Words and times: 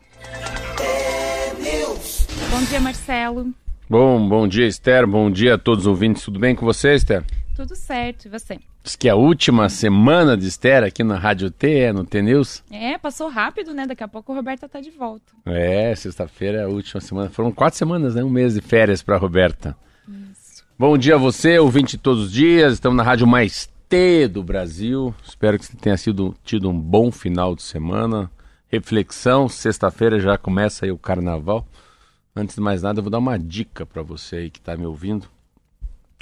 Bom 2.51 2.63
dia, 2.69 2.79
Marcelo. 2.79 3.51
Bom, 3.89 4.29
bom 4.29 4.47
dia, 4.47 4.67
Esther. 4.67 5.07
Bom 5.07 5.31
dia 5.31 5.55
a 5.55 5.57
todos 5.57 5.85
os 5.85 5.87
ouvintes. 5.87 6.21
Tudo 6.21 6.39
bem 6.39 6.53
com 6.53 6.63
você, 6.63 6.93
Esther? 6.93 7.25
Tudo 7.55 7.75
certo, 7.75 8.25
e 8.25 8.29
você? 8.29 8.59
Diz 8.83 8.95
que 8.95 9.07
é 9.07 9.11
a 9.13 9.15
última 9.15 9.67
semana 9.67 10.37
de 10.37 10.47
Esther 10.47 10.83
aqui 10.83 11.03
na 11.03 11.17
Rádio 11.17 11.49
T, 11.49 11.79
é, 11.79 11.91
no 11.91 12.05
T-News. 12.05 12.63
É, 12.69 12.99
passou 12.99 13.29
rápido, 13.29 13.73
né? 13.73 13.87
Daqui 13.87 14.03
a 14.03 14.07
pouco 14.07 14.31
a 14.31 14.35
Roberta 14.35 14.69
tá 14.69 14.79
de 14.79 14.91
volta. 14.91 15.33
É, 15.47 15.95
sexta-feira 15.95 16.59
é 16.59 16.63
a 16.65 16.67
última 16.67 17.01
semana. 17.01 17.31
Foram 17.31 17.51
quatro 17.51 17.79
semanas, 17.79 18.13
né? 18.13 18.23
Um 18.23 18.29
mês 18.29 18.53
de 18.53 18.61
férias 18.61 19.01
para 19.01 19.17
Roberta. 19.17 19.75
Isso. 20.07 20.63
Bom 20.77 20.95
dia 20.99 21.15
a 21.15 21.17
você, 21.17 21.57
ouvinte 21.57 21.97
todos 21.97 22.25
os 22.25 22.31
dias. 22.31 22.73
Estamos 22.73 22.95
na 22.95 23.01
Rádio 23.01 23.25
Mais 23.25 23.75
T 23.89 24.27
do 24.27 24.43
Brasil. 24.43 25.15
Espero 25.23 25.57
que 25.57 25.65
você 25.65 25.77
tenha 25.77 25.97
sido, 25.97 26.35
tido 26.43 26.69
um 26.69 26.79
bom 26.79 27.11
final 27.11 27.55
de 27.55 27.63
semana. 27.63 28.29
Reflexão, 28.67 29.47
sexta-feira 29.47 30.19
já 30.19 30.37
começa 30.37 30.85
aí 30.85 30.91
o 30.91 30.97
carnaval. 30.97 31.65
Antes 32.35 32.55
de 32.55 32.61
mais 32.61 32.81
nada, 32.81 32.99
eu 32.99 33.03
vou 33.03 33.09
dar 33.09 33.19
uma 33.19 33.39
dica 33.39 33.85
para 33.85 34.01
você 34.01 34.35
aí 34.37 34.49
que 34.49 34.59
está 34.59 34.75
me 34.75 34.85
ouvindo 34.85 35.27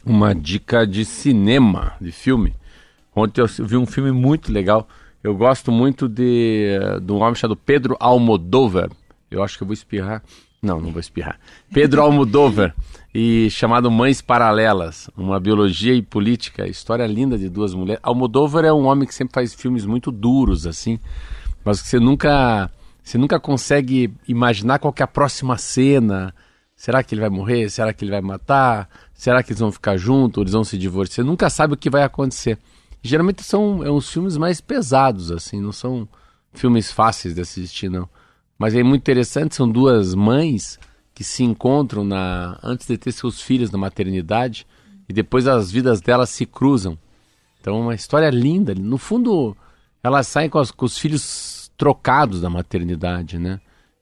uma 0.05 0.35
dica 0.35 0.85
de 0.85 1.03
cinema, 1.03 1.93
de 1.99 2.11
filme. 2.11 2.53
Ontem 3.15 3.41
eu 3.41 3.47
vi 3.47 3.75
um 3.75 3.85
filme 3.85 4.11
muito 4.11 4.51
legal. 4.51 4.87
Eu 5.23 5.35
gosto 5.35 5.71
muito 5.71 6.07
de, 6.07 6.77
de 7.01 7.11
um 7.11 7.21
homem 7.21 7.33
chamado 7.33 7.55
Pedro 7.55 7.97
Almodóvar. 7.99 8.91
Eu 9.31 9.41
acho 9.41 9.57
que 9.57 9.63
eu 9.63 9.67
vou 9.67 9.73
espirrar. 9.73 10.21
Não, 10.61 10.79
não 10.79 10.91
vou 10.91 10.99
espirrar. 10.99 11.39
Pedro 11.73 12.01
Almodóvar 12.03 12.75
e 13.17 13.49
chamado 13.49 13.89
Mães 13.89 14.19
Paralelas, 14.19 15.09
uma 15.15 15.39
biologia 15.39 15.93
e 15.93 16.01
política, 16.01 16.67
história 16.67 17.07
linda 17.07 17.37
de 17.37 17.47
duas 17.47 17.73
mulheres. 17.73 18.01
Almodóvar 18.03 18.65
é 18.65 18.73
um 18.73 18.87
homem 18.87 19.07
que 19.07 19.15
sempre 19.15 19.35
faz 19.35 19.53
filmes 19.53 19.85
muito 19.85 20.11
duros 20.11 20.67
assim, 20.67 20.99
mas 21.63 21.81
que 21.81 21.87
você 21.87 21.97
nunca 21.97 22.69
você 23.01 23.17
nunca 23.17 23.39
consegue 23.39 24.13
imaginar 24.27 24.79
qual 24.79 24.93
é 24.99 25.03
a 25.03 25.07
próxima 25.07 25.57
cena. 25.57 26.35
Será 26.75 27.01
que 27.01 27.15
ele 27.15 27.21
vai 27.21 27.29
morrer? 27.29 27.69
Será 27.69 27.93
que 27.93 28.03
ele 28.03 28.11
vai 28.11 28.19
matar? 28.19 28.89
Será 29.13 29.41
que 29.41 29.53
eles 29.53 29.61
vão 29.61 29.71
ficar 29.71 29.95
juntos? 29.95 30.41
Eles 30.41 30.51
vão 30.51 30.65
se 30.65 30.77
divorciar? 30.77 31.15
Você 31.15 31.23
nunca 31.23 31.49
sabe 31.49 31.73
o 31.73 31.77
que 31.77 31.89
vai 31.89 32.03
acontecer. 32.03 32.59
Geralmente 33.01 33.43
são 33.43 33.81
é 33.81 33.89
uns 33.89 34.09
filmes 34.09 34.35
mais 34.35 34.59
pesados, 34.59 35.31
assim, 35.31 35.61
não 35.61 35.71
são 35.71 36.05
filmes 36.51 36.91
fáceis 36.91 37.33
de 37.33 37.39
assistir, 37.39 37.87
não. 37.87 38.09
Mas 38.59 38.75
é 38.75 38.83
muito 38.83 39.03
interessante, 39.03 39.55
são 39.55 39.69
duas 39.69 40.13
mães 40.13 40.77
que 41.15 41.23
se 41.23 41.43
encontram 41.43 42.03
na 42.03 42.59
antes 42.61 42.85
de 42.85 42.97
ter 42.97 43.11
seus 43.11 43.41
filhos 43.41 43.71
na 43.71 43.77
maternidade 43.77 44.67
e 45.09 45.13
depois 45.13 45.47
as 45.47 45.71
vidas 45.71 46.01
delas 46.01 46.29
se 46.29 46.45
cruzam. 46.45 46.97
Então, 47.59 47.79
uma 47.79 47.95
história 47.95 48.29
linda. 48.29 48.75
No 48.75 48.97
fundo, 48.97 49.55
elas 50.03 50.27
saem 50.27 50.49
com, 50.49 50.59
as, 50.59 50.69
com 50.69 50.85
os 50.85 50.97
filhos 50.97 51.71
trocados 51.77 52.41
da 52.41 52.49
maternidade, 52.49 53.39
né? 53.39 53.59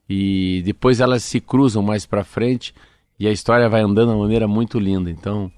E 0.09 0.62
depois 0.66 1.00
elas 1.00 1.23
se 1.23 1.40
cruzam 1.40 1.81
mais 1.81 2.06
para 2.06 2.23
frente 2.23 2.73
e 3.18 3.28
a 3.28 3.31
história 3.31 3.69
vai 3.69 3.81
andando 3.81 4.09
de 4.09 4.16
uma 4.16 4.23
maneira 4.23 4.47
muito 4.47 4.79
linda. 4.79 5.09
Então, 5.09 5.52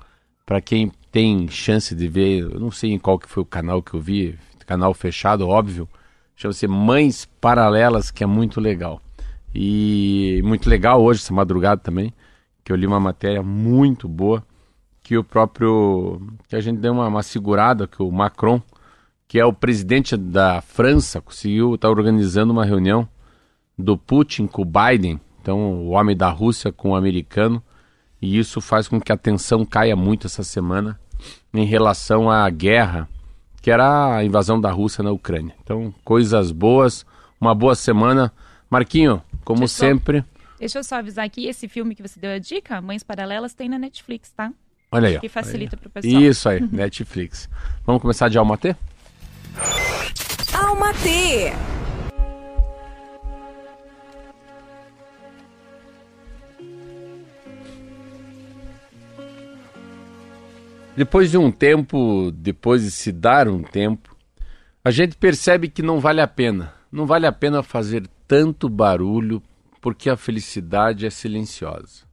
para 0.46 0.62
quem 0.62 0.92
tem 1.12 1.48
chance 1.48 1.96
de 1.96 2.08
ver, 2.08 2.42
eu 2.42 2.60
não 2.60 2.70
sei 2.70 2.92
em 2.92 3.00
qual 3.00 3.18
que 3.18 3.30
foi 3.30 3.42
o 3.42 3.46
canal 3.46 3.82
que 3.82 3.94
eu 3.94 4.00
vi, 4.00 4.38
canal 4.66 4.94
fechado, 4.94 5.48
óbvio, 5.48 5.88
chama-se 6.36 6.68
Mães 6.68 7.26
Paralelas, 7.40 8.12
que 8.12 8.24
é 8.24 8.28
muito 8.28 8.60
legal. 8.60 9.02
E 9.56 10.42
muito 10.44 10.70
legal 10.70 11.02
hoje, 11.02 11.22
essa 11.22 11.34
madrugada 11.34 11.80
também, 11.80 12.14
que 12.62 12.72
eu 12.72 12.76
li 12.76 12.86
uma 12.86 13.00
matéria 13.00 13.42
muito 13.42 14.06
boa, 14.06 14.44
que 15.02 15.18
o 15.18 15.24
próprio, 15.24 16.22
que 16.50 16.58
a 16.58 16.60
gente 16.60 16.80
deu 16.80 16.92
uma, 16.92 17.08
uma 17.08 17.24
segurada, 17.24 17.88
que 17.88 18.04
o 18.04 18.12
Macron, 18.12 18.62
que 19.28 19.40
é 19.40 19.46
o 19.46 19.54
presidente 19.54 20.18
da 20.18 20.62
França, 20.62 21.22
conseguiu 21.22 21.76
estar 21.76 21.88
tá 21.88 21.92
organizando 21.92 22.52
uma 22.52 22.66
reunião 22.66 23.08
do 23.78 23.98
Putin 23.98 24.46
com 24.46 24.62
o 24.62 24.66
Biden, 24.66 25.22
então, 25.42 25.60
o 25.76 25.90
homem 25.92 26.18
da 26.18 26.30
Rússia 26.30 26.72
com 26.72 26.90
o 26.90 26.96
americano, 26.96 27.64
e 28.22 28.38
isso 28.38 28.60
faz 28.60 28.88
com 28.88 29.00
que 29.00 29.12
a 29.12 29.18
tensão 29.18 29.64
caia 29.64 29.96
muito 29.96 30.28
essa 30.28 30.44
semana 30.44 31.00
em 31.54 31.66
relação 31.66 32.30
à 32.30 32.50
guerra, 32.50 33.08
que 33.62 33.72
era 33.72 34.18
a 34.18 34.26
invasão 34.26 34.60
da 34.60 34.72
Rússia 34.72 35.04
na 35.04 35.12
Ucrânia. 35.12 35.56
Então, 35.64 35.94
coisas 36.04 36.52
boas, 36.52 37.06
uma 37.40 37.54
boa 37.54 37.76
semana. 37.76 38.34
Marquinho, 38.70 39.22
como 39.46 39.60
deixa 39.60 39.76
sempre. 39.76 40.20
Só, 40.20 40.26
deixa 40.60 40.80
eu 40.80 40.84
só 40.84 40.96
avisar 40.96 41.26
aqui, 41.26 41.46
esse 41.48 41.70
filme 41.70 41.96
que 41.96 42.02
você 42.02 42.20
deu 42.20 42.32
a 42.32 42.40
dica, 42.40 42.82
Mães 42.82 43.04
Paralelas, 43.04 43.54
tem 43.54 43.70
na 43.70 43.80
Netflix, 43.80 44.32
tá? 44.32 44.52
Olha 44.92 45.08
aí. 45.10 45.20
Que 45.20 45.30
facilita 45.30 45.78
para 45.78 45.88
o 45.88 45.92
pessoal. 45.92 46.22
Isso 46.22 46.50
aí, 46.50 46.60
Netflix. 46.72 47.48
Vamos 47.86 48.02
começar 48.02 48.28
de 48.28 48.38
Alma 48.38 48.58
T? 48.58 48.76
Alma 50.54 50.94
T! 50.96 51.54
Depois 60.98 61.30
de 61.30 61.38
um 61.38 61.52
tempo, 61.52 62.32
depois 62.32 62.82
de 62.82 62.90
se 62.90 63.12
dar 63.12 63.50
um 63.50 63.62
tempo, 63.62 64.16
a 64.84 64.90
gente 64.92 65.18
percebe 65.18 65.68
que 65.68 65.82
não 65.82 66.00
vale 66.00 66.22
a 66.22 66.28
pena. 66.28 66.74
Não 66.90 67.06
vale 67.06 67.28
a 67.28 67.34
pena 67.34 67.62
fazer 67.62 68.08
tanto 68.28 68.70
barulho 68.70 69.42
porque 69.82 70.10
a 70.10 70.18
felicidade 70.18 71.06
é 71.06 71.10
silenciosa. 71.10 72.06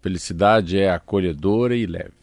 Felicidade 0.00 0.78
é 0.78 0.90
acolhedora 0.90 1.76
e 1.76 1.86
leve. 1.86 2.14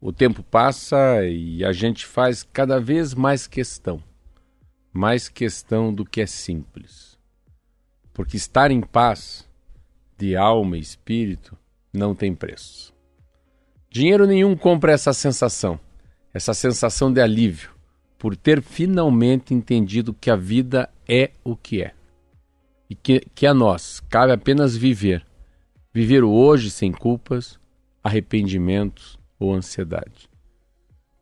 O 0.00 0.12
tempo 0.12 0.42
passa 0.42 1.24
e 1.24 1.64
a 1.64 1.72
gente 1.72 2.06
faz 2.06 2.42
cada 2.42 2.80
vez 2.80 3.14
mais 3.14 3.46
questão. 3.46 4.02
Mais 4.92 5.28
questão 5.28 5.92
do 5.92 6.04
que 6.04 6.20
é 6.20 6.26
simples. 6.26 7.18
Porque 8.12 8.36
estar 8.36 8.70
em 8.70 8.80
paz, 8.80 9.48
de 10.16 10.36
alma 10.36 10.76
e 10.76 10.80
espírito, 10.80 11.56
não 11.92 12.14
tem 12.14 12.34
preço. 12.34 12.94
Dinheiro 13.90 14.26
nenhum 14.26 14.56
compra 14.56 14.92
essa 14.92 15.12
sensação, 15.12 15.78
essa 16.32 16.54
sensação 16.54 17.12
de 17.12 17.20
alívio, 17.20 17.70
por 18.18 18.36
ter 18.36 18.62
finalmente 18.62 19.54
entendido 19.54 20.14
que 20.14 20.30
a 20.30 20.36
vida 20.36 20.90
é 21.08 21.30
o 21.44 21.56
que 21.56 21.82
é. 21.82 21.94
E 22.88 22.94
que, 22.94 23.20
que 23.34 23.46
a 23.46 23.54
nós 23.54 24.00
cabe 24.08 24.32
apenas 24.32 24.76
viver. 24.76 25.24
Viver 25.92 26.22
o 26.24 26.30
hoje 26.30 26.70
sem 26.70 26.92
culpas, 26.92 27.58
arrependimentos 28.02 29.18
ou 29.38 29.54
ansiedade. 29.54 30.28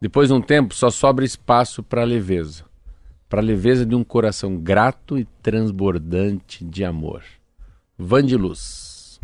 Depois 0.01 0.29
de 0.29 0.35
um 0.35 0.41
tempo, 0.41 0.75
só 0.75 0.91
sobra 0.91 1.25
espaço 1.25 1.83
para 1.83 2.03
a 2.03 2.05
leveza 2.05 2.65
para 3.35 3.41
a 3.41 3.45
leveza 3.45 3.85
de 3.85 3.97
um 3.97 4.05
coração 4.05 4.57
grato 4.57 5.19
e 5.19 5.25
transbordante 5.43 6.65
de 6.65 6.85
amor. 6.85 7.25
Vandiluz. 7.99 9.21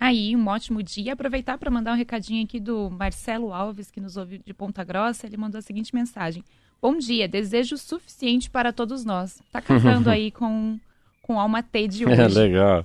Aí, 0.00 0.34
um 0.34 0.46
ótimo 0.46 0.82
dia. 0.82 1.12
Aproveitar 1.12 1.58
para 1.58 1.70
mandar 1.70 1.92
um 1.92 1.96
recadinho 1.96 2.42
aqui 2.42 2.58
do 2.58 2.88
Marcelo 2.88 3.52
Alves, 3.52 3.90
que 3.90 4.00
nos 4.00 4.16
ouve 4.16 4.38
de 4.38 4.54
Ponta 4.54 4.82
Grossa. 4.82 5.26
Ele 5.26 5.36
mandou 5.36 5.58
a 5.58 5.62
seguinte 5.62 5.94
mensagem: 5.94 6.42
Bom 6.80 6.96
dia, 6.96 7.28
desejo 7.28 7.76
suficiente 7.76 8.48
para 8.48 8.72
todos 8.72 9.04
nós. 9.04 9.38
Tá 9.52 9.60
cantando 9.62 10.08
aí 10.08 10.30
com, 10.30 10.80
com 11.24 11.40
alma 11.40 11.62
T 11.62 11.88
de 11.88 12.04
hoje. 12.04 12.20
É 12.20 12.28
legal. 12.28 12.84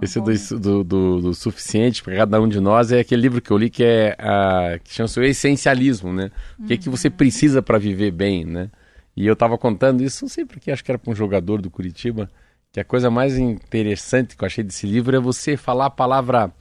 É 0.00 0.04
Esse 0.04 0.20
do, 0.20 0.60
do, 0.60 0.84
do, 0.84 1.20
do, 1.22 1.34
suficiente 1.34 2.02
para 2.02 2.14
cada 2.16 2.38
um 2.38 2.46
de 2.46 2.60
nós 2.60 2.92
é 2.92 3.00
aquele 3.00 3.22
livro 3.22 3.40
que 3.40 3.50
eu 3.50 3.56
li 3.56 3.70
que 3.70 3.82
é 3.82 4.14
a, 4.18 4.78
que 4.84 4.92
chama-se 4.92 5.18
o 5.18 5.24
essencialismo, 5.24 6.12
né? 6.12 6.30
O 6.58 6.66
que, 6.66 6.74
uhum. 6.74 6.74
é 6.74 6.76
que 6.76 6.90
você 6.90 7.08
uhum. 7.08 7.14
precisa 7.14 7.62
para 7.62 7.78
viver 7.78 8.10
bem, 8.10 8.44
né? 8.44 8.70
E 9.16 9.26
eu 9.26 9.32
estava 9.32 9.56
contando 9.56 10.02
isso, 10.02 10.24
não 10.24 10.28
sei 10.28 10.44
porque, 10.44 10.70
acho 10.70 10.84
que 10.84 10.90
era 10.90 10.98
para 10.98 11.10
um 11.10 11.14
jogador 11.14 11.62
do 11.62 11.70
Curitiba 11.70 12.30
que 12.70 12.78
a 12.78 12.84
coisa 12.84 13.10
mais 13.10 13.38
interessante 13.38 14.36
que 14.36 14.44
eu 14.44 14.46
achei 14.46 14.62
desse 14.62 14.86
livro 14.86 15.16
é 15.16 15.18
você 15.18 15.56
falar 15.56 15.86
a 15.86 15.90
palavra, 15.90 16.52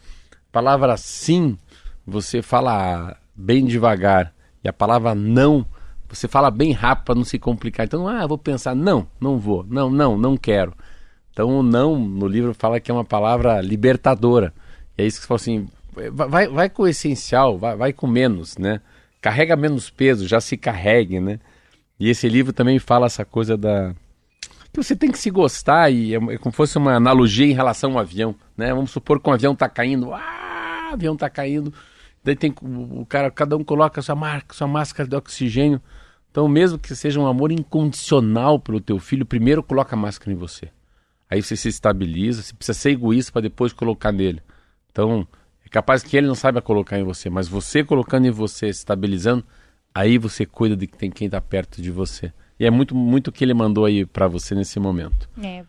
palavra 0.50 0.96
sim, 0.96 1.58
você 2.06 2.42
fala 2.42 3.18
bem 3.36 3.66
devagar, 3.66 4.34
e 4.64 4.70
a 4.70 4.74
palavra 4.74 5.14
não, 5.14 5.66
você 6.08 6.26
fala 6.26 6.50
bem 6.50 6.72
rápido 6.72 7.06
para 7.06 7.16
não 7.16 7.26
se 7.26 7.38
complicar. 7.38 7.86
Então, 7.86 8.08
ah, 8.08 8.26
vou 8.26 8.38
pensar, 8.38 8.74
não, 8.74 9.06
não 9.20 9.38
vou, 9.38 9.66
não, 9.70 9.90
não, 9.90 10.18
não 10.18 10.38
quero. 10.38 10.74
Então, 11.38 11.60
o 11.60 11.62
não 11.62 12.00
no 12.00 12.28
livro 12.28 12.52
fala 12.52 12.80
que 12.80 12.90
é 12.90 12.94
uma 12.94 13.06
palavra 13.06 13.62
libertadora. 13.62 14.52
E 14.98 15.04
é 15.04 15.06
isso 15.06 15.22
que 15.22 15.28
você 15.28 15.28
fala 15.28 15.40
assim, 15.40 15.68
vai, 16.12 16.48
vai 16.48 16.68
com 16.68 16.82
o 16.82 16.88
essencial, 16.88 17.60
vai, 17.60 17.76
vai 17.76 17.94
com 17.94 18.08
menos, 18.08 18.58
né? 18.58 18.82
Carrega 19.22 19.56
menos 19.56 19.88
peso, 19.88 20.28
já 20.28 20.42
se 20.42 20.58
carregue, 20.58 21.20
né? 21.20 21.40
E 22.00 22.10
esse 22.10 22.28
livro 22.28 22.52
também 22.52 22.80
fala 22.80 23.06
essa 23.06 23.24
coisa 23.24 23.56
da 23.56 23.94
que 24.74 24.84
você 24.84 24.96
tem 24.96 25.12
que 25.12 25.20
se 25.20 25.30
gostar 25.30 25.92
e 25.92 26.16
é, 26.16 26.18
é 26.18 26.38
como 26.40 26.52
se 26.52 26.58
fosse 26.58 26.76
uma 26.76 26.96
analogia 26.96 27.46
em 27.46 27.54
relação 27.54 27.92
ao 27.92 28.00
avião, 28.00 28.34
né? 28.58 28.74
Vamos 28.74 28.90
supor 28.90 29.22
que 29.22 29.30
um 29.30 29.34
avião 29.34 29.54
está 29.54 29.70
caindo, 29.70 30.16
ah, 30.16 30.90
avião 30.92 31.14
está 31.14 31.30
caindo, 31.30 31.72
daí 32.24 32.36
tem 32.36 32.52
o 32.64 33.06
cara, 33.06 33.30
cada 33.30 33.56
um 33.56 33.64
coloca 33.64 34.02
sua 34.02 34.16
marca, 34.16 34.56
sua 34.56 34.68
máscara 34.68 35.08
de 35.08 35.16
oxigênio. 35.16 35.80
Então, 36.32 36.48
mesmo 36.48 36.80
que 36.80 36.96
seja 36.96 37.20
um 37.20 37.28
amor 37.28 37.52
incondicional 37.52 38.60
pelo 38.60 38.82
teu 38.82 38.98
filho, 38.98 39.24
primeiro 39.24 39.62
coloca 39.62 39.96
a 39.96 40.00
máscara 40.00 40.32
em 40.32 40.36
você. 40.36 40.72
Aí 41.30 41.42
você 41.42 41.56
se 41.56 41.68
estabiliza, 41.68 42.42
você 42.42 42.54
precisa 42.54 42.78
ser 42.78 42.92
egoísta 42.92 43.32
para 43.32 43.42
depois 43.42 43.74
colocar 43.74 44.12
nele. 44.12 44.42
Então, 44.92 45.28
é 45.66 45.70
capaz 45.70 46.02
que 46.02 46.16
ele 46.16 46.28
não 46.28 46.36
saiba 46.36 46.62
colocar 46.62 46.98
em 46.98 47.04
você, 47.04 47.30
mas 47.30 47.48
você 47.48 47.84
colocando 47.84 48.26
em 48.26 48.32
você, 48.32 48.72
se 48.72 48.80
estabilizando, 48.80 49.46
aí 49.94 50.18
você 50.18 50.46
cuida 50.46 50.76
de 50.78 50.88
que 50.88 50.98
tem 50.98 51.12
quem 51.12 51.26
está 51.26 51.42
perto 51.42 51.82
de 51.82 51.92
você. 51.92 52.32
E 52.60 52.66
é 52.66 52.72
muito 52.72 52.96
muito 52.96 53.28
o 53.28 53.32
que 53.32 53.44
ele 53.44 53.54
mandou 53.54 53.86
aí 53.86 54.06
para 54.06 54.28
você 54.28 54.56
nesse 54.56 54.80
momento. 54.80 55.30
É, 55.44 55.64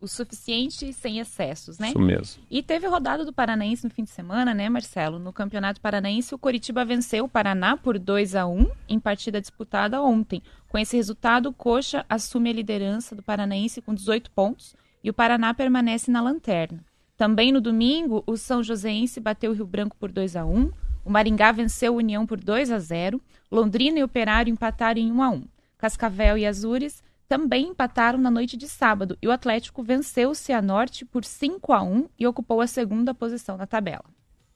o 0.00 0.06
suficiente 0.06 0.92
sem 0.92 1.18
excessos, 1.18 1.78
né? 1.78 1.88
Isso 1.88 1.98
mesmo. 1.98 2.42
E 2.50 2.62
teve 2.62 2.86
rodada 2.86 3.24
do 3.24 3.32
Paranaense 3.32 3.84
no 3.84 3.90
fim 3.90 4.04
de 4.04 4.10
semana, 4.10 4.54
né, 4.54 4.68
Marcelo? 4.68 5.18
No 5.18 5.32
Campeonato 5.32 5.80
Paranaense, 5.80 6.34
o 6.34 6.38
Coritiba 6.38 6.84
venceu 6.84 7.24
o 7.24 7.28
Paraná 7.28 7.76
por 7.76 7.98
2 7.98 8.36
a 8.36 8.46
1 8.46 8.70
em 8.88 9.00
partida 9.00 9.40
disputada 9.40 10.00
ontem. 10.02 10.42
Com 10.68 10.78
esse 10.78 10.96
resultado, 10.96 11.48
o 11.48 11.52
Coxa 11.52 12.04
assume 12.08 12.50
a 12.50 12.52
liderança 12.52 13.16
do 13.16 13.22
Paranaense 13.22 13.82
com 13.82 13.94
18 13.94 14.30
pontos 14.30 14.76
e 15.02 15.10
o 15.10 15.14
Paraná 15.14 15.54
permanece 15.54 16.10
na 16.10 16.20
lanterna. 16.20 16.84
Também 17.16 17.52
no 17.52 17.60
domingo, 17.60 18.22
o 18.26 18.36
São 18.36 18.62
Joséense 18.62 19.20
bateu 19.20 19.50
o 19.50 19.54
Rio 19.54 19.66
Branco 19.66 19.96
por 19.98 20.10
2 20.10 20.36
a 20.36 20.44
1 20.44 20.70
o 21.08 21.10
Maringá 21.10 21.52
venceu 21.52 21.94
o 21.94 21.96
União 21.96 22.26
por 22.26 22.38
2 22.38 22.70
a 22.70 22.78
0 22.78 23.18
Londrina 23.50 23.98
e 23.98 24.04
Operário 24.04 24.52
empataram 24.52 25.00
em 25.00 25.10
1 25.10 25.22
a 25.22 25.30
1 25.30 25.44
Cascavel 25.78 26.36
e 26.36 26.44
Azures 26.44 27.02
também 27.26 27.68
empataram 27.68 28.18
na 28.18 28.30
noite 28.30 28.58
de 28.58 28.68
sábado 28.68 29.16
e 29.22 29.26
o 29.26 29.30
Atlético 29.30 29.82
venceu 29.82 30.30
o 30.30 30.34
Cianorte 30.34 31.06
por 31.06 31.24
5 31.24 31.72
a 31.72 31.82
1 31.82 32.08
e 32.18 32.26
ocupou 32.26 32.60
a 32.60 32.66
segunda 32.66 33.14
posição 33.14 33.56
na 33.56 33.66
tabela. 33.66 34.04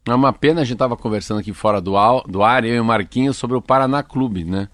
É 0.07 0.15
uma 0.15 0.33
pena, 0.33 0.61
a 0.61 0.65
gente 0.65 0.75
estava 0.75 0.97
conversando 0.97 1.41
aqui 1.41 1.55
fora 1.55 1.81
do, 1.81 1.97
ar, 1.97 2.23
do 2.23 2.43
ar, 2.43 2.65
eu 2.65 2.75
e 2.75 2.81
o 2.81 2.85
Marquinhos, 2.85 3.37
sobre 3.37 3.57
o 3.57 3.63
Paraná 3.63 4.03
Clube, 4.03 4.45
né? 4.45 4.69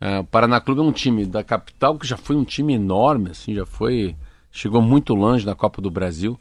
É, 0.00 0.18
o 0.18 0.24
Paraná 0.24 0.60
Clube 0.60 0.80
é 0.80 0.84
um 0.84 0.92
time 0.92 1.24
da 1.24 1.44
capital 1.44 1.98
que 1.98 2.06
já 2.06 2.16
foi 2.16 2.36
um 2.36 2.44
time 2.44 2.74
enorme, 2.74 3.30
assim, 3.30 3.54
já 3.54 3.64
foi. 3.64 4.16
Chegou 4.50 4.82
muito 4.82 5.14
longe 5.14 5.46
na 5.46 5.54
Copa 5.54 5.80
do 5.80 5.90
Brasil. 5.90 6.38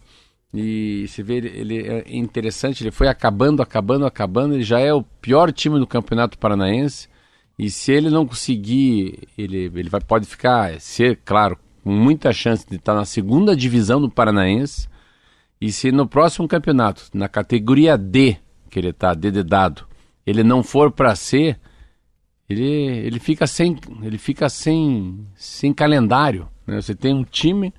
E 0.54 1.06
se 1.08 1.22
vê, 1.22 1.38
ele, 1.38 1.50
ele 1.50 1.88
é 1.88 2.04
interessante, 2.08 2.84
ele 2.84 2.92
foi 2.92 3.08
acabando, 3.08 3.62
acabando, 3.62 4.06
acabando, 4.06 4.56
ele 4.56 4.64
já 4.64 4.80
é 4.80 4.94
o 4.94 5.04
pior 5.04 5.52
time 5.52 5.78
do 5.78 5.86
Campeonato 5.86 6.38
Paranaense. 6.38 7.08
E 7.58 7.70
se 7.70 7.92
ele 7.92 8.10
não 8.10 8.26
conseguir, 8.26 9.28
ele, 9.38 9.72
ele 9.76 9.90
vai, 9.90 10.02
pode 10.02 10.26
ficar, 10.26 10.80
ser, 10.80 11.20
claro, 11.24 11.58
com 11.84 11.92
muita 11.92 12.32
chance 12.32 12.66
de 12.68 12.78
estar 12.78 12.96
na 12.96 13.06
segunda 13.06 13.56
divisão 13.56 14.02
do 14.02 14.10
Paranaense. 14.10 14.88
E 15.62 15.72
se 15.72 15.92
no 15.92 16.08
próximo 16.08 16.48
campeonato, 16.48 17.04
na 17.14 17.28
categoria 17.28 17.98
D, 17.98 18.38
que 18.70 18.80
ele 18.80 18.90
está, 18.90 19.14
D 19.14 19.30
de 19.30 19.44
dado, 19.44 19.86
ele 20.26 20.44
não 20.44 20.64
for 20.64 20.92
para 20.92 21.16
C, 21.16 21.56
ele, 22.50 22.64
ele 22.64 23.20
fica 23.20 23.46
sem, 23.46 23.78
ele 24.02 24.18
fica 24.18 24.50
sem, 24.50 25.28
sem 25.36 25.74
calendário. 25.74 26.48
Né? 26.66 26.82
Você 26.82 26.96
tem 26.96 27.14
um 27.14 27.24
time, 27.24 27.74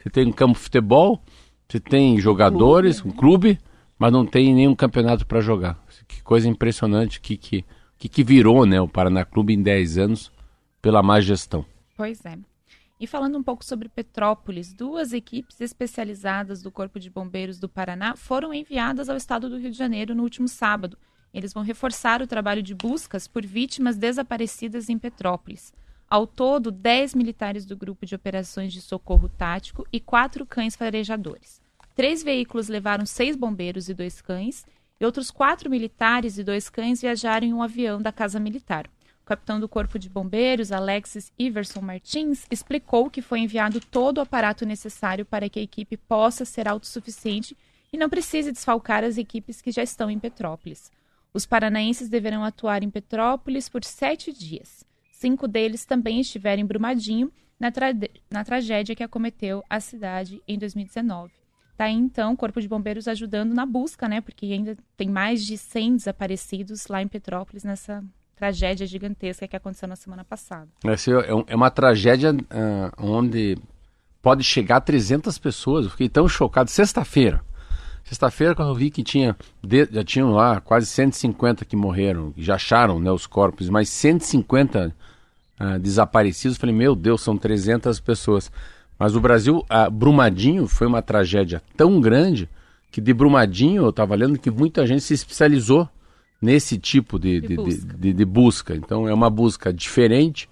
você 0.00 0.10
tem 0.10 0.26
um 0.26 0.32
campo 0.32 0.54
de 0.54 0.60
futebol, 0.60 1.22
você 1.68 1.78
tem 1.78 2.18
jogadores, 2.18 3.04
um 3.04 3.10
clube, 3.10 3.58
mas 3.98 4.12
não 4.12 4.24
tem 4.24 4.54
nenhum 4.54 4.74
campeonato 4.74 5.26
para 5.26 5.40
jogar. 5.40 5.78
Que 6.08 6.22
coisa 6.22 6.48
impressionante 6.48 7.20
que, 7.20 7.36
que 7.36 7.64
que, 8.00 8.08
que 8.08 8.24
virou 8.24 8.64
né, 8.64 8.80
o 8.80 8.88
Paraná 8.88 9.26
Clube 9.26 9.52
em 9.52 9.62
10 9.62 9.98
anos 9.98 10.32
pela 10.80 11.02
má 11.02 11.20
gestão. 11.20 11.66
Pois 11.94 12.24
é. 12.24 12.38
E 12.98 13.06
falando 13.06 13.36
um 13.36 13.42
pouco 13.42 13.62
sobre 13.62 13.90
Petrópolis, 13.90 14.72
duas 14.72 15.12
equipes 15.12 15.60
especializadas 15.60 16.62
do 16.62 16.70
Corpo 16.70 16.98
de 16.98 17.10
Bombeiros 17.10 17.58
do 17.58 17.68
Paraná 17.68 18.16
foram 18.16 18.54
enviadas 18.54 19.10
ao 19.10 19.18
estado 19.18 19.50
do 19.50 19.58
Rio 19.58 19.70
de 19.70 19.76
Janeiro 19.76 20.14
no 20.14 20.22
último 20.22 20.48
sábado. 20.48 20.96
Eles 21.32 21.52
vão 21.52 21.62
reforçar 21.62 22.22
o 22.22 22.26
trabalho 22.26 22.62
de 22.62 22.74
buscas 22.74 23.28
por 23.28 23.44
vítimas 23.44 23.96
desaparecidas 23.96 24.88
em 24.88 24.98
Petrópolis. 24.98 25.72
Ao 26.10 26.26
todo, 26.26 26.72
10 26.72 27.14
militares 27.14 27.64
do 27.64 27.76
Grupo 27.76 28.04
de 28.04 28.16
Operações 28.16 28.72
de 28.72 28.80
Socorro 28.80 29.28
Tático 29.28 29.86
e 29.92 30.00
quatro 30.00 30.44
cães 30.44 30.74
farejadores. 30.74 31.62
Três 31.94 32.20
veículos 32.20 32.66
levaram 32.66 33.06
seis 33.06 33.36
bombeiros 33.36 33.88
e 33.88 33.94
dois 33.94 34.20
cães, 34.20 34.66
e 35.00 35.04
outros 35.04 35.30
quatro 35.30 35.70
militares 35.70 36.36
e 36.36 36.42
dois 36.42 36.68
cães 36.68 37.00
viajaram 37.00 37.46
em 37.46 37.54
um 37.54 37.62
avião 37.62 38.02
da 38.02 38.10
Casa 38.10 38.40
Militar. 38.40 38.90
O 39.22 39.24
capitão 39.24 39.60
do 39.60 39.68
Corpo 39.68 40.00
de 40.00 40.08
Bombeiros, 40.08 40.72
Alexis 40.72 41.30
Iverson 41.38 41.80
Martins, 41.80 42.44
explicou 42.50 43.08
que 43.08 43.22
foi 43.22 43.38
enviado 43.38 43.80
todo 43.80 44.18
o 44.18 44.22
aparato 44.22 44.66
necessário 44.66 45.24
para 45.24 45.48
que 45.48 45.60
a 45.60 45.62
equipe 45.62 45.96
possa 45.96 46.44
ser 46.44 46.66
autossuficiente 46.66 47.56
e 47.92 47.96
não 47.96 48.10
precise 48.10 48.50
desfalcar 48.50 49.04
as 49.04 49.16
equipes 49.16 49.62
que 49.62 49.70
já 49.70 49.84
estão 49.84 50.10
em 50.10 50.18
Petrópolis. 50.18 50.90
Os 51.32 51.46
paranaenses 51.46 52.08
deverão 52.08 52.42
atuar 52.42 52.82
em 52.82 52.90
Petrópolis 52.90 53.68
por 53.68 53.84
sete 53.84 54.32
dias. 54.32 54.89
Cinco 55.20 55.46
deles 55.46 55.84
também 55.84 56.18
estiveram 56.18 56.62
em 56.62 56.66
Brumadinho, 56.66 57.30
na, 57.58 57.70
tra 57.70 57.88
na 58.30 58.42
tragédia 58.42 58.96
que 58.96 59.02
acometeu 59.02 59.62
a 59.68 59.78
cidade 59.78 60.40
em 60.48 60.58
2019. 60.58 61.30
Está 61.72 61.84
aí, 61.84 61.92
então, 61.92 62.32
o 62.32 62.36
Corpo 62.38 62.58
de 62.58 62.66
Bombeiros 62.66 63.06
ajudando 63.06 63.52
na 63.52 63.66
busca, 63.66 64.08
né? 64.08 64.22
Porque 64.22 64.46
ainda 64.46 64.78
tem 64.96 65.10
mais 65.10 65.44
de 65.44 65.58
100 65.58 65.96
desaparecidos 65.96 66.86
lá 66.86 67.02
em 67.02 67.08
Petrópolis 67.08 67.64
nessa 67.64 68.02
tragédia 68.34 68.86
gigantesca 68.86 69.46
que 69.46 69.54
aconteceu 69.54 69.86
na 69.86 69.94
semana 69.94 70.24
passada. 70.24 70.68
Essa 70.86 71.10
é, 71.10 71.28
é 71.48 71.54
uma 71.54 71.70
tragédia 71.70 72.32
uh, 72.32 72.90
onde 72.98 73.58
pode 74.22 74.42
chegar 74.42 74.76
a 74.76 74.80
300 74.80 75.36
pessoas. 75.36 75.84
Eu 75.84 75.90
fiquei 75.90 76.08
tão 76.08 76.26
chocado. 76.26 76.70
Sexta-feira. 76.70 77.44
Sexta-feira, 78.04 78.54
quando 78.54 78.70
eu 78.70 78.74
vi 78.74 78.90
que 78.90 79.02
tinha, 79.02 79.36
já 79.90 80.02
tinham 80.02 80.30
lá 80.30 80.62
quase 80.62 80.86
150 80.86 81.66
que 81.66 81.76
morreram, 81.76 82.32
já 82.38 82.54
acharam 82.54 82.98
né, 82.98 83.12
os 83.12 83.26
corpos, 83.26 83.68
mas 83.68 83.90
150 83.90 84.96
uh, 85.60 85.78
desaparecidos, 85.78 86.56
falei, 86.56 86.74
meu 86.74 86.94
Deus, 86.94 87.20
são 87.20 87.36
300 87.36 88.00
pessoas. 88.00 88.50
Mas 88.98 89.14
o 89.14 89.20
Brasil, 89.20 89.64
a 89.68 89.88
Brumadinho 89.88 90.66
foi 90.66 90.86
uma 90.86 91.02
tragédia 91.02 91.62
tão 91.76 92.00
grande 92.00 92.48
que 92.90 93.00
de 93.00 93.14
Brumadinho 93.14 93.84
eu 93.84 93.90
estava 93.90 94.14
lendo 94.14 94.38
que 94.38 94.50
muita 94.50 94.86
gente 94.86 95.02
se 95.02 95.14
especializou 95.14 95.88
nesse 96.40 96.78
tipo 96.78 97.18
de, 97.18 97.40
de, 97.40 97.56
busca. 97.56 97.96
de, 97.96 98.12
de 98.12 98.24
busca. 98.24 98.74
Então 98.74 99.08
é 99.08 99.14
uma 99.14 99.30
busca 99.30 99.72
diferente, 99.72 100.48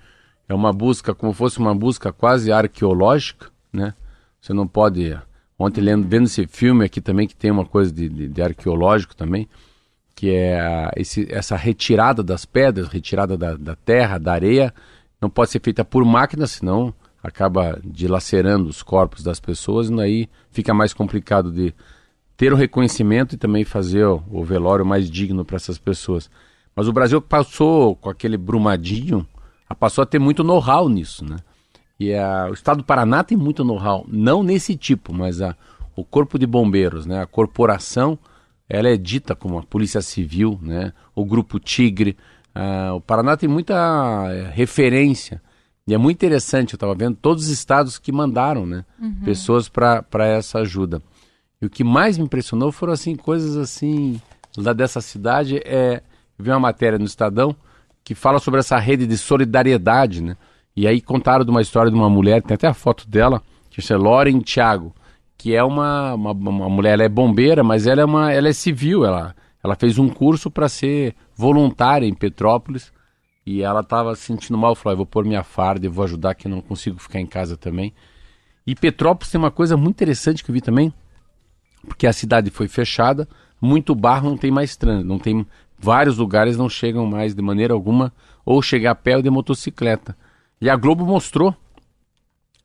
é 0.48 0.54
uma 0.54 0.72
busca 0.72 1.14
como 1.14 1.32
fosse 1.32 1.58
uma 1.58 1.74
busca 1.74 2.12
quase 2.12 2.52
arqueológica, 2.52 3.50
né? 3.72 3.94
Você 4.40 4.52
não 4.52 4.66
pode. 4.66 5.16
Ontem 5.58 5.80
lendo, 5.80 6.06
vendo 6.06 6.26
esse 6.26 6.46
filme 6.46 6.84
aqui 6.84 7.00
também, 7.00 7.26
que 7.26 7.34
tem 7.34 7.50
uma 7.50 7.66
coisa 7.66 7.92
de, 7.92 8.08
de, 8.08 8.28
de 8.28 8.42
arqueológico 8.42 9.16
também, 9.16 9.48
que 10.14 10.30
é 10.30 10.90
esse, 10.96 11.26
essa 11.30 11.56
retirada 11.56 12.22
das 12.22 12.44
pedras, 12.44 12.88
retirada 12.88 13.36
da, 13.36 13.56
da 13.56 13.74
terra, 13.74 14.18
da 14.18 14.32
areia, 14.32 14.72
não 15.20 15.28
pode 15.28 15.50
ser 15.50 15.60
feita 15.60 15.84
por 15.84 16.04
máquina, 16.04 16.46
senão 16.46 16.94
acaba 17.22 17.80
dilacerando 17.84 18.68
os 18.68 18.82
corpos 18.82 19.22
das 19.22 19.40
pessoas, 19.40 19.90
e 19.90 20.00
aí 20.00 20.28
fica 20.50 20.72
mais 20.72 20.92
complicado 20.92 21.50
de 21.50 21.74
ter 22.36 22.52
o 22.52 22.56
reconhecimento 22.56 23.34
e 23.34 23.38
também 23.38 23.64
fazer 23.64 24.06
o, 24.06 24.44
velório 24.44 24.86
mais 24.86 25.10
digno 25.10 25.44
para 25.44 25.56
essas 25.56 25.76
pessoas. 25.76 26.30
Mas 26.74 26.86
o 26.86 26.92
Brasil 26.92 27.20
passou 27.20 27.96
com 27.96 28.08
aquele 28.08 28.36
brumadinho, 28.36 29.26
passou 29.78 30.02
a 30.02 30.06
ter 30.06 30.20
muito 30.20 30.44
know-how 30.44 30.88
nisso, 30.88 31.24
né? 31.24 31.36
E 31.98 32.14
a, 32.14 32.46
o 32.48 32.54
estado 32.54 32.78
do 32.78 32.84
Paraná 32.84 33.24
tem 33.24 33.36
muito 33.36 33.64
know-how, 33.64 34.06
não 34.08 34.44
nesse 34.44 34.76
tipo, 34.76 35.12
mas 35.12 35.42
a, 35.42 35.56
o 35.96 36.04
corpo 36.04 36.38
de 36.38 36.46
bombeiros, 36.46 37.06
né? 37.06 37.20
A 37.20 37.26
corporação, 37.26 38.16
ela 38.68 38.88
é 38.88 38.96
dita 38.96 39.34
como 39.34 39.58
a 39.58 39.64
polícia 39.64 40.00
civil, 40.00 40.60
né? 40.62 40.92
O 41.16 41.24
grupo 41.24 41.58
Tigre, 41.58 42.16
a, 42.54 42.94
o 42.94 43.00
Paraná 43.00 43.36
tem 43.36 43.48
muita 43.48 43.74
é, 44.30 44.50
referência 44.52 45.40
e 45.88 45.94
é 45.94 45.98
muito 45.98 46.16
interessante, 46.16 46.74
eu 46.74 46.76
estava 46.76 46.94
vendo 46.94 47.16
todos 47.16 47.44
os 47.44 47.50
estados 47.50 47.98
que 47.98 48.12
mandaram 48.12 48.66
né, 48.66 48.84
uhum. 49.00 49.22
pessoas 49.24 49.70
para 49.70 50.04
essa 50.26 50.58
ajuda. 50.58 51.00
E 51.62 51.64
o 51.64 51.70
que 51.70 51.82
mais 51.82 52.18
me 52.18 52.24
impressionou 52.24 52.70
foram 52.70 52.92
assim 52.92 53.16
coisas 53.16 53.56
assim 53.56 54.20
lá 54.54 54.74
dessa 54.74 55.00
cidade. 55.00 55.62
É, 55.64 56.02
eu 56.38 56.44
vi 56.44 56.50
uma 56.50 56.60
matéria 56.60 56.98
no 56.98 57.06
Estadão 57.06 57.56
que 58.04 58.14
fala 58.14 58.38
sobre 58.38 58.60
essa 58.60 58.78
rede 58.78 59.06
de 59.06 59.16
solidariedade, 59.16 60.22
né? 60.22 60.36
E 60.76 60.86
aí 60.86 61.00
contaram 61.00 61.42
de 61.42 61.50
uma 61.50 61.62
história 61.62 61.90
de 61.90 61.96
uma 61.96 62.10
mulher, 62.10 62.42
tem 62.42 62.54
até 62.54 62.68
a 62.68 62.74
foto 62.74 63.08
dela, 63.08 63.42
que 63.70 63.80
é 63.90 63.96
Loren 63.96 64.40
Thiago, 64.40 64.94
que 65.38 65.54
é 65.54 65.64
uma, 65.64 66.12
uma, 66.12 66.32
uma, 66.32 66.68
mulher, 66.68 66.92
ela 66.92 67.04
é 67.04 67.08
bombeira, 67.08 67.64
mas 67.64 67.86
ela 67.86 68.02
é, 68.02 68.04
uma, 68.04 68.30
ela 68.30 68.48
é 68.48 68.52
civil, 68.52 69.06
ela, 69.06 69.34
ela 69.62 69.74
fez 69.74 69.98
um 69.98 70.08
curso 70.08 70.50
para 70.50 70.68
ser 70.68 71.14
voluntária 71.34 72.06
em 72.06 72.14
Petrópolis 72.14 72.92
e 73.44 73.62
ela 73.62 73.80
estava 73.80 74.14
se 74.14 74.22
sentindo 74.22 74.58
mal, 74.58 74.74
falou: 74.74 74.94
ah, 74.94 74.96
vou 74.96 75.06
pôr 75.06 75.24
minha 75.24 75.42
farda 75.42 75.86
e 75.86 75.88
vou 75.88 76.04
ajudar 76.04 76.34
que 76.34 76.46
eu 76.46 76.50
não 76.50 76.60
consigo 76.60 76.98
ficar 76.98 77.20
em 77.20 77.26
casa 77.26 77.56
também. 77.56 77.92
E 78.66 78.74
Petrópolis 78.74 79.30
tem 79.30 79.38
uma 79.38 79.50
coisa 79.50 79.76
muito 79.76 79.96
interessante 79.96 80.44
que 80.44 80.50
eu 80.50 80.52
vi 80.52 80.60
também, 80.60 80.92
porque 81.86 82.06
a 82.06 82.12
cidade 82.12 82.50
foi 82.50 82.68
fechada, 82.68 83.26
muito 83.60 83.94
barro, 83.94 84.28
não 84.28 84.36
tem 84.36 84.50
mais 84.50 84.76
trânsito, 84.76 85.08
não 85.08 85.18
tem 85.18 85.46
vários 85.78 86.18
lugares 86.18 86.56
não 86.56 86.68
chegam 86.68 87.06
mais 87.06 87.34
de 87.34 87.40
maneira 87.40 87.72
alguma 87.72 88.12
ou 88.44 88.60
chegar 88.60 88.90
a 88.90 88.94
pé 88.94 89.16
ou 89.16 89.22
de 89.22 89.30
motocicleta. 89.30 90.16
E 90.60 90.68
a 90.68 90.76
Globo 90.76 91.06
mostrou 91.06 91.54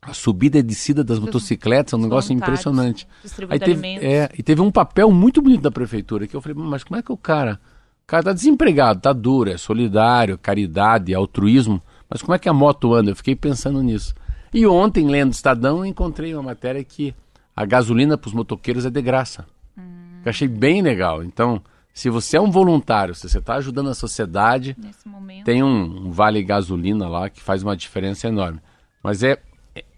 a 0.05 0.13
subida 0.13 0.57
e 0.57 0.63
descida 0.63 1.03
das 1.03 1.19
motocicletas, 1.19 1.93
é 1.93 1.95
um 1.95 2.01
negócio 2.01 2.33
impressionante. 2.33 3.07
Aí 3.49 3.59
teve, 3.59 3.87
é, 4.05 4.29
e 4.37 4.43
teve 4.43 4.61
um 4.61 4.71
papel 4.71 5.11
muito 5.11 5.41
bonito 5.41 5.61
da 5.61 5.71
prefeitura, 5.71 6.27
que 6.27 6.35
eu 6.35 6.41
falei, 6.41 6.57
mas 6.57 6.83
como 6.83 6.99
é 6.99 7.01
que 7.01 7.11
o 7.11 7.17
cara... 7.17 7.59
O 8.03 8.05
cara 8.05 8.23
tá 8.23 8.33
desempregado, 8.33 8.99
tá 8.99 9.13
duro, 9.13 9.49
é 9.49 9.57
solidário, 9.57 10.37
caridade, 10.37 11.13
altruísmo, 11.13 11.81
mas 12.09 12.21
como 12.21 12.35
é 12.35 12.37
que 12.37 12.49
a 12.49 12.53
moto 12.53 12.93
anda? 12.93 13.11
Eu 13.11 13.15
fiquei 13.15 13.33
pensando 13.33 13.81
nisso. 13.81 14.13
E 14.53 14.67
ontem, 14.67 15.07
lendo 15.07 15.29
o 15.29 15.31
Estadão, 15.31 15.77
eu 15.77 15.85
encontrei 15.85 16.33
uma 16.33 16.43
matéria 16.43 16.83
que 16.83 17.15
a 17.55 17.65
gasolina 17.65 18.17
para 18.17 18.27
os 18.27 18.33
motoqueiros 18.33 18.85
é 18.85 18.89
de 18.89 19.01
graça. 19.01 19.45
Eu 19.77 20.29
achei 20.29 20.47
bem 20.47 20.81
legal. 20.81 21.23
Então, 21.23 21.61
se 21.93 22.09
você 22.09 22.37
é 22.37 22.41
um 22.41 22.51
voluntário, 22.51 23.13
se 23.13 23.27
você 23.27 23.37
está 23.37 23.55
ajudando 23.55 23.89
a 23.89 23.93
sociedade, 23.93 24.75
momento. 25.05 25.45
tem 25.45 25.63
um, 25.63 26.07
um 26.07 26.11
vale 26.11 26.41
gasolina 26.43 27.07
lá 27.07 27.29
que 27.29 27.41
faz 27.41 27.63
uma 27.63 27.75
diferença 27.75 28.27
enorme. 28.27 28.59
Mas 29.01 29.23
é- 29.23 29.41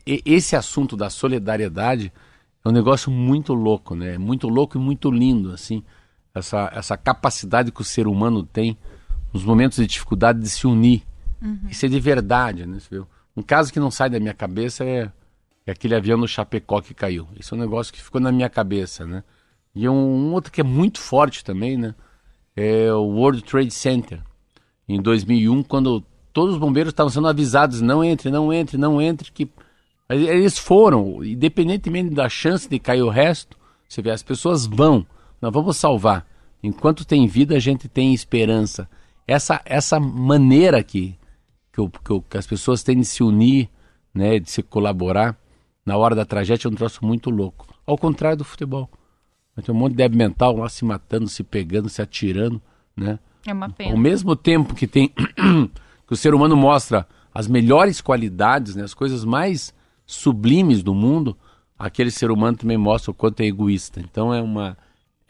esse 0.05 0.55
assunto 0.55 0.95
da 0.95 1.09
solidariedade 1.09 2.11
é 2.63 2.69
um 2.69 2.71
negócio 2.71 3.11
muito 3.11 3.53
louco, 3.53 3.95
né? 3.95 4.17
Muito 4.17 4.47
louco 4.47 4.77
e 4.77 4.81
muito 4.81 5.09
lindo, 5.11 5.51
assim. 5.51 5.83
Essa, 6.33 6.71
essa 6.73 6.97
capacidade 6.97 7.71
que 7.71 7.81
o 7.81 7.85
ser 7.85 8.07
humano 8.07 8.43
tem 8.43 8.77
nos 9.33 9.43
momentos 9.43 9.77
de 9.77 9.87
dificuldade 9.87 10.39
de 10.39 10.49
se 10.49 10.67
unir. 10.67 11.03
Isso 11.69 11.85
é 11.85 11.89
de 11.89 11.99
verdade, 11.99 12.65
né? 12.65 12.77
Um 13.35 13.41
caso 13.41 13.71
que 13.71 13.79
não 13.79 13.91
sai 13.91 14.09
da 14.09 14.19
minha 14.19 14.33
cabeça 14.33 14.83
é, 14.83 15.11
é 15.65 15.71
aquele 15.71 15.95
avião 15.95 16.17
no 16.17 16.27
Chapecó 16.27 16.81
que 16.81 16.93
caiu. 16.93 17.27
Isso 17.39 17.53
é 17.53 17.57
um 17.57 17.61
negócio 17.61 17.93
que 17.93 18.01
ficou 18.01 18.21
na 18.21 18.31
minha 18.31 18.49
cabeça, 18.49 19.05
né? 19.05 19.23
E 19.75 19.87
um, 19.89 19.93
um 19.93 20.33
outro 20.33 20.51
que 20.51 20.61
é 20.61 20.63
muito 20.63 20.99
forte 20.99 21.43
também, 21.43 21.77
né? 21.77 21.93
É 22.55 22.91
o 22.93 23.03
World 23.03 23.43
Trade 23.43 23.71
Center 23.71 24.21
em 24.87 25.01
2001, 25.01 25.63
quando 25.63 26.03
todos 26.31 26.55
os 26.55 26.59
bombeiros 26.59 26.91
estavam 26.91 27.09
sendo 27.09 27.27
avisados, 27.27 27.81
não 27.81 28.03
entre, 28.03 28.31
não 28.31 28.53
entre, 28.53 28.77
não 28.77 29.01
entre, 29.01 29.31
que 29.31 29.49
eles 30.09 30.57
foram, 30.57 31.23
independentemente 31.23 32.13
da 32.13 32.29
chance 32.29 32.69
de 32.69 32.79
cair 32.79 33.01
o 33.01 33.09
resto, 33.09 33.57
você 33.87 34.01
vê, 34.01 34.11
as 34.11 34.23
pessoas 34.23 34.65
vão, 34.65 35.05
nós 35.41 35.51
vamos 35.53 35.77
salvar. 35.77 36.27
Enquanto 36.61 37.05
tem 37.05 37.27
vida, 37.27 37.55
a 37.55 37.59
gente 37.59 37.87
tem 37.87 38.13
esperança. 38.13 38.89
Essa, 39.27 39.61
essa 39.65 39.99
maneira 39.99 40.83
que, 40.83 41.17
que, 41.71 41.81
que 42.03 42.21
que 42.29 42.37
as 42.37 42.47
pessoas 42.47 42.83
têm 42.83 42.99
de 42.99 43.05
se 43.05 43.23
unir, 43.23 43.69
né, 44.13 44.39
de 44.39 44.49
se 44.49 44.63
colaborar, 44.63 45.37
na 45.85 45.97
hora 45.97 46.15
da 46.15 46.25
tragédia 46.25 46.67
é 46.67 46.71
um 46.71 46.75
troço 46.75 47.05
muito 47.05 47.29
louco. 47.29 47.67
Ao 47.85 47.97
contrário 47.97 48.37
do 48.37 48.43
futebol. 48.43 48.89
Tem 49.63 49.73
um 49.73 49.77
monte 49.77 49.91
de 49.91 49.97
débil 49.97 50.17
mental 50.17 50.57
lá 50.57 50.67
se 50.67 50.83
matando, 50.83 51.27
se 51.29 51.43
pegando, 51.43 51.87
se 51.87 52.01
atirando, 52.01 52.61
né? 52.95 53.19
É 53.45 53.53
uma 53.53 53.67
Ao 53.67 53.71
pena. 53.71 53.97
mesmo 53.97 54.35
tempo 54.35 54.73
que 54.73 54.87
tem 54.87 55.09
que 56.07 56.13
o 56.13 56.15
ser 56.15 56.33
humano 56.33 56.57
mostra 56.57 57.07
as 57.33 57.47
melhores 57.47 58.01
qualidades, 58.01 58.75
né, 58.75 58.83
as 58.83 58.93
coisas 58.93 59.23
mais 59.23 59.73
sublimes 60.05 60.83
do 60.83 60.93
mundo, 60.93 61.37
aquele 61.77 62.11
ser 62.11 62.31
humano 62.31 62.57
também 62.57 62.77
mostra 62.77 63.11
o 63.11 63.13
quanto 63.13 63.41
é 63.41 63.45
egoísta. 63.45 63.99
Então 63.99 64.33
é 64.33 64.41
uma 64.41 64.77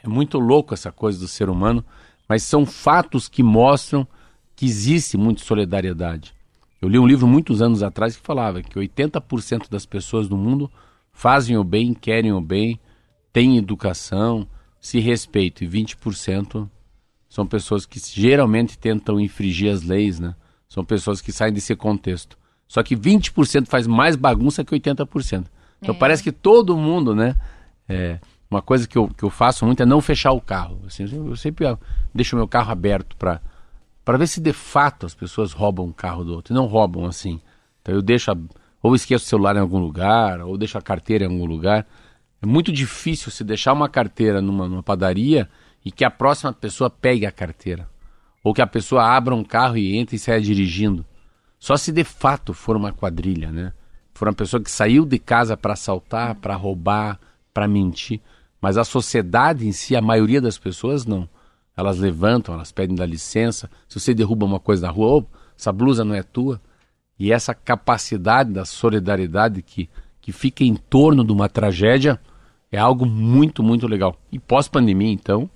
é 0.02 0.08
muito 0.08 0.38
louco 0.38 0.74
essa 0.74 0.92
coisa 0.92 1.18
do 1.18 1.26
ser 1.26 1.48
humano, 1.48 1.84
mas 2.28 2.42
são 2.42 2.64
fatos 2.64 3.28
que 3.28 3.42
mostram 3.42 4.06
que 4.54 4.64
existe 4.64 5.16
muita 5.16 5.42
solidariedade. 5.42 6.34
Eu 6.80 6.88
li 6.88 6.98
um 6.98 7.06
livro 7.06 7.26
muitos 7.26 7.60
anos 7.60 7.82
atrás 7.82 8.16
que 8.16 8.24
falava 8.24 8.62
que 8.62 8.78
80% 8.78 9.68
das 9.68 9.84
pessoas 9.84 10.28
do 10.28 10.36
mundo 10.36 10.70
fazem 11.10 11.56
o 11.56 11.64
bem, 11.64 11.94
querem 11.94 12.32
o 12.32 12.40
bem, 12.40 12.78
têm 13.32 13.56
educação, 13.56 14.46
se 14.80 15.00
respeitam 15.00 15.66
e 15.66 15.70
20% 15.70 16.68
são 17.28 17.46
pessoas 17.46 17.84
que 17.84 17.98
geralmente 17.98 18.78
tentam 18.78 19.20
infringir 19.20 19.72
as 19.72 19.82
leis, 19.82 20.18
né? 20.18 20.34
São 20.68 20.84
pessoas 20.84 21.20
que 21.20 21.32
saem 21.32 21.52
desse 21.52 21.74
contexto. 21.74 22.38
Só 22.68 22.82
que 22.82 22.96
20% 22.96 23.66
faz 23.66 23.86
mais 23.86 24.16
bagunça 24.16 24.64
que 24.64 24.74
80%. 24.74 25.46
Então 25.80 25.94
É. 25.94 25.98
parece 25.98 26.22
que 26.22 26.32
todo 26.32 26.76
mundo, 26.76 27.14
né? 27.14 27.36
é, 27.88 28.18
uma 28.50 28.62
coisa 28.62 28.86
que 28.86 28.96
eu, 28.96 29.08
que 29.08 29.24
eu 29.24 29.30
faço 29.30 29.64
muito 29.64 29.82
é 29.82 29.86
não 29.86 30.00
fechar 30.00 30.32
o 30.32 30.40
carro. 30.40 30.80
Assim, 30.86 31.04
eu 31.12 31.36
sempre 31.36 31.66
ah, 31.66 31.78
deixo 32.14 32.36
o 32.36 32.38
meu 32.38 32.48
carro 32.48 32.70
aberto 32.70 33.16
para 33.16 33.40
para 34.04 34.18
ver 34.18 34.28
se 34.28 34.40
de 34.40 34.52
fato 34.52 35.04
as 35.04 35.16
pessoas 35.16 35.52
roubam 35.52 35.88
o 35.88 35.92
carro 35.92 36.22
do 36.24 36.32
outro. 36.32 36.52
E 36.52 36.56
não 36.56 36.66
roubam 36.66 37.06
assim. 37.06 37.40
Então 37.82 37.92
eu 37.92 38.00
deixo, 38.00 38.30
a, 38.30 38.36
ou 38.80 38.94
esqueço 38.94 39.24
o 39.24 39.28
celular 39.28 39.56
em 39.56 39.58
algum 39.58 39.80
lugar, 39.80 40.40
ou 40.42 40.56
deixo 40.56 40.78
a 40.78 40.80
carteira 40.80 41.24
em 41.24 41.28
algum 41.28 41.44
lugar. 41.44 41.84
É 42.40 42.46
muito 42.46 42.70
difícil 42.70 43.32
se 43.32 43.42
deixar 43.42 43.72
uma 43.72 43.88
carteira 43.88 44.40
numa, 44.40 44.68
numa 44.68 44.82
padaria 44.82 45.48
e 45.84 45.90
que 45.90 46.04
a 46.04 46.10
próxima 46.10 46.52
pessoa 46.52 46.88
pegue 46.88 47.26
a 47.26 47.32
carteira. 47.32 47.88
Ou 48.44 48.54
que 48.54 48.62
a 48.62 48.66
pessoa 48.66 49.02
abra 49.02 49.34
um 49.34 49.42
carro 49.42 49.76
e 49.76 49.96
entre 49.96 50.14
e 50.14 50.18
saia 50.20 50.40
dirigindo. 50.40 51.04
Só 51.58 51.76
se 51.76 51.90
de 51.92 52.04
fato 52.04 52.52
for 52.52 52.76
uma 52.76 52.92
quadrilha, 52.92 53.50
né? 53.50 53.72
For 54.14 54.28
uma 54.28 54.34
pessoa 54.34 54.62
que 54.62 54.70
saiu 54.70 55.04
de 55.04 55.18
casa 55.18 55.56
para 55.56 55.74
assaltar, 55.74 56.34
para 56.36 56.54
roubar, 56.54 57.18
para 57.52 57.68
mentir. 57.68 58.20
Mas 58.60 58.78
a 58.78 58.84
sociedade 58.84 59.66
em 59.66 59.72
si, 59.72 59.94
a 59.94 60.00
maioria 60.00 60.40
das 60.40 60.58
pessoas 60.58 61.04
não. 61.04 61.28
Elas 61.76 61.98
levantam, 61.98 62.54
elas 62.54 62.72
pedem 62.72 62.96
dá 62.96 63.04
licença. 63.04 63.70
Se 63.86 64.00
você 64.00 64.14
derruba 64.14 64.46
uma 64.46 64.58
coisa 64.58 64.86
na 64.86 64.92
rua, 64.92 65.18
"Ô, 65.18 65.26
essa 65.58 65.72
blusa 65.72 66.04
não 66.04 66.14
é 66.14 66.22
tua. 66.22 66.60
E 67.18 67.32
essa 67.32 67.54
capacidade 67.54 68.52
da 68.52 68.64
solidariedade 68.64 69.62
que, 69.62 69.88
que 70.20 70.32
fica 70.32 70.64
em 70.64 70.74
torno 70.74 71.24
de 71.24 71.32
uma 71.32 71.48
tragédia 71.48 72.20
é 72.70 72.78
algo 72.78 73.06
muito, 73.06 73.62
muito 73.62 73.86
legal. 73.86 74.20
E 74.30 74.38
pós-pandemia, 74.38 75.12
então, 75.12 75.48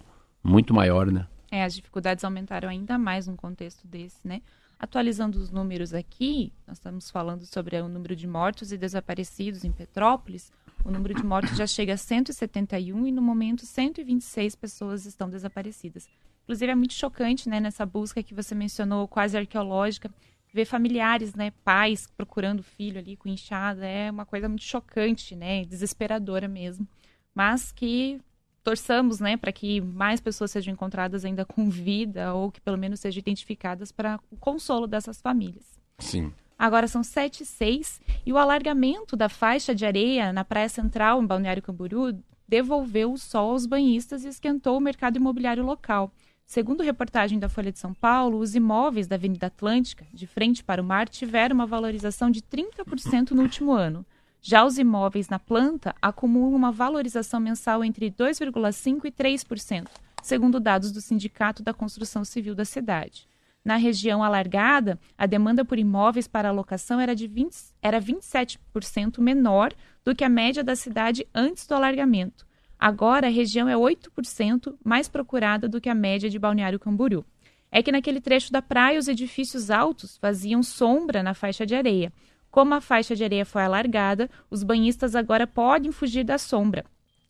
muito 0.43 0.73
maior, 0.73 1.07
né? 1.11 1.27
É, 1.51 1.65
as 1.65 1.75
dificuldades 1.75 2.25
aumentaram 2.25 2.69
ainda 2.69 2.97
mais 2.97 3.27
num 3.27 3.37
contexto 3.37 3.87
desse, 3.87 4.17
né? 4.25 4.41
Atualizando 4.81 5.39
os 5.39 5.51
números 5.51 5.93
aqui, 5.93 6.55
nós 6.67 6.79
estamos 6.79 7.11
falando 7.11 7.45
sobre 7.45 7.79
o 7.83 7.87
número 7.87 8.17
de 8.17 8.27
mortos 8.27 8.73
e 8.73 8.79
desaparecidos 8.79 9.63
em 9.63 9.71
Petrópolis. 9.71 10.51
O 10.83 10.91
número 10.91 11.13
de 11.13 11.23
mortos 11.23 11.55
já 11.55 11.67
chega 11.67 11.93
a 11.93 11.97
171 11.99 13.07
e 13.07 13.13
no 13.13 13.21
momento 13.21 13.67
126 13.67 14.57
pessoas 14.57 15.05
estão 15.05 15.29
desaparecidas. 15.29 16.09
Inclusive 16.45 16.73
é 16.73 16.75
muito 16.75 16.95
chocante, 16.95 17.47
né, 17.47 17.61
nessa 17.61 17.85
busca 17.85 18.23
que 18.23 18.33
você 18.33 18.55
mencionou, 18.55 19.07
quase 19.07 19.37
arqueológica, 19.37 20.11
ver 20.51 20.65
familiares, 20.65 21.35
né, 21.35 21.53
pais 21.63 22.07
procurando 22.17 22.63
filho 22.63 22.99
ali 22.99 23.19
com 23.19 23.29
inchada, 23.29 23.87
é 23.87 24.11
uma 24.11 24.25
coisa 24.25 24.49
muito 24.49 24.65
chocante, 24.65 25.37
né, 25.37 25.63
desesperadora 25.67 26.49
mesmo. 26.49 26.89
Mas 27.35 27.71
que 27.71 28.19
torçamos, 28.63 29.21
né, 29.21 29.37
para 29.37 29.53
que 29.53 29.81
mais 29.81 30.21
pessoas 30.21 30.51
sejam 30.51 30.73
encontradas 30.73 31.25
ainda 31.25 31.45
com 31.45 31.69
vida 31.69 32.35
ou 32.35 32.51
que 32.51 32.61
pelo 32.61 32.79
menos 32.79 33.01
sejam 33.01 33.19
identificadas 33.19 33.91
para 33.91 34.21
o 34.31 34.37
consolo 34.37 34.87
dessas 34.87 35.21
famílias. 35.21 35.79
Sim. 35.99 36.33
Agora 36.59 36.87
são 36.87 37.03
7 37.03 37.43
e 37.43 37.47
6 37.47 38.01
e 38.27 38.33
o 38.33 38.39
alargamento 38.39 39.17
da 39.17 39.29
faixa 39.29 39.75
de 39.75 39.87
areia 39.87 40.33
na 40.33 40.45
Praia 40.45 40.69
Central, 40.69 41.23
em 41.23 41.27
Balneário 41.27 41.63
Camboriú, 41.63 42.19
devolveu 42.47 43.13
o 43.13 43.19
sol 43.19 43.53
aos 43.53 43.65
banhistas 43.65 44.25
e 44.25 44.29
esquentou 44.29 44.77
o 44.77 44.81
mercado 44.81 45.17
imobiliário 45.17 45.65
local. 45.65 46.13
Segundo 46.45 46.83
reportagem 46.83 47.39
da 47.39 47.49
Folha 47.49 47.71
de 47.71 47.79
São 47.79 47.95
Paulo, 47.95 48.39
os 48.39 48.57
imóveis 48.57 49.07
da 49.07 49.15
Avenida 49.15 49.47
Atlântica, 49.47 50.05
de 50.13 50.27
frente 50.27 50.65
para 50.65 50.83
o 50.83 50.85
mar, 50.85 51.09
tiveram 51.09 51.55
uma 51.55 51.65
valorização 51.65 52.29
de 52.29 52.43
30% 52.43 53.31
no 53.31 53.43
último 53.43 53.73
ano. 53.73 54.05
Já 54.43 54.65
os 54.65 54.79
imóveis 54.79 55.29
na 55.29 55.39
planta 55.39 55.95
acumulam 56.01 56.55
uma 56.55 56.73
valorização 56.73 57.39
mensal 57.39 57.85
entre 57.85 58.11
2,5% 58.11 59.05
e 59.05 59.11
3%, 59.11 59.87
segundo 60.23 60.59
dados 60.59 60.91
do 60.91 61.01
Sindicato 61.01 61.63
da 61.63 61.75
Construção 61.75 62.25
Civil 62.25 62.55
da 62.55 62.65
cidade. 62.65 63.29
Na 63.63 63.77
região 63.77 64.25
alargada, 64.25 64.99
a 65.19 65.27
demanda 65.27 65.65
por 65.65 65.79
imóveis 65.79 66.27
para 66.27 66.49
alocação 66.49 66.99
era, 66.99 67.15
de 67.15 67.27
20, 67.27 67.55
era 67.83 68.01
27% 68.01 69.21
menor 69.21 69.75
do 70.03 70.15
que 70.15 70.25
a 70.25 70.31
média 70.31 70.65
da 70.65 70.75
cidade 70.75 71.27
antes 71.35 71.67
do 71.67 71.75
alargamento. 71.75 72.47
Agora, 72.79 73.27
a 73.27 73.31
região 73.31 73.69
é 73.69 73.75
8% 73.75 74.75
mais 74.83 75.07
procurada 75.07 75.69
do 75.69 75.79
que 75.81 75.91
a 75.91 75.95
média 75.95 76.31
de 76.31 76.39
Balneário 76.39 76.81
Camboriú. 76.81 77.23
É 77.71 77.83
que 77.83 77.93
naquele 77.93 78.23
trecho 78.23 78.51
da 78.51 78.63
praia, 78.63 78.99
os 78.99 79.07
edifícios 79.07 79.71
altos 79.71 80.17
faziam 80.17 80.63
sombra 80.63 81.23
na 81.23 81.35
faixa 81.35 81.67
de 81.67 81.75
areia. 81.75 82.11
Como 82.51 82.75
a 82.75 82.81
faixa 82.81 83.15
de 83.15 83.23
areia 83.23 83.47
foi 83.47 83.63
alargada, 83.63 84.29
os 84.51 84.63
banhistas 84.63 85.15
agora 85.15 85.47
podem 85.47 85.93
fugir 85.93 86.25
da 86.25 86.37
sombra. 86.37 86.85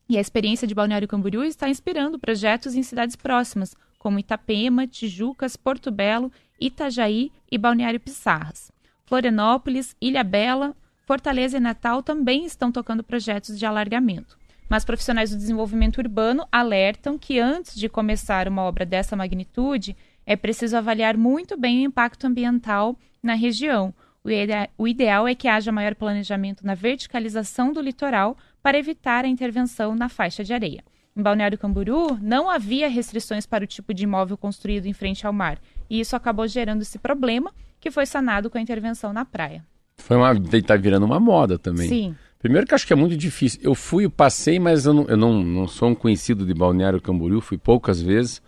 E 0.08 0.16
a 0.16 0.20
experiência 0.20 0.66
de 0.66 0.74
Balneário 0.74 1.06
Camboriú 1.06 1.44
está 1.44 1.68
inspirando 1.68 2.18
projetos 2.18 2.74
em 2.74 2.82
cidades 2.82 3.14
próximas, 3.14 3.76
como 3.98 4.18
Itapema, 4.18 4.86
Tijucas, 4.86 5.56
Porto 5.56 5.90
Belo, 5.90 6.32
Itajaí 6.60 7.30
e 7.50 7.58
Balneário 7.58 8.00
Pissarras. 8.00 8.72
Florianópolis, 9.04 9.94
Ilha 10.00 10.24
Bela, 10.24 10.74
Fortaleza 11.04 11.58
e 11.58 11.60
Natal 11.60 12.02
também 12.02 12.44
estão 12.44 12.72
tocando 12.72 13.04
projetos 13.04 13.58
de 13.58 13.66
alargamento. 13.66 14.38
Mas 14.68 14.84
profissionais 14.84 15.30
do 15.30 15.36
desenvolvimento 15.36 15.98
urbano 15.98 16.46
alertam 16.50 17.18
que 17.18 17.40
antes 17.40 17.74
de 17.74 17.88
começar 17.88 18.46
uma 18.46 18.62
obra 18.62 18.86
dessa 18.86 19.16
magnitude, 19.16 19.96
é 20.24 20.36
preciso 20.36 20.76
avaliar 20.76 21.16
muito 21.16 21.56
bem 21.56 21.78
o 21.78 21.88
impacto 21.88 22.26
ambiental 22.26 22.96
na 23.20 23.34
região. 23.34 23.92
O 24.24 24.30
ide- 24.30 24.68
O 24.76 24.86
ideal 24.86 25.26
é 25.26 25.34
que 25.34 25.48
haja 25.48 25.72
maior 25.72 25.94
planejamento 25.94 26.64
na 26.64 26.74
verticalização 26.74 27.72
do 27.72 27.80
litoral 27.80 28.36
para 28.62 28.78
evitar 28.78 29.24
a 29.24 29.28
intervenção 29.28 29.94
na 29.94 30.08
faixa 30.08 30.44
de 30.44 30.52
areia. 30.52 30.84
Em 31.16 31.22
Balneário 31.22 31.58
Camboriú, 31.58 32.18
não 32.20 32.48
havia 32.48 32.88
restrições 32.88 33.46
para 33.46 33.64
o 33.64 33.66
tipo 33.66 33.92
de 33.94 34.04
imóvel 34.04 34.36
construído 34.36 34.86
em 34.86 34.92
frente 34.92 35.26
ao 35.26 35.32
mar, 35.32 35.58
e 35.88 35.98
isso 36.00 36.14
acabou 36.14 36.46
gerando 36.46 36.82
esse 36.82 36.98
problema, 36.98 37.52
que 37.80 37.90
foi 37.90 38.06
sanado 38.06 38.48
com 38.50 38.58
a 38.58 38.60
intervenção 38.60 39.12
na 39.12 39.24
praia. 39.24 39.64
Foi 39.96 40.16
uma, 40.16 40.32
tá 40.62 40.76
virando 40.76 41.06
uma 41.06 41.18
moda 41.18 41.58
também. 41.58 41.88
Sim. 41.88 42.14
Primeiro 42.38 42.66
que 42.66 42.74
acho 42.74 42.86
que 42.86 42.92
é 42.92 42.96
muito 42.96 43.16
difícil. 43.16 43.60
Eu 43.62 43.74
fui, 43.74 44.08
passei, 44.08 44.58
mas 44.58 44.86
eu 44.86 44.94
não, 44.94 45.04
eu 45.08 45.16
não, 45.16 45.42
não 45.42 45.66
sou 45.68 45.88
um 45.88 45.94
conhecido 45.94 46.46
de 46.46 46.54
Balneário 46.54 47.00
Camboriú, 47.00 47.40
fui 47.40 47.58
poucas 47.58 48.00
vezes. 48.00 48.40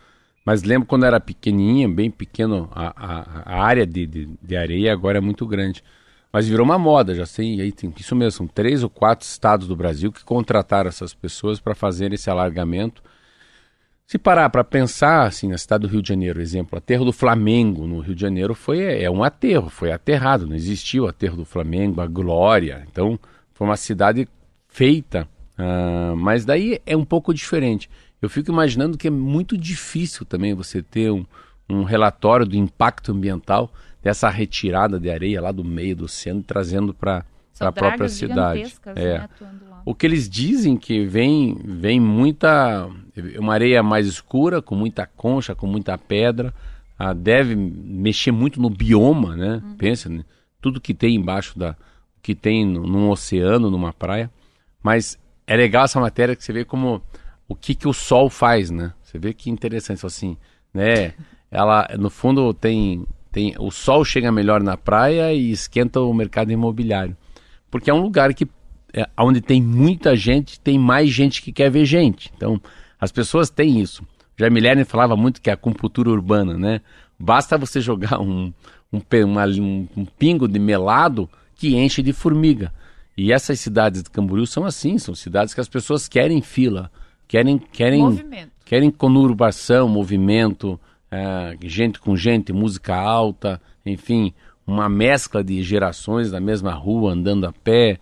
Mas 0.44 0.62
lembro 0.62 0.86
quando 0.86 1.06
era 1.06 1.20
pequenininha, 1.20 1.88
bem 1.88 2.10
pequeno, 2.10 2.68
a, 2.72 2.92
a, 2.96 3.42
a 3.44 3.64
área 3.64 3.86
de, 3.86 4.06
de, 4.06 4.28
de, 4.42 4.56
areia 4.56 4.92
agora 4.92 5.18
é 5.18 5.20
muito 5.20 5.46
grande. 5.46 5.82
Mas 6.32 6.48
virou 6.48 6.64
uma 6.64 6.78
moda, 6.78 7.14
já 7.14 7.26
sei, 7.26 7.60
aí 7.60 7.70
tem, 7.70 7.92
isso 7.96 8.16
mesmo, 8.16 8.32
são 8.32 8.46
três 8.46 8.82
ou 8.82 8.90
quatro 8.90 9.26
estados 9.26 9.68
do 9.68 9.76
Brasil 9.76 10.10
que 10.10 10.24
contrataram 10.24 10.88
essas 10.88 11.14
pessoas 11.14 11.60
para 11.60 11.74
fazer 11.74 12.12
esse 12.12 12.28
alargamento. 12.30 13.02
Se 14.06 14.18
parar 14.18 14.50
para 14.50 14.64
pensar, 14.64 15.26
assim, 15.26 15.48
na 15.48 15.58
cidade 15.58 15.82
do 15.82 15.88
Rio 15.88 16.02
de 16.02 16.08
Janeiro, 16.08 16.40
exemplo, 16.40 16.74
o 16.74 16.78
aterro 16.78 17.04
do 17.04 17.12
Flamengo 17.12 17.86
no 17.86 18.00
Rio 18.00 18.14
de 18.14 18.20
Janeiro 18.20 18.54
foi 18.54 18.82
é 19.02 19.10
um 19.10 19.22
aterro, 19.22 19.70
foi 19.70 19.92
aterrado, 19.92 20.46
não 20.46 20.56
existiu 20.56 21.04
o 21.04 21.08
aterro 21.08 21.36
do 21.36 21.44
Flamengo, 21.44 22.00
a 22.00 22.06
Glória. 22.06 22.84
Então, 22.90 23.18
foi 23.54 23.66
uma 23.66 23.76
cidade 23.76 24.28
feita, 24.68 25.28
uh, 25.58 26.16
mas 26.16 26.44
daí 26.44 26.80
é 26.84 26.96
um 26.96 27.04
pouco 27.04 27.32
diferente. 27.32 27.88
Eu 28.22 28.30
fico 28.30 28.52
imaginando 28.52 28.96
que 28.96 29.08
é 29.08 29.10
muito 29.10 29.58
difícil 29.58 30.24
também 30.24 30.54
você 30.54 30.80
ter 30.80 31.10
um, 31.10 31.26
um 31.68 31.82
relatório 31.82 32.46
do 32.46 32.56
impacto 32.56 33.10
ambiental 33.10 33.72
dessa 34.00 34.30
retirada 34.30 34.98
de 34.98 35.10
areia 35.10 35.40
lá 35.40 35.50
do 35.50 35.64
meio 35.64 35.96
do 35.96 36.04
oceano, 36.04 36.42
trazendo 36.42 36.94
para 36.94 37.24
a 37.60 37.72
própria 37.72 38.08
cidade. 38.08 38.74
É. 38.94 39.18
Né, 39.18 39.28
o 39.84 39.94
que 39.94 40.06
eles 40.06 40.28
dizem 40.28 40.76
que 40.76 41.04
vem, 41.04 41.56
vem 41.64 41.98
muita. 41.98 42.88
uma 43.38 43.54
areia 43.54 43.82
mais 43.82 44.06
escura, 44.06 44.62
com 44.62 44.76
muita 44.76 45.04
concha, 45.04 45.54
com 45.54 45.66
muita 45.66 45.98
pedra. 45.98 46.54
Ah, 46.96 47.12
deve 47.12 47.56
mexer 47.56 48.30
muito 48.30 48.62
no 48.62 48.70
bioma, 48.70 49.34
né? 49.34 49.60
Uhum. 49.64 49.76
Pensa, 49.76 50.08
né? 50.08 50.24
tudo 50.60 50.80
que 50.80 50.94
tem 50.94 51.16
embaixo 51.16 51.58
da. 51.58 51.74
que 52.22 52.34
tem 52.34 52.64
no, 52.64 52.86
num 52.86 53.10
oceano, 53.10 53.68
numa 53.70 53.92
praia. 53.92 54.30
Mas 54.80 55.18
é 55.46 55.56
legal 55.56 55.84
essa 55.84 56.00
matéria 56.00 56.36
que 56.36 56.44
você 56.44 56.52
vê 56.52 56.64
como 56.64 57.02
o 57.52 57.54
que, 57.54 57.74
que 57.74 57.86
o 57.86 57.92
sol 57.92 58.30
faz, 58.30 58.70
né? 58.70 58.92
Você 59.02 59.18
vê 59.18 59.34
que 59.34 59.50
interessante, 59.50 60.04
assim, 60.06 60.36
né? 60.72 61.12
Ela, 61.50 61.86
no 61.98 62.08
fundo, 62.08 62.54
tem, 62.54 63.06
tem 63.30 63.54
o 63.58 63.70
sol 63.70 64.04
chega 64.04 64.32
melhor 64.32 64.62
na 64.62 64.76
praia 64.76 65.32
e 65.34 65.50
esquenta 65.50 66.00
o 66.00 66.14
mercado 66.14 66.50
imobiliário, 66.50 67.14
porque 67.70 67.90
é 67.90 67.94
um 67.94 68.00
lugar 68.00 68.32
que 68.32 68.48
é, 68.94 69.06
onde 69.18 69.40
tem 69.40 69.60
muita 69.62 70.16
gente, 70.16 70.58
tem 70.58 70.78
mais 70.78 71.10
gente 71.10 71.42
que 71.42 71.52
quer 71.52 71.70
ver 71.70 71.84
gente. 71.84 72.32
Então, 72.36 72.60
as 72.98 73.12
pessoas 73.12 73.50
têm 73.50 73.80
isso. 73.80 74.02
Já 74.38 74.48
Milene 74.48 74.84
falava 74.84 75.14
muito 75.14 75.40
que 75.40 75.50
é 75.50 75.52
a 75.52 75.54
acupuntura 75.54 76.10
urbana, 76.10 76.56
né? 76.56 76.80
Basta 77.18 77.58
você 77.58 77.80
jogar 77.80 78.18
um, 78.18 78.52
um, 78.90 79.00
uma, 79.24 79.46
um, 79.46 79.88
um 79.96 80.04
pingo 80.04 80.48
de 80.48 80.58
melado 80.58 81.28
que 81.54 81.76
enche 81.76 82.02
de 82.02 82.12
formiga. 82.12 82.72
E 83.16 83.30
essas 83.30 83.60
cidades 83.60 84.02
de 84.02 84.10
Camboriú 84.10 84.46
são 84.46 84.64
assim, 84.64 84.96
são 84.96 85.14
cidades 85.14 85.52
que 85.52 85.60
as 85.60 85.68
pessoas 85.68 86.08
querem 86.08 86.40
fila 86.40 86.90
Querem, 87.26 87.58
querem, 87.58 88.00
movimento. 88.00 88.50
querem 88.64 88.90
conurbação, 88.90 89.88
movimento, 89.88 90.78
é, 91.10 91.56
gente 91.62 91.98
com 91.98 92.16
gente, 92.16 92.52
música 92.52 92.94
alta, 92.94 93.60
enfim, 93.84 94.32
uma 94.66 94.88
mescla 94.88 95.42
de 95.42 95.62
gerações 95.62 96.32
na 96.32 96.40
mesma 96.40 96.72
rua, 96.72 97.12
andando 97.12 97.46
a 97.46 97.52
pé, 97.52 97.98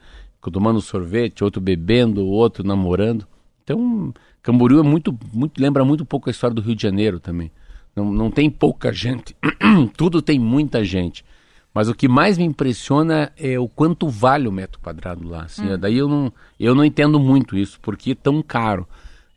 tomando 0.53 0.81
sorvete, 0.81 1.45
outro 1.45 1.61
bebendo, 1.61 2.27
outro 2.27 2.65
namorando. 2.65 3.27
Então, 3.63 4.13
Camboriú 4.43 4.81
é 4.81 4.83
muito, 4.83 5.17
muito, 5.33 5.61
lembra 5.61 5.85
muito 5.85 6.05
pouco 6.05 6.29
a 6.29 6.33
história 6.33 6.55
do 6.55 6.63
Rio 6.63 6.75
de 6.75 6.83
Janeiro 6.83 7.21
também. 7.21 7.51
Não, 7.95 8.11
não 8.11 8.31
tem 8.31 8.49
pouca 8.49 8.93
gente, 8.93 9.37
tudo 9.97 10.23
tem 10.23 10.39
muita 10.39 10.85
gente. 10.85 11.25
Mas 11.73 11.89
o 11.89 11.95
que 11.95 12.09
mais 12.09 12.37
me 12.37 12.45
impressiona 12.45 13.33
é 13.37 13.59
o 13.59 13.69
quanto 13.69 14.09
vale 14.09 14.49
o 14.49 14.53
metro 14.53 14.81
quadrado 14.81 15.29
lá. 15.29 15.43
Assim, 15.43 15.73
hum. 15.73 15.79
Daí 15.79 15.97
eu 15.97 16.09
não, 16.09 16.33
eu 16.59 16.75
não 16.75 16.85
entendo 16.85 17.21
muito 17.21 17.57
isso, 17.57 17.79
porque 17.81 18.13
é 18.13 18.15
tão 18.15 18.43
caro 18.43 18.89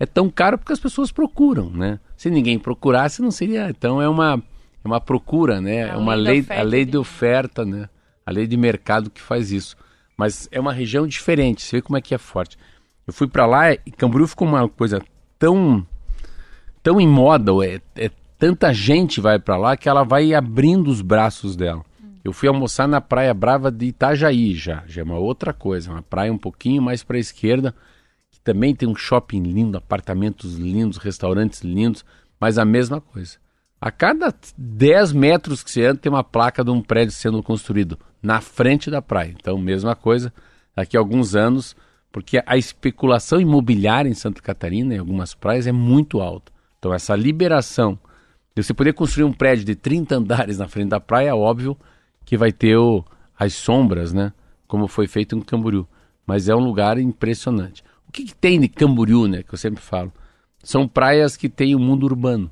é 0.03 0.05
tão 0.05 0.29
caro 0.29 0.57
porque 0.57 0.73
as 0.73 0.79
pessoas 0.79 1.11
procuram, 1.11 1.69
né? 1.69 1.99
Se 2.15 2.29
ninguém 2.29 2.59
procurasse, 2.59 3.21
não 3.21 3.31
seria. 3.31 3.69
Então 3.69 4.01
é 4.01 4.07
uma, 4.07 4.41
é 4.83 4.87
uma 4.87 4.99
procura, 4.99 5.61
né? 5.61 5.89
É 5.89 5.97
uma 5.97 6.13
lei, 6.13 6.45
a 6.49 6.61
lei 6.61 6.85
de 6.85 6.97
oferta, 6.97 7.65
né? 7.65 7.89
A 8.25 8.31
lei 8.31 8.45
de 8.45 8.57
mercado 8.57 9.09
que 9.09 9.21
faz 9.21 9.51
isso. 9.51 9.75
Mas 10.17 10.47
é 10.51 10.59
uma 10.59 10.73
região 10.73 11.07
diferente, 11.07 11.63
você 11.63 11.77
vê 11.77 11.81
como 11.81 11.97
é 11.97 12.01
que 12.01 12.13
é 12.13 12.17
forte. 12.17 12.57
Eu 13.07 13.13
fui 13.13 13.27
para 13.27 13.45
lá 13.45 13.73
e 13.73 13.77
Camboriú 13.97 14.27
ficou 14.27 14.47
uma 14.47 14.67
coisa 14.69 15.01
tão 15.39 15.85
tão 16.81 16.99
em 16.99 17.07
moda, 17.07 17.51
é, 17.65 17.81
é 17.95 18.11
tanta 18.37 18.73
gente 18.73 19.21
vai 19.21 19.39
para 19.39 19.55
lá 19.55 19.77
que 19.77 19.87
ela 19.87 20.03
vai 20.03 20.33
abrindo 20.33 20.89
os 20.89 21.01
braços 21.01 21.55
dela. 21.55 21.83
Eu 22.23 22.33
fui 22.33 22.47
almoçar 22.47 22.87
na 22.87 23.01
Praia 23.01 23.33
Brava 23.33 23.71
de 23.71 23.87
Itajaí 23.87 24.53
já, 24.53 24.83
já 24.85 25.01
é 25.01 25.03
uma 25.03 25.17
outra 25.17 25.53
coisa, 25.53 25.91
uma 25.91 26.01
praia 26.01 26.31
um 26.31 26.37
pouquinho 26.37 26.81
mais 26.81 27.03
para 27.03 27.17
a 27.17 27.19
esquerda 27.19 27.73
também 28.43 28.75
tem 28.75 28.87
um 28.87 28.95
shopping 28.95 29.41
lindo, 29.41 29.77
apartamentos 29.77 30.55
lindos, 30.55 30.97
restaurantes 30.97 31.61
lindos, 31.61 32.03
mas 32.39 32.57
a 32.57 32.65
mesma 32.65 32.99
coisa. 32.99 33.37
A 33.79 33.89
cada 33.89 34.33
10 34.57 35.13
metros 35.13 35.63
que 35.63 35.71
você 35.71 35.85
anda, 35.85 35.99
tem 35.99 36.11
uma 36.11 36.23
placa 36.23 36.63
de 36.63 36.71
um 36.71 36.81
prédio 36.81 37.13
sendo 37.13 37.41
construído 37.41 37.97
na 38.21 38.41
frente 38.41 38.89
da 38.91 39.01
praia. 39.01 39.33
Então, 39.37 39.57
mesma 39.57 39.95
coisa, 39.95 40.33
daqui 40.75 40.97
a 40.97 40.99
alguns 40.99 41.35
anos, 41.35 41.75
porque 42.11 42.41
a 42.45 42.57
especulação 42.57 43.39
imobiliária 43.39 44.09
em 44.09 44.13
Santa 44.13 44.41
Catarina, 44.41 44.93
em 44.93 44.99
algumas 44.99 45.33
praias, 45.33 45.67
é 45.67 45.71
muito 45.71 46.21
alta. 46.21 46.51
Então, 46.79 46.93
essa 46.93 47.15
liberação 47.15 47.97
de 48.55 48.63
você 48.63 48.73
poder 48.73 48.93
construir 48.93 49.25
um 49.25 49.33
prédio 49.33 49.65
de 49.65 49.75
30 49.75 50.15
andares 50.15 50.57
na 50.57 50.67
frente 50.67 50.89
da 50.89 50.99
praia, 50.99 51.29
é 51.29 51.33
óbvio 51.33 51.77
que 52.23 52.37
vai 52.37 52.51
ter 52.51 52.77
o, 52.77 53.03
as 53.37 53.53
sombras, 53.53 54.13
né? 54.13 54.31
Como 54.67 54.87
foi 54.87 55.07
feito 55.07 55.35
em 55.35 55.41
Camboriú. 55.41 55.87
Mas 56.25 56.47
é 56.47 56.55
um 56.55 56.63
lugar 56.63 56.97
impressionante 56.97 57.83
que, 58.13 58.25
que 58.25 58.35
tem 58.35 58.59
de 58.59 58.69
Camboriú, 58.69 59.27
né? 59.27 59.43
Que 59.43 59.53
eu 59.53 59.57
sempre 59.57 59.81
falo. 59.81 60.13
São 60.63 60.87
praias 60.87 61.35
que 61.35 61.49
têm 61.49 61.75
o 61.75 61.79
um 61.79 61.81
mundo 61.81 62.03
urbano. 62.03 62.49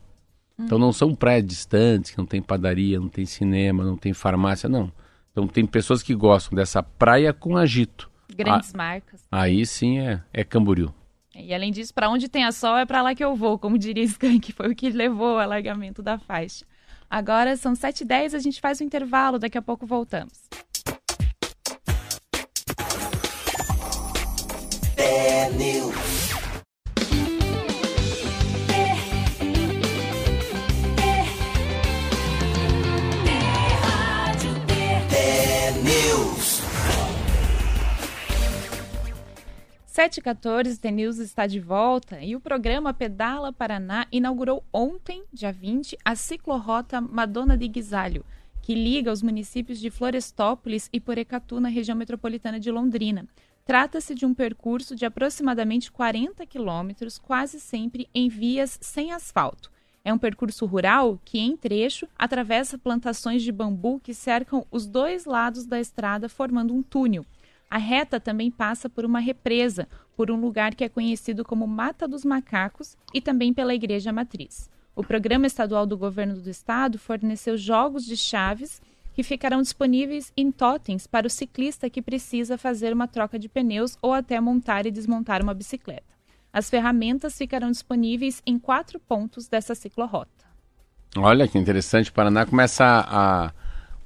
Hum. 0.57 0.65
Então 0.65 0.77
não 0.79 0.91
são 0.91 1.15
praias 1.15 1.45
distantes, 1.45 2.11
que 2.11 2.17
não 2.17 2.25
tem 2.25 2.41
padaria, 2.41 2.99
não 2.99 3.07
tem 3.07 3.25
cinema, 3.25 3.83
não 3.83 3.95
tem 3.95 4.11
farmácia, 4.11 4.67
não. 4.67 4.91
Então 5.31 5.47
tem 5.47 5.65
pessoas 5.65 6.03
que 6.03 6.13
gostam 6.13 6.55
dessa 6.55 6.83
praia 6.83 7.31
com 7.31 7.55
agito. 7.55 8.09
Grandes 8.35 8.73
ah, 8.73 8.77
marcas. 8.77 9.21
Aí 9.31 9.65
sim 9.65 9.99
é, 9.99 10.21
é 10.33 10.43
Camboriú. 10.43 10.93
E 11.33 11.53
além 11.53 11.71
disso, 11.71 11.93
para 11.93 12.09
onde 12.09 12.27
tem 12.27 12.43
a 12.43 12.51
sol 12.51 12.77
é 12.77 12.85
para 12.85 13.01
lá 13.01 13.15
que 13.15 13.23
eu 13.23 13.35
vou, 13.35 13.57
como 13.57 13.77
diria 13.77 14.03
Skank, 14.03 14.51
foi 14.51 14.71
o 14.71 14.75
que 14.75 14.89
levou 14.89 15.29
ao 15.29 15.39
alargamento 15.39 16.01
da 16.01 16.17
faixa. 16.17 16.65
Agora 17.09 17.55
são 17.55 17.73
7h10, 17.73 18.35
a 18.35 18.39
gente 18.39 18.59
faz 18.59 18.79
o 18.79 18.83
intervalo, 18.83 19.37
daqui 19.37 19.57
a 19.57 19.61
pouco 19.61 19.85
voltamos. 19.85 20.33
News. 25.01 26.21
Sete 39.87 40.19
e 40.19 40.21
14, 40.21 40.79
The 40.79 40.91
News 40.91 41.17
está 41.17 41.47
de 41.47 41.59
volta 41.59 42.21
e 42.21 42.35
o 42.35 42.39
programa 42.39 42.93
Pedala 42.93 43.51
Paraná 43.51 44.05
inaugurou 44.11 44.63
ontem, 44.71 45.23
dia 45.33 45.51
20, 45.51 45.97
a 46.05 46.15
ciclorrota 46.15 47.01
Madonna 47.01 47.57
de 47.57 47.67
Guisalho, 47.67 48.23
que 48.61 48.75
liga 48.75 49.11
os 49.11 49.23
municípios 49.23 49.79
de 49.79 49.89
Florestópolis 49.89 50.89
e 50.93 50.99
Porecatu 50.99 51.59
na 51.59 51.69
região 51.69 51.97
metropolitana 51.97 52.59
de 52.59 52.69
Londrina. 52.69 53.27
Trata-se 53.71 54.13
de 54.13 54.25
um 54.25 54.33
percurso 54.33 54.97
de 54.97 55.05
aproximadamente 55.05 55.93
40 55.93 56.45
quilômetros, 56.45 57.17
quase 57.17 57.57
sempre 57.57 58.09
em 58.13 58.27
vias 58.27 58.77
sem 58.81 59.13
asfalto. 59.13 59.71
É 60.03 60.13
um 60.13 60.17
percurso 60.17 60.65
rural 60.65 61.17
que, 61.23 61.39
em 61.39 61.55
trecho, 61.55 62.05
atravessa 62.19 62.77
plantações 62.77 63.41
de 63.41 63.49
bambu 63.49 63.97
que 64.03 64.13
cercam 64.13 64.65
os 64.69 64.85
dois 64.85 65.23
lados 65.23 65.65
da 65.65 65.79
estrada, 65.79 66.27
formando 66.27 66.73
um 66.73 66.83
túnel. 66.83 67.25
A 67.69 67.77
reta 67.77 68.19
também 68.19 68.51
passa 68.51 68.89
por 68.89 69.05
uma 69.05 69.21
represa, 69.21 69.87
por 70.17 70.29
um 70.29 70.41
lugar 70.41 70.75
que 70.75 70.83
é 70.83 70.89
conhecido 70.89 71.45
como 71.45 71.65
Mata 71.65 72.09
dos 72.09 72.25
Macacos 72.25 72.97
e 73.13 73.21
também 73.21 73.53
pela 73.53 73.73
Igreja 73.73 74.11
Matriz. 74.11 74.69
O 74.93 75.01
Programa 75.01 75.47
Estadual 75.47 75.85
do 75.85 75.97
Governo 75.97 76.35
do 76.41 76.49
Estado 76.49 76.99
forneceu 76.99 77.55
jogos 77.55 78.05
de 78.05 78.17
chaves 78.17 78.81
que 79.21 79.27
ficarão 79.27 79.61
disponíveis 79.61 80.33
em 80.35 80.51
totens 80.51 81.05
para 81.05 81.27
o 81.27 81.29
ciclista 81.29 81.91
que 81.91 82.01
precisa 82.01 82.57
fazer 82.57 82.91
uma 82.91 83.07
troca 83.07 83.37
de 83.37 83.47
pneus 83.47 83.95
ou 84.01 84.13
até 84.13 84.39
montar 84.39 84.87
e 84.87 84.91
desmontar 84.91 85.43
uma 85.43 85.53
bicicleta. 85.53 86.15
As 86.51 86.71
ferramentas 86.71 87.37
ficarão 87.37 87.69
disponíveis 87.69 88.41
em 88.47 88.57
quatro 88.57 88.99
pontos 88.99 89.47
dessa 89.47 89.75
ciclorrota. 89.75 90.31
Olha 91.15 91.47
que 91.47 91.59
interessante, 91.59 92.09
o 92.09 92.13
Paraná 92.13 92.47
começa 92.47 92.83
a, 92.83 93.51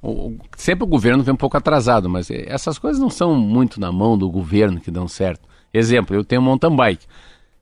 o, 0.02 0.36
sempre 0.54 0.84
o 0.84 0.86
governo 0.86 1.22
vem 1.22 1.32
um 1.32 1.38
pouco 1.38 1.56
atrasado, 1.56 2.10
mas 2.10 2.30
essas 2.30 2.78
coisas 2.78 3.00
não 3.00 3.08
são 3.08 3.34
muito 3.34 3.80
na 3.80 3.90
mão 3.90 4.18
do 4.18 4.28
governo 4.28 4.80
que 4.80 4.90
dão 4.90 5.08
certo. 5.08 5.48
Exemplo, 5.72 6.14
eu 6.14 6.24
tenho 6.24 6.42
um 6.42 6.44
mountain 6.44 6.76
bike. 6.76 7.06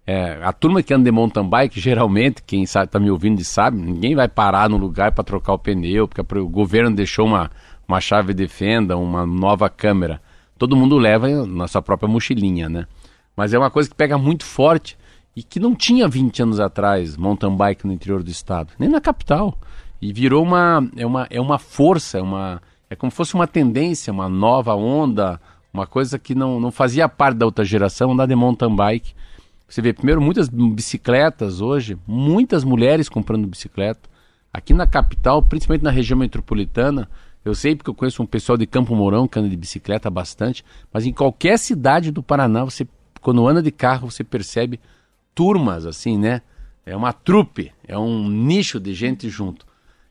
É, 0.07 0.39
a 0.43 0.53
turma 0.53 0.83
que 0.83 0.93
anda 0.93 1.05
de 1.05 1.11
mountain 1.11 1.49
bike, 1.49 1.81
geralmente, 1.81 2.43
quem 2.43 2.63
está 2.63 2.99
me 3.01 3.11
ouvindo 3.11 3.43
sabe, 3.43 3.79
ninguém 3.79 4.15
vai 4.15 4.29
parar 4.29 4.69
no 4.69 4.77
lugar 4.77 5.13
para 5.13 5.25
trocar 5.25 5.55
o 5.55 5.59
pneu, 5.59 6.07
porque 6.07 6.39
o 6.39 6.49
governo 6.49 6.95
deixou 6.95 7.27
uma, 7.27 7.51
uma 7.89 8.01
chave 8.01 8.35
de 8.35 8.47
fenda, 8.47 8.97
uma 8.99 9.25
nova 9.25 9.71
câmera. 9.71 10.21
Todo 10.59 10.77
mundo 10.77 10.99
leva 10.99 11.47
na 11.47 11.67
sua 11.67 11.81
própria 11.81 12.09
mochilinha, 12.09 12.69
né? 12.69 12.87
Mas 13.37 13.55
é 13.55 13.59
uma 13.59 13.71
coisa 13.71 13.89
que 13.89 13.97
pega 13.97 14.19
muito 14.19 14.45
forte 14.45 14.97
e 15.35 15.43
que 15.43 15.59
não 15.59 15.75
tinha 15.75 16.07
20 16.07 16.43
anos 16.43 16.61
atrás 16.61 17.17
mountain 17.17 17.57
bike 17.57 17.87
no 17.87 17.93
interior 17.93 18.23
do 18.23 18.31
estado, 18.31 18.73
nem 18.79 18.89
na 18.89 19.01
capital. 19.01 19.59
E 20.01 20.13
virou 20.13 20.43
uma 20.43 20.87
é 20.97 21.07
uma 21.07 21.27
é 21.31 21.41
uma 21.41 21.59
força, 21.59 22.19
é 22.19 22.23
uma 22.23 22.63
é 22.89 22.95
como 22.95 23.11
se 23.11 23.17
fosse 23.17 23.35
uma 23.35 23.47
tendência, 23.47 24.13
uma 24.13 24.29
nova 24.29 24.75
onda, 24.75 25.41
uma 25.73 25.87
coisa 25.87 26.19
que 26.19 26.35
não, 26.35 26.61
não 26.61 26.71
fazia 26.71 27.09
parte 27.09 27.39
da 27.39 27.47
outra 27.47 27.65
geração, 27.65 28.13
andar 28.13 28.27
de 28.27 28.37
mountain 28.37 28.75
bike. 28.75 29.15
Você 29.69 29.81
vê 29.83 29.93
primeiro 29.93 30.21
muitas 30.21 30.49
bicicletas 30.49 31.61
hoje, 31.61 31.99
muitas 32.07 32.65
mulheres 32.65 33.09
comprando 33.09 33.47
bicicleta. 33.47 34.09
Aqui 34.53 34.73
na 34.73 34.87
capital, 34.87 35.43
principalmente 35.43 35.83
na 35.83 35.91
região 35.91 36.19
metropolitana, 36.19 37.09
eu 37.45 37.55
sei 37.55 37.75
porque 37.75 37.91
eu 37.91 37.95
conheço 37.95 38.23
um 38.23 38.27
pessoal 38.27 38.57
de 38.57 38.67
Campo 38.67 38.95
Mourão 38.95 39.27
que 39.27 39.39
anda 39.39 39.49
de 39.49 39.57
bicicleta 39.57 40.09
bastante, 40.09 40.65
mas 40.93 41.05
em 41.05 41.13
qualquer 41.13 41.59
cidade 41.59 42.11
do 42.11 42.23
Paraná, 42.23 42.65
você 42.65 42.87
quando 43.21 43.47
anda 43.49 43.63
de 43.63 43.71
carro, 43.71 44.11
você 44.11 44.23
percebe 44.23 44.79
turmas 45.35 45.87
assim, 45.87 46.19
né? 46.19 46.43
É 46.85 46.95
uma 46.95 47.13
trupe, 47.13 47.73
é 47.89 47.99
um 47.99 48.29
nicho 48.29 48.79
de 48.79 48.93
gente 48.93 49.29
junto. 49.31 49.67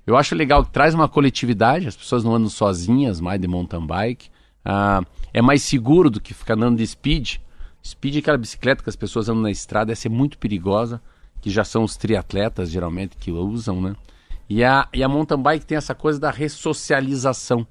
Eu 0.06 0.18
acho 0.18 0.36
legal 0.36 0.66
que 0.66 0.72
traz 0.72 0.94
uma 0.94 1.08
coletividade, 1.08 1.88
as 1.88 1.96
pessoas 1.96 2.24
não 2.24 2.36
andam 2.36 2.50
sozinhas 2.50 3.22
mais 3.22 3.40
de 3.40 3.48
mountain 3.48 3.86
bike. 3.86 4.30
Ah, 4.66 5.02
é 5.32 5.42
mais 5.42 5.62
seguro 5.62 6.10
do 6.10 6.20
que 6.20 6.34
ficar 6.34 6.56
andando 6.56 6.78
de 6.78 6.88
speed. 6.88 7.38
Speed 7.86 8.16
é 8.16 8.20
aquela 8.20 8.38
bicicleta 8.38 8.82
que 8.82 8.90
as 8.90 8.96
pessoas 8.96 9.28
andam 9.28 9.44
na 9.44 9.52
estrada, 9.52 9.92
essa 9.92 10.08
é 10.08 10.10
muito 10.10 10.38
perigosa, 10.38 11.02
que 11.42 11.50
já 11.50 11.64
são 11.64 11.84
os 11.84 11.98
triatletas 11.98 12.72
geralmente 12.72 13.18
que 13.18 13.32
usam, 13.32 13.82
né? 13.82 13.96
E 14.50 14.64
a, 14.64 14.88
e 14.94 15.04
a 15.04 15.10
mountain 15.10 15.42
bike 15.42 15.66
tem 15.66 15.78
essa 15.78 15.94
coisa 15.94 16.20
da 16.20 16.32
ressocialização. 16.32 17.68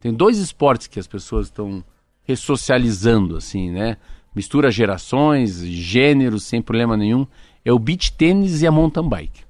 Tem 0.00 0.12
dois 0.12 0.38
esportes 0.38 0.86
que 0.86 1.00
as 1.00 1.06
pessoas 1.06 1.46
estão 1.46 1.82
ressocializando, 2.24 3.36
assim, 3.36 3.70
né? 3.70 3.96
Mistura 4.34 4.70
gerações, 4.70 5.64
gêneros, 5.64 6.44
sem 6.44 6.62
problema 6.62 6.96
nenhum. 6.96 7.26
É 7.64 7.72
o 7.72 7.78
beach 7.78 8.12
tênis 8.12 8.62
e 8.62 8.66
a 8.66 8.70
mountain 8.70 9.08
bike. 9.08 9.42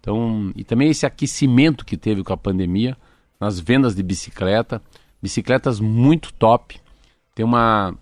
Então, 0.00 0.52
e 0.54 0.62
também 0.62 0.88
esse 0.88 1.04
aquecimento 1.04 1.84
que 1.84 1.96
teve 1.96 2.22
com 2.22 2.32
a 2.32 2.36
pandemia 2.36 2.96
nas 3.40 3.58
vendas 3.58 3.96
de 3.96 4.02
bicicleta, 4.02 4.80
bicicletas 5.20 5.80
muito 5.80 6.32
top. 6.32 6.78
Tem 7.34 7.44
uma 7.44 7.94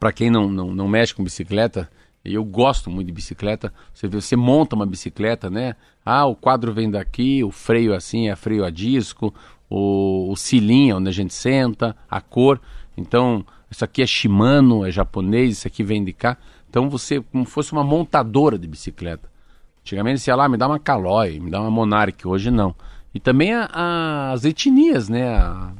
para 0.00 0.10
quem 0.12 0.30
não, 0.30 0.50
não, 0.50 0.74
não 0.74 0.88
mexe 0.88 1.14
com 1.14 1.22
bicicleta, 1.22 1.88
eu 2.24 2.42
gosto 2.42 2.90
muito 2.90 3.06
de 3.06 3.12
bicicleta. 3.12 3.72
Você 3.92 4.08
você 4.08 4.34
monta 4.34 4.74
uma 4.74 4.86
bicicleta, 4.86 5.50
né? 5.50 5.76
Ah, 6.04 6.24
o 6.26 6.34
quadro 6.34 6.72
vem 6.72 6.90
daqui, 6.90 7.44
o 7.44 7.50
freio 7.50 7.94
assim 7.94 8.28
é 8.28 8.34
freio 8.34 8.64
a 8.64 8.70
disco, 8.70 9.32
o, 9.68 10.32
o 10.32 10.36
cilinho 10.36 10.96
onde 10.96 11.10
a 11.10 11.12
gente 11.12 11.34
senta, 11.34 11.94
a 12.10 12.20
cor. 12.20 12.60
Então, 12.96 13.44
isso 13.70 13.84
aqui 13.84 14.02
é 14.02 14.06
Shimano, 14.06 14.86
é 14.86 14.90
japonês, 14.90 15.58
isso 15.58 15.68
aqui 15.68 15.84
vem 15.84 16.02
de 16.02 16.12
cá. 16.12 16.36
Então 16.68 16.88
você 16.88 17.20
como 17.20 17.44
fosse 17.44 17.72
uma 17.72 17.84
montadora 17.84 18.58
de 18.58 18.66
bicicleta. 18.66 19.30
Antigamente 19.82 20.20
você 20.20 20.30
ia 20.30 20.36
lá, 20.36 20.48
me 20.48 20.56
dá 20.56 20.66
uma 20.66 20.78
Caloi, 20.78 21.38
me 21.40 21.50
dá 21.50 21.60
uma 21.60 21.70
Monarch, 21.70 22.26
hoje 22.26 22.50
não. 22.50 22.74
E 23.14 23.20
também 23.20 23.52
a, 23.52 23.68
a, 23.72 24.32
as 24.32 24.44
etnias, 24.44 25.08
né? 25.08 25.28
A, 25.36 25.72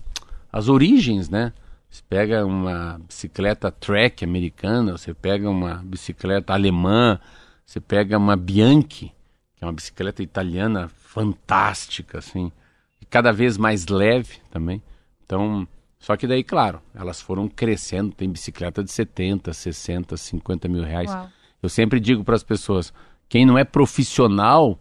as 0.52 0.68
origens, 0.68 1.28
né? 1.28 1.52
Você 1.90 2.02
pega 2.08 2.46
uma 2.46 3.00
bicicleta 3.04 3.70
track 3.72 4.24
americana, 4.24 4.96
você 4.96 5.12
pega 5.12 5.50
uma 5.50 5.82
bicicleta 5.84 6.52
alemã, 6.52 7.18
você 7.66 7.80
pega 7.80 8.16
uma 8.16 8.36
Bianchi, 8.36 9.12
que 9.56 9.64
é 9.64 9.66
uma 9.66 9.72
bicicleta 9.72 10.22
italiana 10.22 10.88
fantástica, 10.88 12.18
assim, 12.18 12.52
e 13.00 13.04
cada 13.04 13.32
vez 13.32 13.58
mais 13.58 13.88
leve 13.88 14.38
também. 14.52 14.80
Então, 15.24 15.66
só 15.98 16.16
que 16.16 16.28
daí, 16.28 16.44
claro, 16.44 16.80
elas 16.94 17.20
foram 17.20 17.48
crescendo, 17.48 18.12
tem 18.12 18.30
bicicleta 18.30 18.84
de 18.84 18.92
70, 18.92 19.52
60, 19.52 20.16
50 20.16 20.68
mil 20.68 20.84
reais. 20.84 21.10
Uau. 21.10 21.28
Eu 21.60 21.68
sempre 21.68 21.98
digo 21.98 22.22
para 22.22 22.36
as 22.36 22.44
pessoas, 22.44 22.92
quem 23.28 23.44
não 23.44 23.58
é 23.58 23.64
profissional 23.64 24.78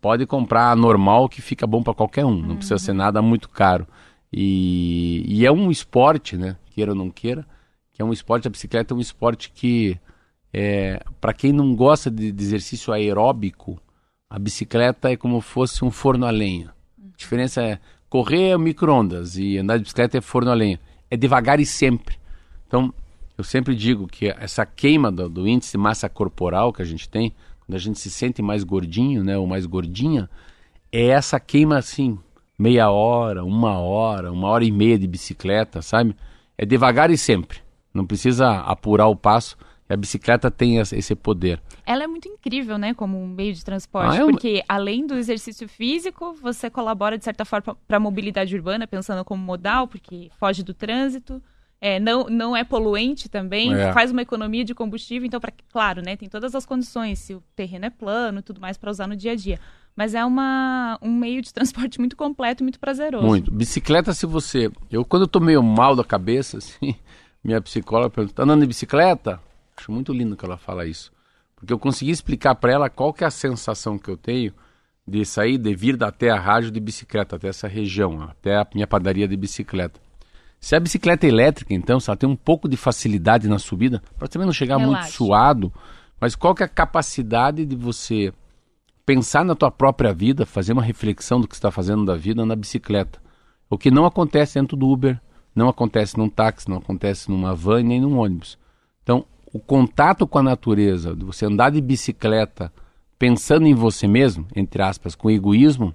pode 0.00 0.26
comprar 0.26 0.72
a 0.72 0.76
normal 0.76 1.28
que 1.28 1.40
fica 1.40 1.66
bom 1.66 1.82
para 1.82 1.94
qualquer 1.94 2.24
um, 2.24 2.34
não 2.34 2.50
uhum. 2.50 2.56
precisa 2.56 2.78
ser 2.78 2.92
nada 2.92 3.22
muito 3.22 3.48
caro. 3.48 3.86
E, 4.32 5.24
e, 5.26 5.46
é 5.46 5.52
um 5.52 5.70
esporte, 5.70 6.36
né? 6.36 6.56
Queira 6.70 6.92
ou 6.92 6.96
não 6.96 7.10
queira, 7.10 7.46
que 7.92 8.02
é 8.02 8.04
um 8.04 8.12
esporte, 8.12 8.46
a 8.46 8.50
bicicleta 8.50 8.92
é 8.92 8.96
um 8.96 9.00
esporte 9.00 9.50
que, 9.50 9.98
é, 10.52 11.02
para 11.20 11.32
quem 11.32 11.52
não 11.52 11.74
gosta 11.74 12.10
de, 12.10 12.30
de, 12.30 12.44
exercício 12.44 12.92
aeróbico, 12.92 13.80
a 14.28 14.38
bicicleta 14.38 15.10
é 15.10 15.16
como 15.16 15.40
fosse 15.40 15.84
um 15.84 15.90
forno 15.90 16.26
a 16.26 16.30
lenha. 16.30 16.74
A 16.98 17.16
diferença 17.16 17.62
é 17.62 17.78
correr 18.08 18.50
é 18.50 18.58
micro-ondas 18.58 19.36
e 19.36 19.58
andar 19.58 19.78
de 19.78 19.84
bicicleta 19.84 20.18
é 20.18 20.20
forno 20.20 20.50
a 20.50 20.54
lenha. 20.54 20.78
É 21.10 21.16
devagar 21.16 21.58
e 21.58 21.66
sempre. 21.66 22.16
Então, 22.66 22.92
eu 23.36 23.44
sempre 23.44 23.74
digo 23.74 24.06
que 24.06 24.28
essa 24.28 24.66
queima 24.66 25.10
do, 25.10 25.28
do 25.28 25.48
índice 25.48 25.72
de 25.72 25.78
massa 25.78 26.08
corporal 26.08 26.72
que 26.72 26.82
a 26.82 26.84
gente 26.84 27.08
tem, 27.08 27.34
quando 27.60 27.76
a 27.76 27.78
gente 27.78 27.98
se 27.98 28.10
sente 28.10 28.42
mais 28.42 28.64
gordinho, 28.64 29.24
né, 29.24 29.38
ou 29.38 29.46
mais 29.46 29.64
gordinha, 29.64 30.28
é 30.90 31.06
essa 31.06 31.38
queima 31.38 31.78
assim, 31.78 32.18
meia 32.58 32.90
hora, 32.90 33.44
uma 33.44 33.78
hora, 33.78 34.32
uma 34.32 34.48
hora 34.48 34.64
e 34.64 34.72
meia 34.72 34.98
de 34.98 35.06
bicicleta, 35.06 35.80
sabe? 35.80 36.16
É 36.56 36.66
devagar 36.66 37.10
e 37.10 37.16
sempre. 37.16 37.58
Não 37.94 38.04
precisa 38.04 38.60
apurar 38.60 39.06
o 39.06 39.16
passo. 39.16 39.56
E 39.88 39.94
a 39.94 39.96
bicicleta 39.96 40.50
tem 40.50 40.76
esse 40.76 41.14
poder. 41.14 41.62
Ela 41.86 42.04
é 42.04 42.06
muito 42.06 42.28
incrível, 42.28 42.76
né, 42.76 42.92
como 42.92 43.18
um 43.18 43.26
meio 43.26 43.54
de 43.54 43.64
transporte, 43.64 44.18
ah, 44.18 44.20
é 44.20 44.24
um... 44.24 44.30
porque 44.30 44.62
além 44.68 45.06
do 45.06 45.14
exercício 45.14 45.66
físico, 45.66 46.34
você 46.34 46.68
colabora 46.68 47.16
de 47.16 47.24
certa 47.24 47.44
forma 47.44 47.74
para 47.86 47.96
a 47.96 48.00
mobilidade 48.00 48.54
urbana, 48.54 48.86
pensando 48.86 49.24
como 49.24 49.42
modal, 49.42 49.88
porque 49.88 50.30
foge 50.38 50.62
do 50.62 50.74
trânsito 50.74 51.42
é, 51.80 52.00
não, 52.00 52.24
não 52.24 52.56
é 52.56 52.64
poluente 52.64 53.28
também, 53.28 53.72
é. 53.72 53.92
faz 53.92 54.10
uma 54.10 54.22
economia 54.22 54.64
de 54.64 54.74
combustível, 54.74 55.26
então, 55.26 55.40
pra, 55.40 55.52
claro, 55.70 56.02
né, 56.02 56.16
tem 56.16 56.28
todas 56.28 56.54
as 56.54 56.66
condições, 56.66 57.20
se 57.20 57.34
o 57.34 57.42
terreno 57.54 57.86
é 57.86 57.90
plano 57.90 58.42
tudo 58.42 58.60
mais 58.60 58.76
para 58.76 58.90
usar 58.90 59.06
no 59.06 59.16
dia 59.16 59.32
a 59.32 59.36
dia. 59.36 59.60
Mas 59.94 60.14
é 60.14 60.24
uma, 60.24 60.98
um 61.02 61.12
meio 61.12 61.42
de 61.42 61.52
transporte 61.54 61.98
muito 61.98 62.16
completo 62.16 62.62
e 62.62 62.64
muito 62.64 62.78
prazeroso. 62.78 63.26
Muito. 63.26 63.50
Bicicleta, 63.50 64.12
se 64.12 64.26
você. 64.26 64.70
Eu, 64.90 65.04
quando 65.04 65.22
eu 65.22 65.28
tô 65.28 65.40
meio 65.40 65.62
mal 65.62 65.96
da 65.96 66.04
cabeça, 66.04 66.58
assim, 66.62 66.94
minha 67.42 67.60
psicóloga 67.60 68.10
pergunta: 68.10 68.34
tá 68.34 68.42
andando 68.44 68.60
de 68.60 68.66
bicicleta? 68.68 69.40
Acho 69.76 69.90
muito 69.90 70.12
lindo 70.12 70.36
que 70.36 70.44
ela 70.44 70.56
fala 70.56 70.86
isso. 70.86 71.12
Porque 71.56 71.72
eu 71.72 71.78
consegui 71.78 72.12
explicar 72.12 72.54
para 72.54 72.72
ela 72.72 72.88
qual 72.88 73.12
que 73.12 73.24
é 73.24 73.26
a 73.26 73.30
sensação 73.30 73.98
que 73.98 74.08
eu 74.08 74.16
tenho 74.16 74.52
de 75.04 75.24
sair, 75.24 75.58
de 75.58 75.74
vir 75.74 76.00
até 76.04 76.30
a 76.30 76.38
rádio 76.38 76.70
de 76.70 76.78
bicicleta, 76.78 77.34
até 77.34 77.48
essa 77.48 77.66
região, 77.66 78.22
até 78.22 78.56
a 78.56 78.66
minha 78.72 78.86
padaria 78.86 79.26
de 79.26 79.36
bicicleta. 79.36 79.98
Se 80.60 80.74
a 80.74 80.80
bicicleta 80.80 81.26
é 81.26 81.28
elétrica, 81.28 81.72
então, 81.72 82.00
se 82.00 82.10
ela 82.10 82.16
tem 82.16 82.28
um 82.28 82.36
pouco 82.36 82.68
de 82.68 82.76
facilidade 82.76 83.48
na 83.48 83.58
subida, 83.58 84.02
pode 84.18 84.30
também 84.30 84.46
não 84.46 84.52
chegar 84.52 84.76
Relaxa. 84.76 85.02
muito 85.02 85.12
suado, 85.12 85.72
mas 86.20 86.34
qual 86.34 86.54
que 86.54 86.62
é 86.62 86.66
a 86.66 86.68
capacidade 86.68 87.64
de 87.64 87.76
você 87.76 88.32
pensar 89.06 89.44
na 89.44 89.54
tua 89.54 89.70
própria 89.70 90.12
vida, 90.12 90.44
fazer 90.44 90.72
uma 90.72 90.82
reflexão 90.82 91.40
do 91.40 91.46
que 91.46 91.54
está 91.54 91.70
fazendo 91.70 92.04
da 92.04 92.16
vida 92.16 92.44
na 92.44 92.56
bicicleta? 92.56 93.20
O 93.70 93.78
que 93.78 93.90
não 93.90 94.04
acontece 94.04 94.58
dentro 94.58 94.76
do 94.76 94.88
Uber, 94.88 95.20
não 95.54 95.68
acontece 95.68 96.18
num 96.18 96.28
táxi, 96.28 96.68
não 96.68 96.78
acontece 96.78 97.30
numa 97.30 97.54
van 97.54 97.82
nem 97.82 98.00
num 98.00 98.18
ônibus. 98.18 98.58
Então, 99.02 99.24
o 99.52 99.58
contato 99.58 100.26
com 100.26 100.38
a 100.38 100.42
natureza, 100.42 101.14
de 101.14 101.24
você 101.24 101.46
andar 101.46 101.70
de 101.70 101.80
bicicleta 101.80 102.72
pensando 103.18 103.66
em 103.66 103.74
você 103.74 104.06
mesmo, 104.06 104.46
entre 104.54 104.82
aspas, 104.82 105.14
com 105.14 105.30
egoísmo, 105.30 105.94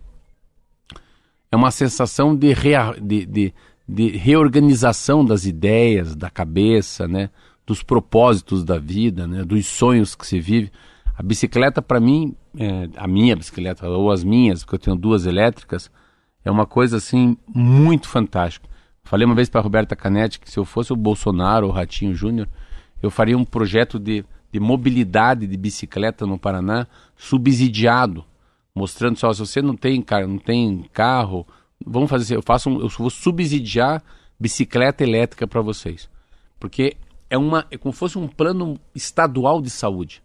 é 1.52 1.56
uma 1.56 1.72
sensação 1.72 2.36
de, 2.36 2.52
rea, 2.52 2.94
de, 3.00 3.26
de 3.26 3.54
de 3.88 4.10
reorganização 4.18 5.26
das 5.26 5.46
ideias, 5.46 6.16
da 6.16 6.30
cabeça, 6.30 7.08
né? 7.08 7.30
dos 7.66 7.82
propósitos 7.82 8.64
da 8.64 8.78
vida, 8.78 9.28
né? 9.28 9.44
dos 9.44 9.66
sonhos 9.66 10.16
que 10.16 10.26
se 10.26 10.40
vive. 10.40 10.72
A 11.16 11.22
bicicleta, 11.22 11.82
para 11.82 12.00
mim, 12.00 12.36
é, 12.58 12.90
a 12.96 13.08
minha 13.08 13.36
bicicleta, 13.36 13.88
ou 13.88 14.12
as 14.12 14.24
minhas, 14.24 14.64
porque 14.64 14.76
eu 14.76 14.80
tenho 14.80 14.96
duas 14.96 15.26
elétricas, 15.26 15.92
é 16.44 16.52
uma 16.52 16.66
coisa 16.66 16.98
assim 16.98 17.38
muito 17.48 18.08
fantástica. 18.08 18.68
Falei 19.04 19.26
uma 19.26 19.36
vez 19.36 19.50
para 19.50 19.62
Roberta 19.62 19.96
Canetti 19.96 20.40
que 20.40 20.50
se 20.50 20.58
eu 20.58 20.66
fosse 20.66 20.94
o 20.94 20.96
Bolsonaro 20.96 21.68
ou 21.68 21.72
o 21.72 21.76
Ratinho 21.76 22.16
Júnior, 22.16 22.48
eu 23.02 23.12
faria 23.12 23.38
um 23.38 23.44
projeto 23.44 24.00
de, 24.00 24.26
de 24.52 24.60
mobilidade 24.60 25.46
de 25.46 25.58
bicicleta 25.58 26.26
no 26.26 26.40
Paraná 26.40 26.88
subsidiado, 27.16 28.24
mostrando 28.74 29.20
só 29.20 29.32
se 29.34 29.40
você 29.40 29.62
não 29.62 29.76
tem, 29.76 30.04
não 30.28 30.38
tem 30.38 30.86
carro, 30.94 31.46
vamos 31.86 32.10
fazer 32.10 32.24
assim, 32.24 32.34
eu 32.36 32.42
faço 32.42 32.70
um, 32.70 32.82
eu 32.82 32.90
vou 32.90 33.10
subsidiar 33.10 34.04
bicicleta 34.40 35.04
elétrica 35.04 35.48
para 35.48 35.62
vocês. 35.62 36.10
Porque 36.60 36.96
é 37.30 37.38
uma 37.38 37.66
é 37.72 37.78
como 37.78 37.94
se 37.94 38.00
fosse 38.00 38.18
um 38.18 38.28
plano 38.28 38.80
estadual 38.94 39.62
de 39.62 39.70
saúde. 39.70 40.22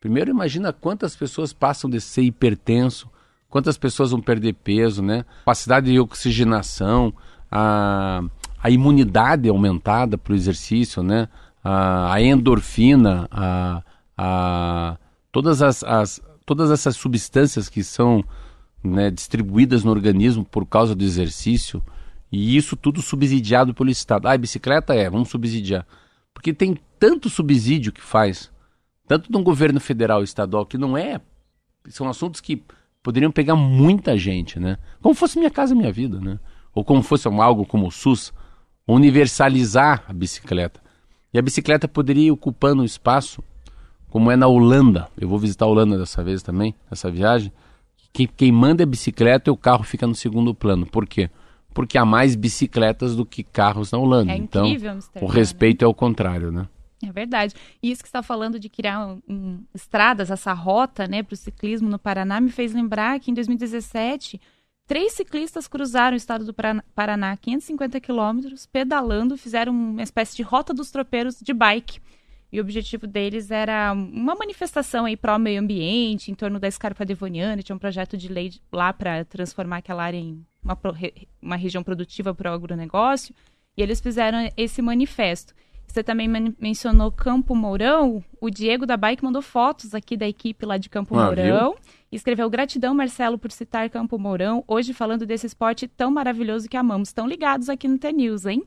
Primeiro 0.00 0.30
imagina 0.30 0.72
quantas 0.72 1.14
pessoas 1.14 1.52
passam 1.52 1.88
de 1.88 2.00
ser 2.00 2.22
hipertenso, 2.22 3.08
quantas 3.48 3.76
pessoas 3.76 4.10
vão 4.10 4.20
perder 4.20 4.54
peso, 4.54 5.02
né? 5.02 5.24
Capacidade 5.40 5.92
de 5.92 6.00
oxigenação, 6.00 7.12
a, 7.50 8.22
a 8.62 8.70
imunidade 8.70 9.48
aumentada 9.48 10.16
para 10.16 10.32
o 10.32 10.36
exercício, 10.36 11.02
né? 11.02 11.28
A, 11.62 12.14
a 12.14 12.22
endorfina, 12.22 13.28
a, 13.30 13.82
a, 14.16 14.96
todas, 15.30 15.62
as, 15.62 15.84
as, 15.84 16.20
todas 16.46 16.70
essas 16.70 16.96
substâncias 16.96 17.68
que 17.68 17.84
são 17.84 18.24
né, 18.82 19.10
distribuídas 19.10 19.84
no 19.84 19.90
organismo 19.90 20.44
por 20.44 20.66
causa 20.66 20.94
do 20.94 21.04
exercício 21.04 21.82
E 22.30 22.56
isso 22.56 22.76
tudo 22.76 23.02
subsidiado 23.02 23.74
pelo 23.74 23.90
Estado. 23.90 24.26
Ah, 24.26 24.36
bicicleta 24.36 24.94
é, 24.94 25.08
vamos 25.10 25.28
subsidiar. 25.28 25.86
Porque 26.32 26.54
tem 26.54 26.78
tanto 26.98 27.28
subsídio 27.28 27.92
que 27.92 28.00
faz, 28.00 28.50
tanto 29.06 29.30
no 29.30 29.42
governo 29.42 29.78
federal 29.78 30.22
e 30.22 30.24
estadual, 30.24 30.64
que 30.64 30.78
não 30.78 30.96
é. 30.96 31.20
São 31.88 32.08
assuntos 32.08 32.40
que 32.40 32.62
poderiam 33.02 33.30
pegar 33.30 33.54
muita 33.54 34.16
gente, 34.16 34.58
né? 34.58 34.78
Como 35.02 35.14
fosse 35.14 35.38
Minha 35.38 35.50
Casa 35.50 35.74
Minha 35.74 35.92
Vida, 35.92 36.20
né? 36.20 36.38
Ou 36.74 36.84
como 36.84 37.02
fosse 37.02 37.28
algo 37.28 37.66
como 37.66 37.88
o 37.88 37.90
SUS, 37.90 38.32
universalizar 38.86 40.04
a 40.08 40.12
bicicleta. 40.12 40.80
E 41.34 41.38
a 41.38 41.42
bicicleta 41.42 41.86
poderia 41.86 42.28
ir 42.28 42.30
ocupando 42.30 42.84
espaço, 42.84 43.42
como 44.08 44.30
é 44.30 44.36
na 44.36 44.46
Holanda. 44.46 45.08
Eu 45.18 45.28
vou 45.28 45.38
visitar 45.38 45.64
a 45.64 45.68
Holanda 45.68 45.98
dessa 45.98 46.22
vez 46.22 46.42
também, 46.42 46.74
nessa 46.90 47.10
viagem. 47.10 47.52
Quem, 48.12 48.26
quem 48.26 48.52
manda 48.52 48.82
é 48.82 48.86
bicicleta 48.86 49.50
e 49.50 49.52
o 49.52 49.56
carro 49.56 49.84
fica 49.84 50.06
no 50.06 50.14
segundo 50.14 50.54
plano. 50.54 50.86
Por 50.86 51.06
quê? 51.06 51.30
porque 51.72 51.98
há 51.98 52.04
mais 52.04 52.36
bicicletas 52.36 53.16
do 53.16 53.24
que 53.24 53.42
carros 53.42 53.90
na 53.92 53.98
Holanda. 53.98 54.32
É 54.32 54.36
então, 54.36 54.66
incrível, 54.66 54.98
o 55.20 55.26
respeito 55.26 55.82
né? 55.82 55.86
é 55.86 55.88
o 55.88 55.94
contrário, 55.94 56.52
né? 56.52 56.68
É 57.04 57.10
verdade. 57.10 57.54
E 57.82 57.90
isso 57.90 58.02
que 58.02 58.08
está 58.08 58.22
falando 58.22 58.60
de 58.60 58.68
criar 58.68 59.06
um, 59.06 59.22
um, 59.28 59.64
estradas, 59.74 60.30
essa 60.30 60.52
rota, 60.52 61.08
né, 61.08 61.22
para 61.22 61.34
o 61.34 61.36
ciclismo 61.36 61.88
no 61.88 61.98
Paraná, 61.98 62.40
me 62.40 62.50
fez 62.50 62.72
lembrar 62.72 63.18
que 63.18 63.30
em 63.30 63.34
2017 63.34 64.40
três 64.86 65.12
ciclistas 65.12 65.66
cruzaram 65.66 66.14
o 66.14 66.16
estado 66.16 66.44
do 66.44 66.54
Paraná, 66.94 67.36
550 67.36 67.98
quilômetros, 68.00 68.66
pedalando, 68.66 69.36
fizeram 69.36 69.72
uma 69.72 70.02
espécie 70.02 70.36
de 70.36 70.42
rota 70.42 70.72
dos 70.72 70.90
tropeiros 70.90 71.40
de 71.40 71.52
bike. 71.52 71.98
E 72.52 72.60
o 72.60 72.62
objetivo 72.62 73.06
deles 73.06 73.50
era 73.50 73.92
uma 73.92 74.34
manifestação 74.34 75.06
aí 75.06 75.16
pró 75.16 75.38
meio 75.38 75.58
ambiente, 75.58 76.30
em 76.30 76.34
torno 76.34 76.60
da 76.60 76.68
Escarpa 76.68 77.02
Devoniana, 77.02 77.62
tinha 77.62 77.74
um 77.74 77.78
projeto 77.78 78.14
de 78.14 78.28
lei 78.28 78.52
lá 78.70 78.92
para 78.92 79.24
transformar 79.24 79.78
aquela 79.78 80.04
área 80.04 80.18
em 80.18 80.44
uma, 80.62 80.78
uma 81.40 81.56
região 81.56 81.82
produtiva 81.82 82.34
para 82.34 82.50
o 82.50 82.54
agronegócio, 82.54 83.34
e 83.74 83.82
eles 83.82 84.02
fizeram 84.02 84.50
esse 84.54 84.82
manifesto. 84.82 85.54
Você 85.86 86.02
também 86.02 86.28
men 86.28 86.54
mencionou 86.58 87.10
Campo 87.10 87.54
Mourão. 87.54 88.24
O 88.40 88.48
Diego 88.48 88.86
da 88.86 88.96
Bike 88.96 89.22
mandou 89.22 89.42
fotos 89.42 89.94
aqui 89.94 90.16
da 90.16 90.26
equipe 90.26 90.64
lá 90.64 90.78
de 90.78 90.88
Campo 90.88 91.18
ah, 91.18 91.26
Mourão. 91.26 91.72
Viu? 91.72 91.78
Escreveu 92.10 92.48
gratidão, 92.48 92.94
Marcelo, 92.94 93.38
por 93.38 93.50
citar 93.50 93.90
Campo 93.90 94.18
Mourão. 94.18 94.64
Hoje 94.66 94.94
falando 94.94 95.26
desse 95.26 95.46
esporte 95.46 95.86
tão 95.86 96.10
maravilhoso 96.10 96.68
que 96.68 96.78
amamos. 96.78 97.08
Estão 97.08 97.26
ligados 97.26 97.68
aqui 97.68 97.88
no 97.88 97.98
T-News, 97.98 98.46
hein? 98.46 98.62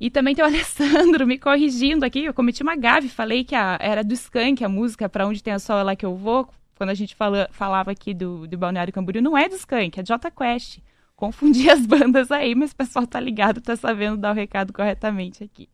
E 0.00 0.10
também 0.10 0.34
tem 0.34 0.44
o 0.44 0.48
Alessandro 0.48 1.26
me 1.26 1.38
corrigindo 1.38 2.04
aqui. 2.04 2.24
Eu 2.24 2.34
cometi 2.34 2.62
uma 2.62 2.76
gave, 2.76 3.08
falei 3.08 3.44
que 3.44 3.54
a, 3.54 3.78
era 3.80 4.04
do 4.04 4.14
Skank 4.14 4.64
a 4.64 4.68
música 4.68 5.08
Pra 5.08 5.26
Onde 5.26 5.42
Tem 5.42 5.52
a 5.52 5.58
Sol 5.58 5.78
é 5.78 5.82
Lá 5.82 5.96
Que 5.96 6.06
Eu 6.06 6.14
Vou. 6.14 6.48
Quando 6.76 6.90
a 6.90 6.94
gente 6.94 7.14
fala, 7.14 7.48
falava 7.52 7.90
aqui 7.90 8.12
do, 8.12 8.46
do 8.46 8.58
Balneário 8.58 8.92
Camboriú, 8.92 9.22
não 9.22 9.36
é 9.36 9.48
do 9.48 9.54
Skank, 9.54 9.98
é 9.98 10.02
J 10.02 10.30
Quest 10.30 10.78
confundir 11.16 11.70
as 11.72 11.84
bandas 11.84 12.30
aí, 12.30 12.54
mas 12.54 12.72
o 12.72 12.76
pessoal 12.76 13.06
tá 13.06 13.18
ligado, 13.18 13.60
tá 13.60 13.74
sabendo 13.74 14.18
dar 14.18 14.32
o 14.32 14.34
recado 14.34 14.72
corretamente 14.72 15.42
aqui. 15.42 15.68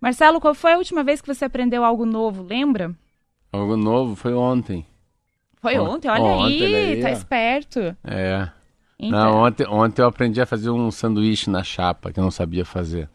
Marcelo, 0.00 0.40
qual 0.40 0.54
foi 0.54 0.72
a 0.72 0.78
última 0.78 1.04
vez 1.04 1.20
que 1.20 1.32
você 1.32 1.44
aprendeu 1.44 1.84
algo 1.84 2.04
novo, 2.04 2.42
lembra? 2.42 2.92
Algo 3.52 3.76
novo 3.76 4.16
foi 4.16 4.34
ontem. 4.34 4.84
Foi 5.60 5.78
ontem? 5.78 6.08
Olha 6.08 6.44
aí, 6.44 6.74
aí, 6.74 7.00
tá 7.00 7.12
esperto. 7.12 7.96
É. 8.02 8.48
Então. 8.98 9.20
Não, 9.20 9.42
ontem, 9.44 9.66
ontem 9.68 10.02
eu 10.02 10.06
aprendi 10.06 10.40
a 10.40 10.46
fazer 10.46 10.70
um 10.70 10.90
sanduíche 10.90 11.48
na 11.48 11.62
chapa, 11.62 12.10
que 12.10 12.18
eu 12.18 12.24
não 12.24 12.32
sabia 12.32 12.64
fazer. 12.64 13.08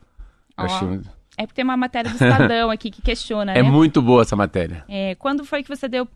Muito... 0.58 1.10
É 1.38 1.43
porque 1.46 1.56
tem 1.56 1.63
uma 1.63 1.78
matéria 1.78 2.10
do 2.10 2.15
Estadão 2.15 2.72
aqui 2.72 2.89
que 2.89 3.02
questiona, 3.02 3.52
É 3.58 3.62
né? 3.62 3.70
muito 3.70 4.02
boa 4.02 4.24
essa 4.24 4.36
matéria. 4.36 4.84
É, 4.88 5.13
quando 5.15 5.46
foi 5.46 5.62
que 5.62 5.70
você 5.70 5.88
deu 5.88 6.08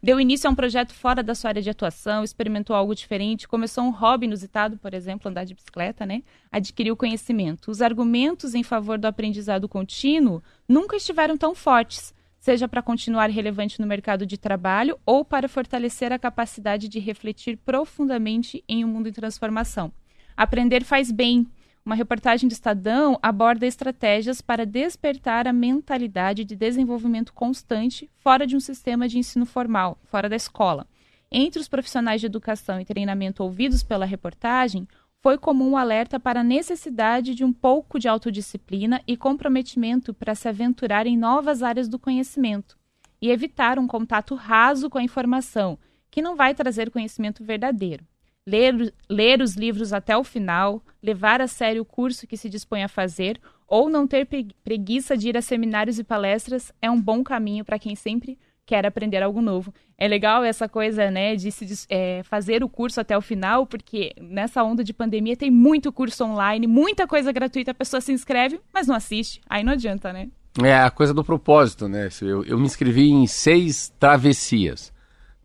Deu 0.00 0.20
início 0.20 0.48
a 0.48 0.52
um 0.52 0.54
projeto 0.54 0.94
fora 0.94 1.24
da 1.24 1.34
sua 1.34 1.48
área 1.48 1.62
de 1.62 1.68
atuação, 1.68 2.22
experimentou 2.22 2.74
algo 2.74 2.94
diferente, 2.94 3.48
começou 3.48 3.82
um 3.82 3.90
hobby 3.90 4.26
inusitado, 4.26 4.76
por 4.76 4.94
exemplo, 4.94 5.28
andar 5.28 5.42
de 5.42 5.54
bicicleta, 5.54 6.06
né? 6.06 6.22
Adquiriu 6.52 6.96
conhecimento. 6.96 7.68
Os 7.68 7.82
argumentos 7.82 8.54
em 8.54 8.62
favor 8.62 8.96
do 8.96 9.06
aprendizado 9.06 9.68
contínuo 9.68 10.40
nunca 10.68 10.96
estiveram 10.96 11.36
tão 11.36 11.52
fortes, 11.52 12.14
seja 12.38 12.68
para 12.68 12.80
continuar 12.80 13.28
relevante 13.28 13.80
no 13.80 13.88
mercado 13.88 14.24
de 14.24 14.38
trabalho 14.38 14.96
ou 15.04 15.24
para 15.24 15.48
fortalecer 15.48 16.12
a 16.12 16.18
capacidade 16.18 16.88
de 16.88 17.00
refletir 17.00 17.56
profundamente 17.56 18.62
em 18.68 18.84
um 18.84 18.88
mundo 18.88 19.08
em 19.08 19.12
transformação. 19.12 19.92
Aprender 20.36 20.84
faz 20.84 21.10
bem, 21.10 21.44
uma 21.88 21.94
reportagem 21.94 22.46
do 22.46 22.52
Estadão 22.52 23.18
aborda 23.22 23.66
estratégias 23.66 24.42
para 24.42 24.66
despertar 24.66 25.48
a 25.48 25.54
mentalidade 25.54 26.44
de 26.44 26.54
desenvolvimento 26.54 27.32
constante 27.32 28.10
fora 28.18 28.46
de 28.46 28.54
um 28.54 28.60
sistema 28.60 29.08
de 29.08 29.18
ensino 29.18 29.46
formal, 29.46 29.96
fora 30.04 30.28
da 30.28 30.36
escola. 30.36 30.86
Entre 31.32 31.58
os 31.58 31.66
profissionais 31.66 32.20
de 32.20 32.26
educação 32.26 32.78
e 32.78 32.84
treinamento 32.84 33.42
ouvidos 33.42 33.82
pela 33.82 34.04
reportagem, 34.04 34.86
foi 35.22 35.38
comum 35.38 35.70
o 35.70 35.76
alerta 35.78 36.20
para 36.20 36.40
a 36.40 36.44
necessidade 36.44 37.34
de 37.34 37.42
um 37.42 37.54
pouco 37.54 37.98
de 37.98 38.06
autodisciplina 38.06 39.00
e 39.06 39.16
comprometimento 39.16 40.12
para 40.12 40.34
se 40.34 40.46
aventurar 40.46 41.06
em 41.06 41.16
novas 41.16 41.62
áreas 41.62 41.88
do 41.88 41.98
conhecimento 41.98 42.76
e 43.18 43.30
evitar 43.30 43.78
um 43.78 43.86
contato 43.86 44.34
raso 44.34 44.90
com 44.90 44.98
a 44.98 45.02
informação, 45.02 45.78
que 46.10 46.20
não 46.20 46.36
vai 46.36 46.54
trazer 46.54 46.90
conhecimento 46.90 47.42
verdadeiro 47.42 48.04
ler, 48.48 48.94
ler 49.08 49.42
os 49.42 49.54
livros 49.54 49.92
até 49.92 50.16
o 50.16 50.24
final, 50.24 50.82
levar 51.02 51.40
a 51.40 51.46
sério 51.46 51.82
o 51.82 51.84
curso 51.84 52.26
que 52.26 52.36
se 52.36 52.48
dispõe 52.48 52.82
a 52.82 52.88
fazer 52.88 53.38
ou 53.66 53.90
não 53.90 54.06
ter 54.06 54.26
preguiça 54.64 55.16
de 55.16 55.28
ir 55.28 55.36
a 55.36 55.42
seminários 55.42 55.98
e 55.98 56.04
palestras 56.04 56.72
é 56.80 56.90
um 56.90 57.00
bom 57.00 57.22
caminho 57.22 57.64
para 57.64 57.78
quem 57.78 57.94
sempre 57.94 58.38
quer 58.64 58.86
aprender 58.86 59.22
algo 59.22 59.42
novo. 59.42 59.72
É 59.96 60.08
legal 60.08 60.44
essa 60.44 60.68
coisa, 60.68 61.10
né, 61.10 61.36
de 61.36 61.50
se, 61.52 61.86
é, 61.88 62.22
fazer 62.24 62.62
o 62.64 62.68
curso 62.68 63.00
até 63.00 63.16
o 63.16 63.20
final, 63.20 63.66
porque 63.66 64.12
nessa 64.20 64.62
onda 64.62 64.82
de 64.82 64.92
pandemia 64.94 65.36
tem 65.36 65.50
muito 65.50 65.92
curso 65.92 66.24
online, 66.24 66.66
muita 66.66 67.06
coisa 67.06 67.32
gratuita, 67.32 67.72
a 67.72 67.74
pessoa 67.74 68.00
se 68.00 68.12
inscreve, 68.12 68.60
mas 68.72 68.86
não 68.86 68.94
assiste. 68.94 69.40
Aí 69.48 69.62
não 69.62 69.72
adianta, 69.72 70.12
né? 70.12 70.28
É 70.62 70.74
a 70.74 70.90
coisa 70.90 71.12
do 71.14 71.24
propósito, 71.24 71.88
né? 71.88 72.08
Eu, 72.20 72.44
eu 72.44 72.58
me 72.58 72.66
inscrevi 72.66 73.10
em 73.10 73.26
seis 73.26 73.92
travessias. 73.98 74.92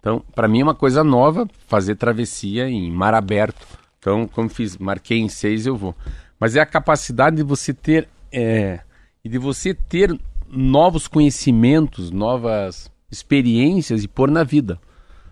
Então, 0.03 0.21
para 0.35 0.49
mim 0.49 0.59
é 0.59 0.63
uma 0.63 0.75
coisa 0.75 1.01
nova 1.01 1.47
fazer 1.65 1.95
travessia 1.95 2.67
em 2.67 2.91
mar 2.91 3.13
aberto. 3.13 3.65
Então, 3.99 4.27
como 4.27 4.49
fiz, 4.49 4.77
marquei 4.77 5.17
em 5.17 5.29
seis, 5.29 5.65
eu 5.65 5.77
vou. 5.77 5.95
Mas 6.37 6.57
é 6.57 6.59
a 6.59 6.65
capacidade 6.65 7.37
de 7.37 7.43
você 7.43 7.73
ter 7.73 8.09
é, 8.29 8.81
e 9.23 9.29
de 9.29 9.37
você 9.37 9.73
ter 9.73 10.13
novos 10.45 11.07
conhecimentos, 11.07 12.11
novas 12.11 12.91
experiências 13.09 14.03
e 14.03 14.07
pôr 14.09 14.29
na 14.29 14.43
vida. 14.43 14.77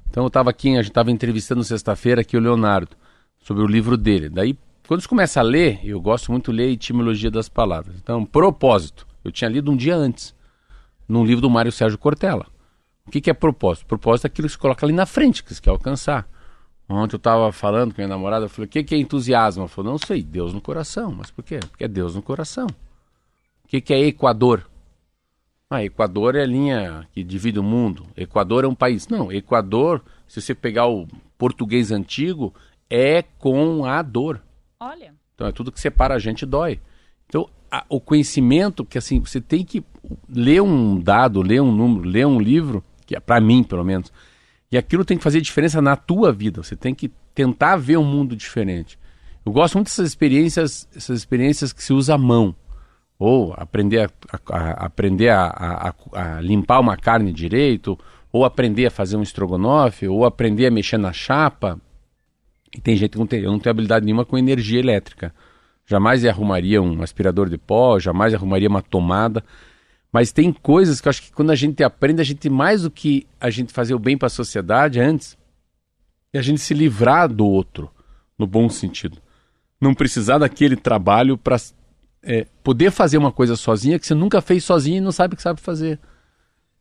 Então, 0.09 0.23
eu 0.23 0.29
estava 0.29 0.49
aqui, 0.49 0.69
a 0.69 0.81
gente 0.81 0.91
estava 0.91 1.11
entrevistando 1.11 1.65
sexta-feira 1.65 2.21
aqui 2.21 2.37
o 2.37 2.39
Leonardo 2.41 2.95
sobre 3.41 3.63
o 3.63 3.67
livro 3.67 3.97
dele. 3.97 4.29
Daí, 4.29 4.57
quando 4.87 5.01
você 5.01 5.07
começa 5.09 5.41
a 5.41 5.43
ler, 5.43 5.81
eu 5.83 5.99
gosto 5.99 6.31
muito 6.31 6.49
de 6.49 6.57
ler 6.57 6.69
a 6.69 6.71
etimologia 6.71 7.29
das 7.29 7.49
palavras. 7.49 7.97
Então, 8.01 8.25
propósito. 8.25 9.05
Eu 9.21 9.33
tinha 9.33 9.49
lido 9.49 9.69
um 9.69 9.75
dia 9.75 9.97
antes, 9.97 10.33
num 11.09 11.25
livro 11.25 11.41
do 11.41 11.49
Mário 11.49 11.73
Sérgio 11.73 11.97
Cortella. 11.97 12.45
O 13.07 13.11
que, 13.11 13.21
que 13.21 13.29
é 13.29 13.33
propósito? 13.33 13.85
Propósito 13.87 14.25
é 14.25 14.27
aquilo 14.27 14.47
que 14.47 14.53
se 14.53 14.57
coloca 14.57 14.85
ali 14.85 14.93
na 14.93 15.05
frente, 15.05 15.43
que 15.43 15.53
você 15.53 15.61
quer 15.61 15.69
alcançar. 15.69 16.27
Ontem 16.87 17.15
eu 17.15 17.17
estava 17.17 17.51
falando 17.51 17.93
com 17.93 18.01
minha 18.01 18.07
namorada, 18.07 18.45
eu 18.45 18.49
falei, 18.49 18.67
o 18.67 18.69
que, 18.69 18.83
que 18.83 18.95
é 18.95 18.97
entusiasmo? 18.97 19.61
Ela 19.61 19.69
falou, 19.69 19.91
não 19.91 19.97
sei, 19.97 20.21
Deus 20.21 20.53
no 20.53 20.61
coração. 20.61 21.11
Mas 21.11 21.31
por 21.31 21.43
quê? 21.43 21.59
Porque 21.59 21.85
é 21.85 21.87
Deus 21.87 22.15
no 22.15 22.21
coração. 22.21 22.67
O 23.63 23.67
que, 23.67 23.79
que 23.79 23.93
é 23.93 23.99
Equador? 23.99 24.69
Ah, 25.69 25.83
Equador 25.83 26.35
é 26.35 26.41
a 26.41 26.45
linha 26.45 27.07
que 27.13 27.23
divide 27.23 27.57
o 27.57 27.63
mundo. 27.63 28.05
Equador 28.15 28.65
é 28.65 28.67
um 28.67 28.75
país. 28.75 29.07
Não, 29.07 29.31
Equador, 29.31 30.03
se 30.27 30.41
você 30.41 30.53
pegar 30.53 30.87
o 30.87 31.07
português 31.37 31.91
antigo, 31.91 32.53
é 32.89 33.21
com 33.21 33.85
a 33.85 34.01
dor. 34.01 34.41
Olha. 34.77 35.13
Então 35.33 35.47
é 35.47 35.51
tudo 35.53 35.71
que 35.71 35.79
separa 35.79 36.13
a 36.13 36.19
gente 36.19 36.45
dói. 36.45 36.79
Então, 37.25 37.49
a, 37.71 37.85
o 37.87 38.01
conhecimento 38.01 38.83
que 38.83 38.97
assim, 38.97 39.21
você 39.21 39.39
tem 39.39 39.63
que 39.63 39.81
ler 40.27 40.61
um 40.61 40.99
dado, 40.99 41.41
ler 41.41 41.61
um 41.61 41.71
número, 41.71 42.07
ler 42.07 42.27
um 42.27 42.39
livro, 42.39 42.83
que 43.11 43.15
é 43.17 43.19
para 43.19 43.41
mim, 43.41 43.61
pelo 43.61 43.83
menos. 43.83 44.11
E 44.71 44.77
aquilo 44.77 45.03
tem 45.03 45.17
que 45.17 45.23
fazer 45.23 45.41
diferença 45.41 45.81
na 45.81 45.97
tua 45.97 46.31
vida. 46.31 46.63
Você 46.63 46.77
tem 46.77 46.95
que 46.95 47.11
tentar 47.35 47.75
ver 47.75 47.97
um 47.97 48.05
mundo 48.05 48.37
diferente. 48.37 48.97
Eu 49.45 49.51
gosto 49.51 49.75
muito 49.75 49.87
dessas 49.87 50.07
experiências, 50.07 50.87
essas 50.95 51.19
experiências 51.19 51.73
que 51.73 51.83
se 51.83 51.91
usa 51.91 52.15
a 52.15 52.17
mão. 52.17 52.55
Ou 53.19 53.53
aprender 53.57 53.99
a, 53.99 54.09
a, 54.31 54.57
a 54.57 54.85
aprender 54.85 55.29
a, 55.29 55.93
a, 56.13 56.41
limpar 56.41 56.79
uma 56.79 56.95
carne 56.95 57.33
direito, 57.33 57.99
ou 58.31 58.45
aprender 58.45 58.85
a 58.85 58.91
fazer 58.91 59.17
um 59.17 59.21
estrogonofe, 59.21 60.07
ou 60.07 60.23
aprender 60.23 60.67
a 60.67 60.71
mexer 60.71 60.97
na 60.97 61.11
chapa. 61.11 61.79
E 62.73 62.79
tem 62.79 62.95
gente 62.95 63.11
que 63.11 63.19
não 63.19 63.27
tem, 63.27 63.41
eu 63.41 63.51
não 63.51 63.59
tenho 63.59 63.71
habilidade 63.71 64.05
nenhuma 64.05 64.23
com 64.23 64.37
energia 64.37 64.79
elétrica. 64.79 65.35
Jamais 65.85 66.25
arrumaria 66.25 66.81
um 66.81 67.03
aspirador 67.03 67.49
de 67.49 67.57
pó, 67.57 67.99
jamais 67.99 68.33
arrumaria 68.33 68.69
uma 68.69 68.81
tomada. 68.81 69.43
Mas 70.11 70.31
tem 70.31 70.51
coisas 70.51 70.99
que 70.99 71.07
eu 71.07 71.09
acho 71.09 71.21
que 71.21 71.31
quando 71.31 71.51
a 71.51 71.55
gente 71.55 71.83
aprende, 71.83 72.21
a 72.21 72.25
gente 72.25 72.49
mais 72.49 72.81
do 72.81 72.91
que 72.91 73.25
a 73.39 73.49
gente 73.49 73.71
fazer 73.71 73.93
o 73.93 73.99
bem 73.99 74.17
para 74.17 74.27
a 74.27 74.29
sociedade 74.29 74.99
antes, 74.99 75.37
é 76.33 76.39
a 76.39 76.41
gente 76.41 76.59
se 76.59 76.73
livrar 76.73 77.31
do 77.31 77.45
outro, 77.45 77.89
no 78.37 78.45
bom 78.45 78.69
sentido. 78.69 79.17
Não 79.79 79.93
precisar 79.93 80.37
daquele 80.39 80.75
trabalho 80.75 81.37
para 81.37 81.57
é, 82.23 82.45
poder 82.63 82.91
fazer 82.91 83.17
uma 83.17 83.31
coisa 83.31 83.55
sozinha 83.55 83.97
que 83.97 84.05
você 84.05 84.13
nunca 84.13 84.41
fez 84.41 84.63
sozinho 84.63 84.97
e 84.97 85.01
não 85.01 85.11
sabe 85.11 85.33
o 85.33 85.37
que 85.37 85.43
sabe 85.43 85.61
fazer. 85.61 85.99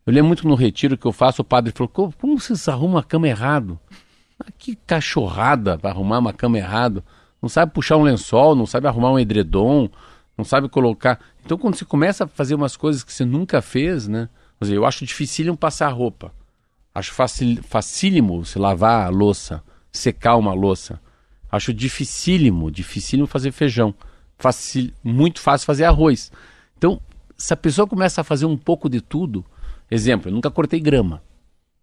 Eu 0.04 0.12
lembro 0.12 0.28
muito 0.28 0.48
no 0.48 0.54
retiro 0.54 0.98
que 0.98 1.06
eu 1.06 1.12
faço, 1.12 1.42
o 1.42 1.44
padre 1.44 1.72
falou: 1.72 1.88
Como 1.88 2.38
vocês 2.38 2.68
arrumam 2.68 2.98
a 2.98 3.04
cama 3.04 3.28
errado? 3.28 3.78
Ah, 4.38 4.50
que 4.56 4.74
cachorrada 4.74 5.78
para 5.78 5.90
arrumar 5.90 6.18
uma 6.18 6.32
cama 6.32 6.58
errado. 6.58 7.04
não 7.40 7.48
sabe 7.48 7.72
puxar 7.72 7.96
um 7.96 8.02
lençol, 8.02 8.56
não 8.56 8.66
sabe 8.66 8.86
arrumar 8.86 9.12
um 9.12 9.18
edredom, 9.18 9.88
não 10.40 10.44
sabe 10.44 10.68
colocar. 10.68 11.20
Então, 11.44 11.58
quando 11.58 11.76
você 11.76 11.84
começa 11.84 12.24
a 12.24 12.26
fazer 12.26 12.54
umas 12.54 12.76
coisas 12.76 13.04
que 13.04 13.12
você 13.12 13.24
nunca 13.24 13.60
fez, 13.60 14.08
né? 14.08 14.28
Eu 14.60 14.86
acho 14.86 15.04
dificílimo 15.04 15.56
passar 15.56 15.88
roupa. 15.88 16.32
Acho 16.94 17.12
facil, 17.12 17.62
facílimo 17.62 18.44
se 18.44 18.58
lavar 18.58 19.06
a 19.06 19.10
louça, 19.10 19.62
secar 19.92 20.36
uma 20.36 20.54
louça. 20.54 21.00
Acho 21.50 21.74
dificílimo, 21.74 22.70
dificílimo 22.70 23.26
fazer 23.26 23.52
feijão. 23.52 23.94
Facil, 24.38 24.92
muito 25.04 25.40
fácil 25.40 25.66
fazer 25.66 25.84
arroz. 25.84 26.32
Então, 26.76 27.00
se 27.36 27.52
a 27.52 27.56
pessoa 27.56 27.86
começa 27.86 28.22
a 28.22 28.24
fazer 28.24 28.46
um 28.46 28.56
pouco 28.56 28.88
de 28.88 29.00
tudo, 29.00 29.44
exemplo, 29.90 30.30
eu 30.30 30.34
nunca 30.34 30.50
cortei 30.50 30.80
grama. 30.80 31.22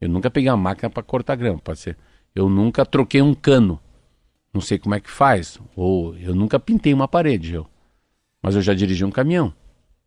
Eu 0.01 0.09
nunca 0.09 0.31
peguei 0.31 0.49
uma 0.49 0.57
máquina 0.57 0.89
para 0.89 1.03
cortar 1.03 1.35
grama, 1.35 1.59
pode 1.59 1.79
ser. 1.79 1.97
Eu 2.33 2.49
nunca 2.49 2.85
troquei 2.85 3.21
um 3.21 3.33
cano. 3.33 3.79
Não 4.51 4.61
sei 4.61 4.79
como 4.79 4.95
é 4.95 4.99
que 4.99 5.09
faz. 5.09 5.59
Ou 5.75 6.15
eu 6.17 6.33
nunca 6.33 6.59
pintei 6.59 6.93
uma 6.93 7.07
parede, 7.07 7.53
eu. 7.53 7.67
Mas 8.47 8.55
eu 8.55 8.61
já 8.61 8.73
dirigi 8.73 9.03
um 9.03 9.11
caminhão. 9.11 9.53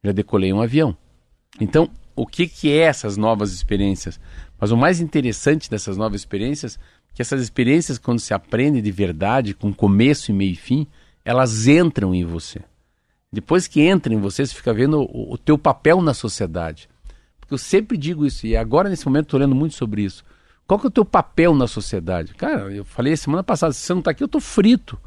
Já 0.02 0.12
decolei 0.12 0.50
um 0.50 0.62
avião. 0.62 0.96
Então, 1.60 1.90
o 2.16 2.26
que, 2.26 2.48
que 2.48 2.72
é 2.72 2.84
essas 2.84 3.18
novas 3.18 3.52
experiências? 3.52 4.18
Mas 4.58 4.70
o 4.70 4.78
mais 4.78 4.98
interessante 4.98 5.68
dessas 5.68 5.98
novas 5.98 6.22
experiências 6.22 6.78
é 7.10 7.16
que 7.16 7.20
essas 7.20 7.42
experiências, 7.42 7.98
quando 7.98 8.18
se 8.18 8.32
aprende 8.32 8.80
de 8.80 8.90
verdade, 8.90 9.52
com 9.52 9.74
começo 9.74 10.30
e 10.30 10.34
meio 10.34 10.52
e 10.52 10.56
fim, 10.56 10.86
elas 11.22 11.66
entram 11.66 12.14
em 12.14 12.24
você. 12.24 12.62
Depois 13.30 13.68
que 13.68 13.82
entra 13.82 14.14
em 14.14 14.18
você, 14.18 14.46
você 14.46 14.54
fica 14.54 14.72
vendo 14.72 15.02
o, 15.02 15.34
o 15.34 15.36
teu 15.36 15.58
papel 15.58 16.00
na 16.00 16.14
sociedade. 16.14 16.88
Porque 17.38 17.52
eu 17.52 17.58
sempre 17.58 17.98
digo 17.98 18.24
isso, 18.24 18.46
e 18.46 18.56
agora 18.56 18.88
nesse 18.88 19.04
momento 19.04 19.26
estou 19.26 19.40
lendo 19.40 19.54
muito 19.54 19.74
sobre 19.74 20.00
isso. 20.00 20.24
Qual 20.66 20.80
que 20.80 20.86
é 20.86 20.88
o 20.88 20.90
teu 20.90 21.04
papel 21.04 21.54
na 21.54 21.66
sociedade? 21.66 22.32
Cara, 22.32 22.72
eu 22.72 22.86
falei 22.86 23.14
semana 23.18 23.42
passada, 23.42 23.74
se 23.74 23.80
você 23.80 23.92
não 23.92 24.00
está 24.00 24.12
aqui, 24.12 24.22
eu 24.22 24.26
estou 24.26 24.40
frito. 24.40 24.98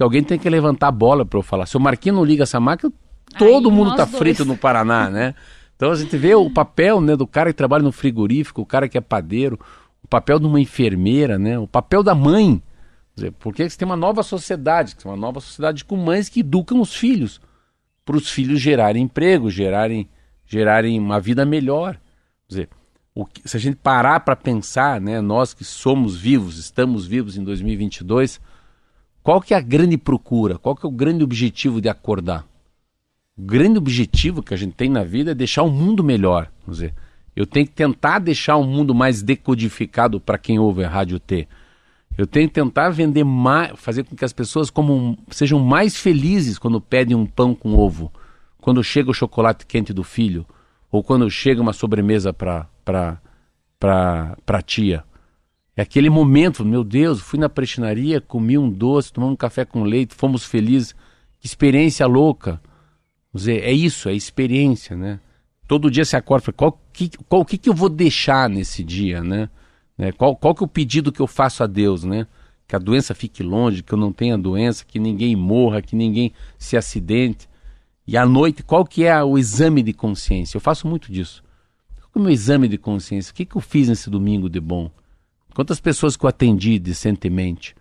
Porque 0.00 0.04
alguém 0.04 0.24
tem 0.24 0.38
que 0.38 0.48
levantar 0.48 0.88
a 0.88 0.90
bola 0.90 1.26
para 1.26 1.38
eu 1.38 1.42
falar. 1.42 1.66
Se 1.66 1.76
o 1.76 1.80
Marquinhos 1.80 2.16
não 2.16 2.24
liga 2.24 2.44
essa 2.44 2.58
máquina, 2.58 2.90
todo 3.38 3.68
Aí, 3.68 3.74
mundo 3.74 3.90
está 3.90 4.06
frito 4.06 4.46
no 4.46 4.56
Paraná, 4.56 5.10
né? 5.10 5.34
Então 5.76 5.90
a 5.90 5.94
gente 5.94 6.16
vê 6.16 6.34
o 6.34 6.48
papel 6.48 7.02
né, 7.02 7.14
do 7.14 7.26
cara 7.26 7.50
que 7.50 7.56
trabalha 7.56 7.82
no 7.82 7.92
frigorífico, 7.92 8.62
o 8.62 8.66
cara 8.66 8.88
que 8.88 8.96
é 8.96 9.00
padeiro, 9.02 9.60
o 10.02 10.08
papel 10.08 10.38
de 10.38 10.46
uma 10.46 10.58
enfermeira, 10.58 11.38
né? 11.38 11.58
O 11.58 11.66
papel 11.66 12.02
da 12.02 12.14
mãe. 12.14 12.62
Dizer, 13.14 13.32
porque 13.32 13.68
você 13.68 13.76
tem 13.76 13.84
uma 13.84 13.96
nova 13.96 14.22
sociedade, 14.22 14.96
uma 15.04 15.16
nova 15.18 15.38
sociedade 15.38 15.84
com 15.84 15.96
mães 15.96 16.30
que 16.30 16.40
educam 16.40 16.80
os 16.80 16.94
filhos, 16.94 17.38
para 18.02 18.16
os 18.16 18.30
filhos 18.30 18.58
gerarem 18.58 19.02
emprego, 19.02 19.50
gerarem, 19.50 20.08
gerarem 20.46 20.98
uma 20.98 21.20
vida 21.20 21.44
melhor. 21.44 22.00
Dizer, 22.48 22.70
que, 23.34 23.46
se 23.46 23.54
a 23.54 23.60
gente 23.60 23.76
parar 23.76 24.20
para 24.20 24.34
pensar, 24.34 24.98
né, 24.98 25.20
nós 25.20 25.52
que 25.52 25.62
somos 25.62 26.16
vivos, 26.16 26.56
estamos 26.56 27.06
vivos 27.06 27.36
em 27.36 27.44
2022, 27.44 28.40
qual 29.22 29.40
que 29.40 29.54
é 29.54 29.56
a 29.56 29.60
grande 29.60 29.98
procura? 29.98 30.58
Qual 30.58 30.74
que 30.74 30.84
é 30.86 30.88
o 30.88 30.92
grande 30.92 31.22
objetivo 31.22 31.80
de 31.80 31.88
acordar? 31.88 32.46
O 33.36 33.42
grande 33.42 33.78
objetivo 33.78 34.42
que 34.42 34.54
a 34.54 34.56
gente 34.56 34.74
tem 34.74 34.88
na 34.88 35.04
vida 35.04 35.30
é 35.30 35.34
deixar 35.34 35.62
o 35.62 35.70
mundo 35.70 36.02
melhor. 36.02 36.50
Dizer, 36.66 36.94
eu 37.34 37.46
tenho 37.46 37.66
que 37.66 37.72
tentar 37.72 38.18
deixar 38.18 38.56
o 38.56 38.64
mundo 38.64 38.94
mais 38.94 39.22
decodificado 39.22 40.20
para 40.20 40.38
quem 40.38 40.58
ouve 40.58 40.84
a 40.84 40.88
Rádio 40.88 41.18
T. 41.18 41.48
Eu 42.18 42.26
tenho 42.26 42.48
que 42.48 42.54
tentar 42.54 42.90
vender 42.90 43.24
mais, 43.24 43.72
fazer 43.76 44.04
com 44.04 44.16
que 44.16 44.24
as 44.24 44.32
pessoas 44.32 44.68
como, 44.68 45.16
sejam 45.30 45.58
mais 45.58 45.96
felizes 45.96 46.58
quando 46.58 46.80
pedem 46.80 47.16
um 47.16 47.24
pão 47.24 47.54
com 47.54 47.74
ovo, 47.74 48.12
quando 48.60 48.82
chega 48.84 49.10
o 49.10 49.14
chocolate 49.14 49.64
quente 49.64 49.92
do 49.92 50.02
filho, 50.02 50.44
ou 50.90 51.02
quando 51.02 51.30
chega 51.30 51.62
uma 51.62 51.72
sobremesa 51.72 52.32
para 52.32 52.68
para 53.78 54.62
tia. 54.66 55.04
É 55.80 55.82
aquele 55.82 56.10
momento, 56.10 56.62
meu 56.62 56.84
Deus, 56.84 57.22
fui 57.22 57.38
na 57.38 57.48
prestinaria, 57.48 58.20
comi 58.20 58.58
um 58.58 58.68
doce, 58.68 59.10
tomamos 59.10 59.32
um 59.32 59.36
café 59.36 59.64
com 59.64 59.82
leite, 59.82 60.14
fomos 60.14 60.44
felizes. 60.44 60.94
Que 61.38 61.46
experiência 61.46 62.06
louca. 62.06 62.60
Dizer, 63.32 63.64
é 63.64 63.72
isso, 63.72 64.10
é 64.10 64.12
experiência, 64.12 64.94
né? 64.94 65.18
Todo 65.66 65.90
dia 65.90 66.04
você 66.04 66.18
acorda 66.18 66.52
qual 66.52 66.78
que, 66.92 67.08
qual 67.26 67.46
que, 67.46 67.56
que 67.56 67.70
eu 67.70 67.72
vou 67.72 67.88
deixar 67.88 68.46
nesse 68.50 68.84
dia, 68.84 69.24
né? 69.24 69.48
né? 69.96 70.12
Qual, 70.12 70.36
qual 70.36 70.54
que 70.54 70.62
é 70.62 70.66
o 70.66 70.68
pedido 70.68 71.10
que 71.10 71.20
eu 71.20 71.26
faço 71.26 71.64
a 71.64 71.66
Deus, 71.66 72.04
né? 72.04 72.26
Que 72.68 72.76
a 72.76 72.78
doença 72.78 73.14
fique 73.14 73.42
longe, 73.42 73.82
que 73.82 73.94
eu 73.94 73.98
não 73.98 74.12
tenha 74.12 74.36
doença, 74.36 74.84
que 74.84 74.98
ninguém 74.98 75.34
morra, 75.34 75.80
que 75.80 75.96
ninguém 75.96 76.34
se 76.58 76.76
acidente. 76.76 77.48
E 78.06 78.18
à 78.18 78.26
noite, 78.26 78.62
qual 78.62 78.84
que 78.84 79.04
é 79.04 79.24
o 79.24 79.38
exame 79.38 79.82
de 79.82 79.94
consciência? 79.94 80.58
Eu 80.58 80.60
faço 80.60 80.86
muito 80.86 81.10
disso. 81.10 81.42
Qual 81.96 82.10
é 82.16 82.18
o 82.18 82.22
meu 82.22 82.30
exame 82.30 82.68
de 82.68 82.76
consciência? 82.76 83.32
O 83.32 83.34
que, 83.34 83.46
que 83.46 83.56
eu 83.56 83.62
fiz 83.62 83.88
nesse 83.88 84.10
domingo 84.10 84.50
de 84.50 84.60
bom? 84.60 84.90
Quantas 85.54 85.80
pessoas 85.80 86.16
que 86.16 86.24
eu 86.24 86.28
atendi 86.28 86.78
decentemente? 86.78 87.74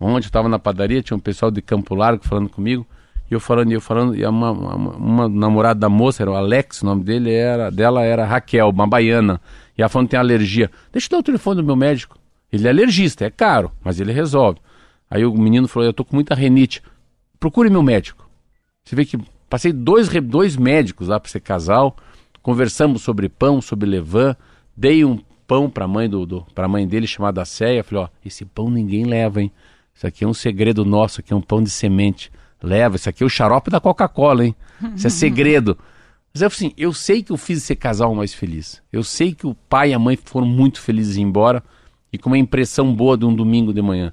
Ontem 0.00 0.26
eu 0.26 0.28
estava 0.28 0.48
na 0.48 0.58
padaria, 0.58 1.02
tinha 1.02 1.16
um 1.16 1.20
pessoal 1.20 1.50
de 1.50 1.60
Campo 1.60 1.94
Largo 1.94 2.24
falando 2.24 2.48
comigo, 2.48 2.86
e 3.30 3.34
eu 3.34 3.40
falando, 3.40 3.70
e 3.70 3.74
eu 3.74 3.80
falando, 3.80 4.16
e 4.16 4.24
uma, 4.24 4.50
uma, 4.52 4.96
uma, 4.96 5.28
namorada 5.28 5.80
da 5.80 5.88
moça, 5.88 6.22
era 6.22 6.30
o 6.30 6.34
Alex, 6.34 6.82
o 6.82 6.86
nome 6.86 7.02
dele 7.02 7.32
era, 7.32 7.70
dela 7.70 8.02
era 8.02 8.24
Raquel, 8.24 8.70
uma 8.70 8.86
baiana, 8.86 9.40
e 9.76 9.82
ela 9.82 9.88
falando 9.88 10.08
tem 10.08 10.18
alergia. 10.18 10.70
Deixa 10.92 11.06
eu 11.06 11.10
dar 11.10 11.18
o 11.18 11.22
telefone 11.22 11.60
do 11.60 11.66
meu 11.66 11.76
médico. 11.76 12.16
Ele 12.50 12.66
é 12.66 12.70
alergista, 12.70 13.26
é 13.26 13.30
caro, 13.30 13.72
mas 13.84 14.00
ele 14.00 14.12
resolve. 14.12 14.58
Aí 15.10 15.24
o 15.24 15.34
menino 15.34 15.68
falou, 15.68 15.86
eu 15.86 15.92
tô 15.92 16.04
com 16.04 16.16
muita 16.16 16.34
renite. 16.34 16.82
Procure 17.38 17.68
meu 17.68 17.82
médico. 17.82 18.28
Você 18.84 18.96
vê 18.96 19.04
que 19.04 19.18
passei 19.50 19.72
dois, 19.72 20.08
dois 20.22 20.56
médicos 20.56 21.08
lá 21.08 21.20
para 21.20 21.30
ser 21.30 21.40
casal, 21.40 21.96
Conversamos 22.48 23.02
sobre 23.02 23.28
pão, 23.28 23.60
sobre 23.60 23.86
levan. 23.86 24.34
Dei 24.74 25.04
um 25.04 25.18
pão 25.48 25.68
para 25.70 25.86
a 25.86 25.88
mãe 25.88 26.08
do, 26.08 26.26
do 26.26 26.46
para 26.54 26.68
mãe 26.68 26.86
dele 26.86 27.06
chamada 27.06 27.44
Céia. 27.44 27.82
Falei, 27.82 28.04
ó, 28.04 28.08
esse 28.24 28.44
pão 28.44 28.70
ninguém 28.70 29.04
leva, 29.04 29.42
hein? 29.42 29.50
Isso 29.94 30.06
aqui 30.06 30.22
é 30.22 30.28
um 30.28 30.34
segredo 30.34 30.84
nosso, 30.84 31.20
aqui 31.20 31.32
é 31.32 31.36
um 31.36 31.40
pão 31.40 31.60
de 31.60 31.70
semente. 31.70 32.30
Leva, 32.62 32.96
isso 32.96 33.08
aqui 33.08 33.24
é 33.24 33.26
o 33.26 33.30
xarope 33.30 33.70
da 33.70 33.80
Coca-Cola, 33.80 34.44
hein? 34.44 34.54
Isso 34.94 35.06
é 35.06 35.10
segredo. 35.10 35.76
Mas 36.32 36.42
eu 36.42 36.46
assim, 36.46 36.72
eu 36.76 36.92
sei 36.92 37.22
que 37.22 37.32
eu 37.32 37.36
fiz 37.36 37.58
esse 37.58 37.74
casal 37.74 38.14
mais 38.14 38.34
feliz. 38.34 38.82
Eu 38.92 39.02
sei 39.02 39.34
que 39.34 39.46
o 39.46 39.54
pai 39.54 39.90
e 39.90 39.94
a 39.94 39.98
mãe 39.98 40.16
foram 40.22 40.46
muito 40.46 40.80
felizes 40.80 41.16
embora 41.16 41.64
e 42.12 42.18
com 42.18 42.28
uma 42.28 42.38
impressão 42.38 42.94
boa 42.94 43.16
de 43.16 43.24
um 43.24 43.34
domingo 43.34 43.72
de 43.72 43.82
manhã. 43.82 44.12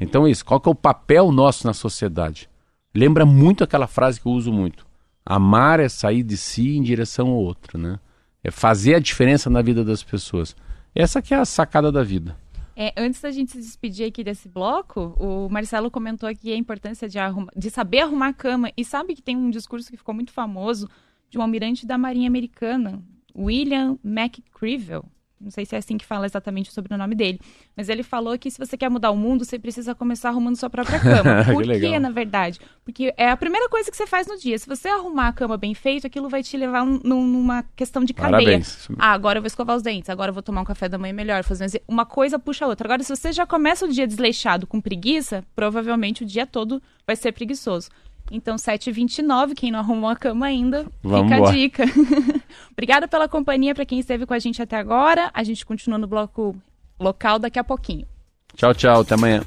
Então 0.00 0.26
é 0.26 0.30
isso, 0.30 0.44
qual 0.44 0.60
que 0.60 0.68
é 0.68 0.72
o 0.72 0.74
papel 0.74 1.32
nosso 1.32 1.66
na 1.66 1.74
sociedade? 1.74 2.48
Lembra 2.94 3.26
muito 3.26 3.64
aquela 3.64 3.86
frase 3.86 4.20
que 4.20 4.26
eu 4.26 4.32
uso 4.32 4.52
muito. 4.52 4.86
Amar 5.24 5.80
é 5.80 5.88
sair 5.88 6.22
de 6.22 6.36
si 6.36 6.76
em 6.76 6.82
direção 6.82 7.28
ao 7.28 7.36
outro, 7.36 7.76
né? 7.76 7.98
É 8.44 8.50
fazer 8.50 8.94
a 8.94 9.00
diferença 9.00 9.50
na 9.50 9.60
vida 9.60 9.84
das 9.84 10.02
pessoas. 10.02 10.54
Essa 10.96 11.20
que 11.20 11.34
é 11.34 11.36
a 11.36 11.44
sacada 11.44 11.92
da 11.92 12.02
vida. 12.02 12.34
É, 12.74 12.90
antes 12.96 13.20
da 13.20 13.30
gente 13.30 13.52
se 13.52 13.58
despedir 13.58 14.06
aqui 14.06 14.24
desse 14.24 14.48
bloco, 14.48 15.14
o 15.18 15.46
Marcelo 15.50 15.90
comentou 15.90 16.26
aqui 16.26 16.50
a 16.50 16.56
importância 16.56 17.06
de, 17.06 17.18
de 17.54 17.70
saber 17.70 18.00
arrumar 18.00 18.28
a 18.28 18.32
cama. 18.32 18.72
E 18.74 18.82
sabe 18.82 19.14
que 19.14 19.20
tem 19.20 19.36
um 19.36 19.50
discurso 19.50 19.90
que 19.90 19.96
ficou 19.98 20.14
muito 20.14 20.32
famoso 20.32 20.88
de 21.28 21.36
um 21.36 21.42
almirante 21.42 21.86
da 21.86 21.98
Marinha 21.98 22.28
Americana, 22.28 23.02
William 23.36 23.98
McCreevell 24.02 25.04
não 25.40 25.50
sei 25.50 25.66
se 25.66 25.74
é 25.74 25.78
assim 25.78 25.98
que 25.98 26.04
fala 26.04 26.24
exatamente 26.26 26.72
sobre 26.72 26.94
o 26.94 26.98
nome 26.98 27.14
dele, 27.14 27.38
mas 27.76 27.88
ele 27.88 28.02
falou 28.02 28.38
que 28.38 28.50
se 28.50 28.58
você 28.58 28.76
quer 28.76 28.88
mudar 28.88 29.10
o 29.10 29.16
mundo, 29.16 29.44
você 29.44 29.58
precisa 29.58 29.94
começar 29.94 30.30
arrumando 30.30 30.56
sua 30.56 30.70
própria 30.70 30.98
cama. 31.00 31.44
Por 31.52 31.62
que 31.62 31.80
quê, 31.80 31.98
na 31.98 32.10
verdade? 32.10 32.58
Porque 32.84 33.12
é 33.16 33.30
a 33.30 33.36
primeira 33.36 33.68
coisa 33.68 33.90
que 33.90 33.96
você 33.96 34.06
faz 34.06 34.26
no 34.26 34.38
dia. 34.38 34.58
Se 34.58 34.66
você 34.66 34.88
arrumar 34.88 35.28
a 35.28 35.32
cama 35.32 35.56
bem 35.56 35.74
feito, 35.74 36.06
aquilo 36.06 36.28
vai 36.28 36.42
te 36.42 36.56
levar 36.56 36.86
numa 36.86 37.62
questão 37.74 38.02
de 38.02 38.14
cadeia. 38.14 38.38
Parabéns. 38.38 38.88
Ah, 38.98 39.12
agora 39.12 39.38
eu 39.38 39.42
vou 39.42 39.46
escovar 39.46 39.76
os 39.76 39.82
dentes, 39.82 40.08
agora 40.08 40.30
eu 40.30 40.34
vou 40.34 40.42
tomar 40.42 40.62
um 40.62 40.64
café 40.64 40.88
da 40.88 40.96
manhã 40.96 41.12
melhor, 41.12 41.44
fazer 41.44 41.82
uma 41.86 42.06
coisa 42.06 42.38
puxa 42.38 42.64
a 42.64 42.68
outra. 42.68 42.86
Agora, 42.86 43.02
se 43.02 43.14
você 43.14 43.32
já 43.32 43.46
começa 43.46 43.84
o 43.84 43.88
dia 43.88 44.06
desleixado 44.06 44.66
com 44.66 44.80
preguiça, 44.80 45.44
provavelmente 45.54 46.22
o 46.22 46.26
dia 46.26 46.46
todo 46.46 46.82
vai 47.06 47.14
ser 47.14 47.32
preguiçoso. 47.32 47.90
Então, 48.30 48.56
7h29, 48.56 49.54
quem 49.54 49.70
não 49.70 49.78
arrumou 49.78 50.10
a 50.10 50.16
cama 50.16 50.46
ainda, 50.46 50.86
Vamos 51.02 51.32
fica 51.32 51.48
a 51.48 51.52
dica. 51.52 51.84
Obrigada 52.72 53.06
pela 53.06 53.28
companhia 53.28 53.74
para 53.74 53.86
quem 53.86 53.98
esteve 53.98 54.26
com 54.26 54.34
a 54.34 54.38
gente 54.38 54.60
até 54.60 54.76
agora. 54.76 55.30
A 55.32 55.44
gente 55.44 55.64
continua 55.64 55.98
no 55.98 56.06
bloco 56.06 56.56
local 56.98 57.38
daqui 57.38 57.58
a 57.58 57.64
pouquinho. 57.64 58.06
Tchau, 58.54 58.74
tchau. 58.74 59.00
Até 59.00 59.14
amanhã. 59.14 59.42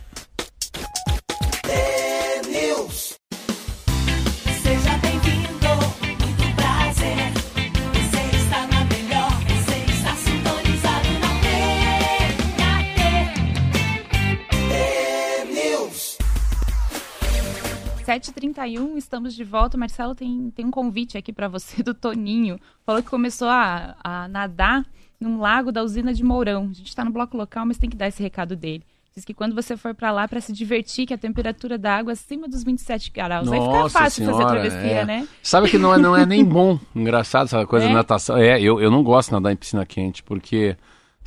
Sete 18.09 18.31
h 18.31 18.97
estamos 18.97 19.35
de 19.35 19.43
volta. 19.43 19.77
Marcelo 19.77 20.15
tem, 20.15 20.49
tem 20.49 20.65
um 20.65 20.71
convite 20.71 21.15
aqui 21.15 21.31
para 21.31 21.47
você 21.47 21.83
do 21.83 21.93
Toninho. 21.93 22.59
Falou 22.83 23.03
que 23.03 23.07
começou 23.07 23.47
a, 23.47 23.95
a 24.03 24.27
nadar 24.27 24.83
num 25.21 25.39
lago 25.39 25.71
da 25.71 25.83
usina 25.83 26.11
de 26.11 26.23
Mourão. 26.23 26.69
A 26.71 26.73
gente 26.73 26.87
está 26.87 27.05
no 27.05 27.11
bloco 27.11 27.37
local, 27.37 27.67
mas 27.67 27.77
tem 27.77 27.87
que 27.87 27.95
dar 27.95 28.07
esse 28.07 28.19
recado 28.23 28.55
dele. 28.55 28.83
Diz 29.15 29.23
que 29.23 29.31
quando 29.31 29.53
você 29.53 29.77
for 29.77 29.93
para 29.93 30.11
lá 30.11 30.27
para 30.27 30.41
se 30.41 30.51
divertir, 30.51 31.05
que 31.05 31.13
a 31.13 31.19
temperatura 31.19 31.77
da 31.77 31.97
água 31.97 32.11
é 32.11 32.13
acima 32.13 32.47
dos 32.47 32.63
27 32.63 33.11
graus. 33.11 33.45
Nossa 33.45 33.59
Vai 33.59 33.67
ficar 33.67 33.89
fácil 33.89 34.25
senhora, 34.25 34.43
fazer 34.43 34.59
travessia, 34.59 35.01
é. 35.01 35.05
né? 35.05 35.27
Sabe 35.43 35.69
que 35.69 35.77
não 35.77 35.93
é, 35.93 35.99
não 35.99 36.15
é 36.15 36.25
nem 36.25 36.41
bom. 36.43 36.79
Engraçado 36.95 37.45
essa 37.45 37.63
coisa 37.67 37.85
é? 37.85 37.89
de 37.89 37.93
natação. 37.93 38.35
É, 38.37 38.59
eu, 38.59 38.81
eu 38.81 38.89
não 38.89 39.03
gosto 39.03 39.29
de 39.29 39.33
nadar 39.33 39.53
em 39.53 39.55
piscina 39.55 39.85
quente, 39.85 40.23
porque 40.23 40.75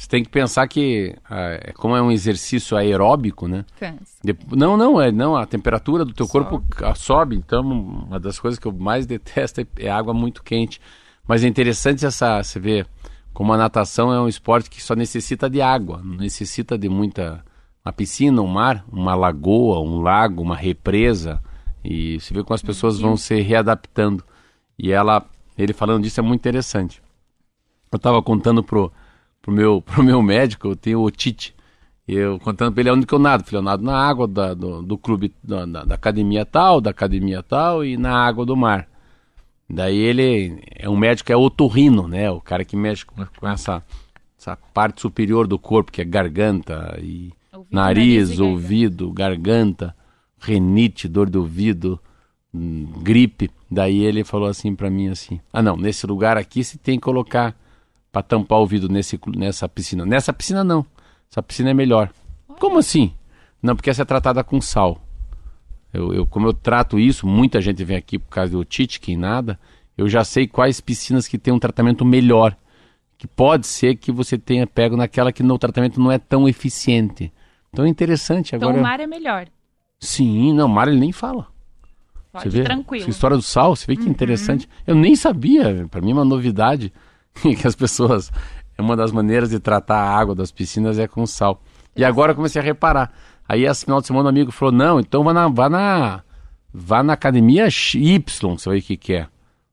Você 0.03 0.09
tem 0.09 0.25
que 0.25 0.31
pensar 0.31 0.67
que, 0.67 1.15
ah, 1.31 1.73
como 1.77 1.95
é 1.95 2.03
um 2.03 2.11
exercício 2.11 2.77
aeróbico, 2.77 3.47
né? 3.47 3.65
Cansa. 3.79 4.19
De- 4.25 4.37
não, 4.51 4.77
não, 4.77 5.01
é 5.01 5.13
não, 5.13 5.37
a 5.37 5.47
temperatura 5.47 6.05
do 6.05 6.13
teu 6.13 6.27
Sobe. 6.27 6.45
corpo 6.49 6.85
ah, 6.85 6.93
sobe, 6.93 7.37
então 7.37 7.63
uma 7.63 8.19
das 8.19 8.37
coisas 8.41 8.59
que 8.59 8.67
eu 8.67 8.73
mais 8.73 9.07
detesto 9.07 9.61
é, 9.61 9.67
é 9.79 9.89
água 9.89 10.13
muito 10.13 10.43
quente. 10.43 10.81
Mas 11.25 11.45
é 11.45 11.47
interessante 11.47 12.05
essa, 12.05 12.43
você 12.43 12.59
vê, 12.59 12.85
como 13.33 13.53
a 13.53 13.57
natação 13.57 14.13
é 14.13 14.21
um 14.21 14.27
esporte 14.27 14.69
que 14.69 14.83
só 14.83 14.97
necessita 14.97 15.49
de 15.49 15.63
água, 15.63 16.01
não 16.03 16.17
necessita 16.17 16.77
de 16.77 16.89
muita 16.89 17.45
uma 17.85 17.93
piscina, 17.93 18.43
um 18.43 18.49
mar, 18.49 18.85
uma 18.91 19.15
lagoa, 19.15 19.79
um 19.79 20.01
lago, 20.01 20.43
uma 20.43 20.57
represa, 20.57 21.41
e 21.85 22.19
você 22.19 22.35
vê 22.35 22.43
como 22.43 22.57
as 22.57 22.63
pessoas 22.63 22.99
vão 22.99 23.17
se 23.17 23.41
readaptando. 23.41 24.25
E 24.77 24.91
ela, 24.91 25.25
ele 25.57 25.73
falando 25.73 26.03
disso 26.03 26.19
é 26.19 26.25
muito 26.25 26.41
interessante. 26.41 27.01
Eu 27.93 27.99
estava 27.99 28.21
contando 28.21 28.65
pro, 28.65 28.93
pro, 29.43 29.53
meu, 29.53 29.83
pro 29.85 30.03
meu 30.03 30.23
médico, 30.23 30.69
eu 30.69 30.77
tenho 30.77 31.01
otite. 31.03 31.55
E 32.09 32.15
eu 32.15 32.39
contando 32.41 32.73
pra 32.73 32.81
ele 32.81 32.91
onde 32.91 33.07
que 33.07 33.13
eu 33.15 33.19
nado. 33.19 33.45
Falei, 33.45 33.59
eu 33.59 33.63
nado 33.63 33.83
na 33.85 33.97
água 33.97 34.27
da- 34.27 34.55
do, 34.55 34.83
do 34.83 34.97
clube, 34.99 35.33
da, 35.43 35.65
da- 35.67 35.95
academia 35.95 36.45
tal, 36.45 36.81
da 36.81 36.91
academia 36.91 37.43
tal 37.43 37.85
e 37.85 37.97
na 37.97 38.13
água 38.17 38.45
do 38.47 38.57
mar. 38.57 38.89
Daí 39.71 39.97
ele 39.97 40.63
é 40.71 40.89
um 40.89 40.97
médico, 40.97 41.33
é 41.33 41.37
otorrino, 41.37 42.07
né? 42.09 42.31
O 42.31 42.41
cara 42.41 42.65
que 42.65 42.77
mexe 42.77 43.07
com, 43.07 43.25
com 43.39 43.49
essa, 43.49 43.83
essa 44.39 44.57
parte 44.75 45.01
superior 45.01 45.47
do 45.47 45.59
corpo, 45.59 45.93
que 45.93 46.03
é 46.03 46.05
garganta 46.05 46.99
e 47.01 47.33
Ouvido, 47.53 47.75
nariz, 47.75 48.05
nariz 48.29 48.31
e 48.31 48.37
garganta. 48.37 48.45
ouvido, 48.53 49.13
garganta, 49.13 49.97
renite, 50.41 51.09
dor 51.09 51.31
do 51.31 51.41
ouvido, 51.41 51.99
hum, 52.53 52.87
gripe. 53.01 53.49
Daí 53.71 54.03
ele 54.03 54.25
falou 54.25 54.49
assim 54.49 54.75
pra 54.75 54.91
mim 54.91 55.09
assim: 55.09 55.41
"Ah, 55.53 55.63
não, 55.63 55.77
nesse 55.77 56.07
lugar 56.07 56.37
aqui 56.37 56.63
você 56.65 56.77
tem 56.77 56.99
que 56.99 57.05
colocar 57.05 57.55
pra 58.13 58.23
tampar 58.23 58.59
o 58.59 58.61
ouvido 58.61 58.89
nesse 58.89 59.19
nessa 59.35 59.67
piscina. 59.69 60.05
Nessa 60.07 60.33
piscina 60.33 60.63
não. 60.63 60.85
Essa 61.31 61.43
piscina 61.43 61.71
é 61.71 61.75
melhor." 61.75 62.11
Como 62.61 62.79
assim? 62.79 63.13
Não, 63.63 63.75
porque 63.75 63.91
essa 63.91 64.03
é 64.03 64.05
tratada 64.05 64.45
com 64.45 64.61
sal. 64.61 65.01
Eu, 65.93 66.13
eu- 66.13 66.27
como 66.27 66.47
eu 66.47 66.53
trato 66.53 66.99
isso, 66.99 67.27
muita 67.27 67.61
gente 67.61 67.83
vem 67.85 67.97
aqui 67.97 68.19
por 68.19 68.29
causa 68.31 68.53
do 68.53 68.59
otite, 68.61 69.01
que 69.01 69.17
nada, 69.17 69.59
eu 69.97 70.09
já 70.09 70.25
sei 70.25 70.47
quais 70.47 70.81
piscinas 70.81 71.27
que 71.29 71.39
tem 71.39 71.53
um 71.53 71.59
tratamento 71.59 72.05
melhor. 72.05 72.57
Que 73.19 73.27
pode 73.29 73.67
ser 73.67 73.97
que 73.97 74.11
você 74.11 74.37
tenha 74.37 74.67
pego 74.67 74.97
naquela 74.97 75.33
que 75.33 75.43
no 75.43 75.57
tratamento 75.59 76.01
não 76.01 76.11
é 76.11 76.19
tão 76.19 76.49
eficiente. 76.49 77.33
Então 77.73 77.85
é 77.85 77.89
interessante 77.89 78.55
Então 78.55 78.69
agora. 78.69 78.81
o 78.83 78.85
mar 78.87 79.01
é 79.01 79.07
melhor. 79.07 79.47
Sim, 80.01 80.53
não, 80.53 80.67
Mário 80.67 80.93
ele 80.93 81.01
nem 81.01 81.13
fala. 81.13 81.47
Pode 82.33 82.45
Você 82.45 82.59
vê? 82.59 82.65
tranquilo. 82.65 83.03
Essa 83.05 83.11
história 83.11 83.37
do 83.37 83.43
sal, 83.43 83.77
você 83.77 83.87
vê 83.87 83.95
que 83.97 84.09
interessante. 84.09 84.69
Eu 84.87 84.95
nem 84.97 85.15
sabia, 85.15 85.87
para 85.91 86.01
mim 86.01 86.11
é 86.11 86.15
uma 86.15 86.25
novidade 86.25 86.93
que 87.41 87.67
as 87.67 87.75
pessoas 87.75 88.31
uma 88.83 88.97
das 88.97 89.13
maneiras 89.13 89.51
de 89.51 89.59
tratar 89.59 89.97
a 89.97 90.19
água 90.19 90.35
das 90.35 90.51
piscinas 90.51 90.99
é 90.99 91.07
com 91.07 91.27
sal. 91.27 91.63
E 91.95 92.05
agora 92.05 92.33
eu 92.33 92.37
comecei 92.37 92.61
a 92.61 92.65
reparar. 92.65 93.13
Aí 93.49 93.65
esse 93.65 93.85
final 93.85 94.01
de 94.01 94.07
semana 94.07 94.27
um 94.27 94.29
amigo 94.31 94.51
falou: 94.51 94.73
"Não, 94.73 95.01
então 95.01 95.23
vá 95.25 95.33
na 95.33 95.49
vá 95.49 95.69
na 95.69 96.23
vá 96.73 97.03
na 97.03 97.13
academia 97.13 97.69
Y, 97.69 98.23
você 98.59 98.69
vai 98.69 98.79
ver 98.79 98.85
o 98.85 98.87
que 98.87 98.97
que 98.97 99.15
é. 99.15 99.29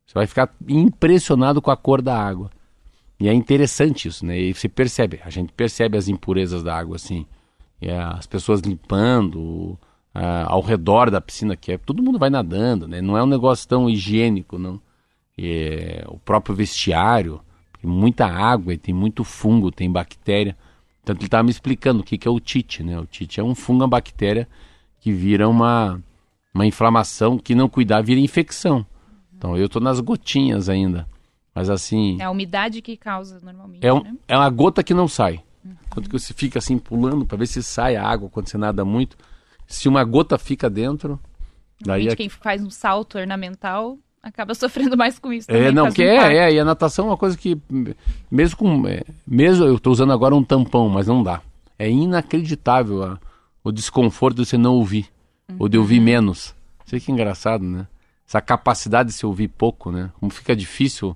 Você 0.05 0.13
vai 0.13 0.27
ficar 0.27 0.53
impressionado 0.67 1.61
com 1.61 1.71
a 1.71 1.77
cor 1.77 2.01
da 2.01 2.17
água. 2.17 2.49
E 3.19 3.27
é 3.27 3.33
interessante 3.33 4.07
isso, 4.07 4.25
né? 4.25 4.39
E 4.39 4.53
você 4.53 4.69
percebe, 4.69 5.19
a 5.23 5.29
gente 5.29 5.51
percebe 5.53 5.97
as 5.97 6.07
impurezas 6.07 6.63
da 6.63 6.75
água 6.75 6.95
assim. 6.95 7.25
E 7.81 7.89
as 7.89 8.25
pessoas 8.25 8.61
limpando 8.61 9.77
ao 10.47 10.61
redor 10.61 11.11
da 11.11 11.21
piscina, 11.21 11.55
que 11.55 11.73
é 11.73 11.77
todo 11.77 12.03
mundo 12.03 12.19
vai 12.19 12.29
nadando, 12.29 12.87
né? 12.87 13.01
Não 13.01 13.17
é 13.17 13.23
um 13.23 13.27
negócio 13.27 13.67
tão 13.67 13.89
higiênico, 13.89 14.57
não. 14.57 14.81
E, 15.37 16.03
o 16.07 16.17
próprio 16.19 16.55
vestiário, 16.55 17.39
tem 17.81 17.89
muita 17.89 18.25
água, 18.25 18.73
e 18.73 18.77
tem 18.77 18.93
muito 18.93 19.23
fungo, 19.23 19.71
tem 19.71 19.91
bactéria. 19.91 20.55
Tanto 21.03 21.19
ele 21.19 21.25
estava 21.27 21.43
me 21.43 21.49
explicando 21.51 22.01
o 22.01 22.03
que, 22.03 22.17
que 22.17 22.27
é 22.27 22.31
o 22.31 22.39
tite, 22.39 22.83
né? 22.83 22.99
O 22.99 23.05
tite 23.05 23.39
é 23.39 23.43
um 23.43 23.55
fungo, 23.55 23.81
uma 23.81 23.87
bactéria 23.87 24.47
que 24.99 25.11
vira 25.11 25.47
uma, 25.47 26.01
uma 26.53 26.65
inflamação, 26.65 27.37
que 27.37 27.55
não 27.55 27.69
cuidar 27.69 28.01
vira 28.01 28.19
infecção. 28.19 28.85
Então 29.35 29.55
eu 29.57 29.67
estou 29.67 29.81
nas 29.81 29.99
gotinhas 30.01 30.67
ainda. 30.69 31.07
Mas 31.55 31.69
assim, 31.69 32.17
É 32.21 32.25
a 32.25 32.31
umidade 32.31 32.81
que 32.81 32.95
causa 32.95 33.39
normalmente, 33.41 33.85
é, 33.85 33.91
um- 33.93 34.03
né? 34.03 34.13
é 34.27 34.37
uma 34.37 34.49
gota 34.49 34.83
que 34.83 34.93
não 34.93 35.07
sai. 35.07 35.41
Quando 35.89 36.07
que 36.07 36.17
você 36.19 36.33
fica 36.33 36.59
assim 36.59 36.77
pulando 36.77 37.25
para 37.25 37.37
ver 37.37 37.47
se 37.47 37.63
sai 37.63 37.95
a 37.95 38.05
água 38.07 38.29
quando 38.29 38.47
você 38.47 38.57
nada 38.57 38.85
muito. 38.85 39.17
Se 39.67 39.87
uma 39.89 40.03
gota 40.03 40.37
fica 40.37 40.69
dentro, 40.69 41.19
daí 41.81 42.03
Normalmente 42.05 42.13
é, 42.13 42.15
quem 42.15 42.29
faz 42.29 42.61
um 42.63 42.69
salto 42.69 43.17
ornamental 43.17 43.97
acaba 44.21 44.53
sofrendo 44.53 44.95
mais 44.97 45.17
com 45.19 45.31
isso 45.31 45.49
é 45.49 45.53
também. 45.53 45.71
não, 45.71 45.83
faz 45.85 45.95
que 45.95 46.03
um 46.03 46.07
é, 46.07 46.37
é, 46.37 46.53
e 46.53 46.59
a 46.59 46.65
natação 46.65 47.05
é 47.05 47.09
uma 47.09 47.17
coisa 47.17 47.37
que 47.37 47.57
m- 47.69 47.95
mesmo 48.29 48.57
com 48.57 48.87
é, 48.87 49.03
mesmo 49.25 49.65
eu 49.65 49.75
estou 49.75 49.93
usando 49.93 50.11
agora 50.13 50.35
um 50.35 50.43
tampão, 50.43 50.89
mas 50.89 51.07
não 51.07 51.23
dá. 51.23 51.41
É 51.77 51.89
inacreditável 51.89 53.03
a- 53.03 53.19
o 53.63 53.71
desconforto 53.71 54.37
de 54.37 54.45
você 54.45 54.57
não 54.57 54.75
ouvir 54.75 55.07
ou 55.57 55.67
de 55.69 55.77
Uhum. 55.77 55.83
ouvir 55.83 55.99
menos. 55.99 56.53
Sei 56.85 56.99
que 56.99 57.11
engraçado, 57.11 57.63
né? 57.63 57.87
Essa 58.27 58.41
capacidade 58.41 59.09
de 59.09 59.15
se 59.15 59.25
ouvir 59.25 59.47
pouco, 59.47 59.91
né? 59.91 60.11
Como 60.19 60.31
fica 60.31 60.55
difícil 60.55 61.15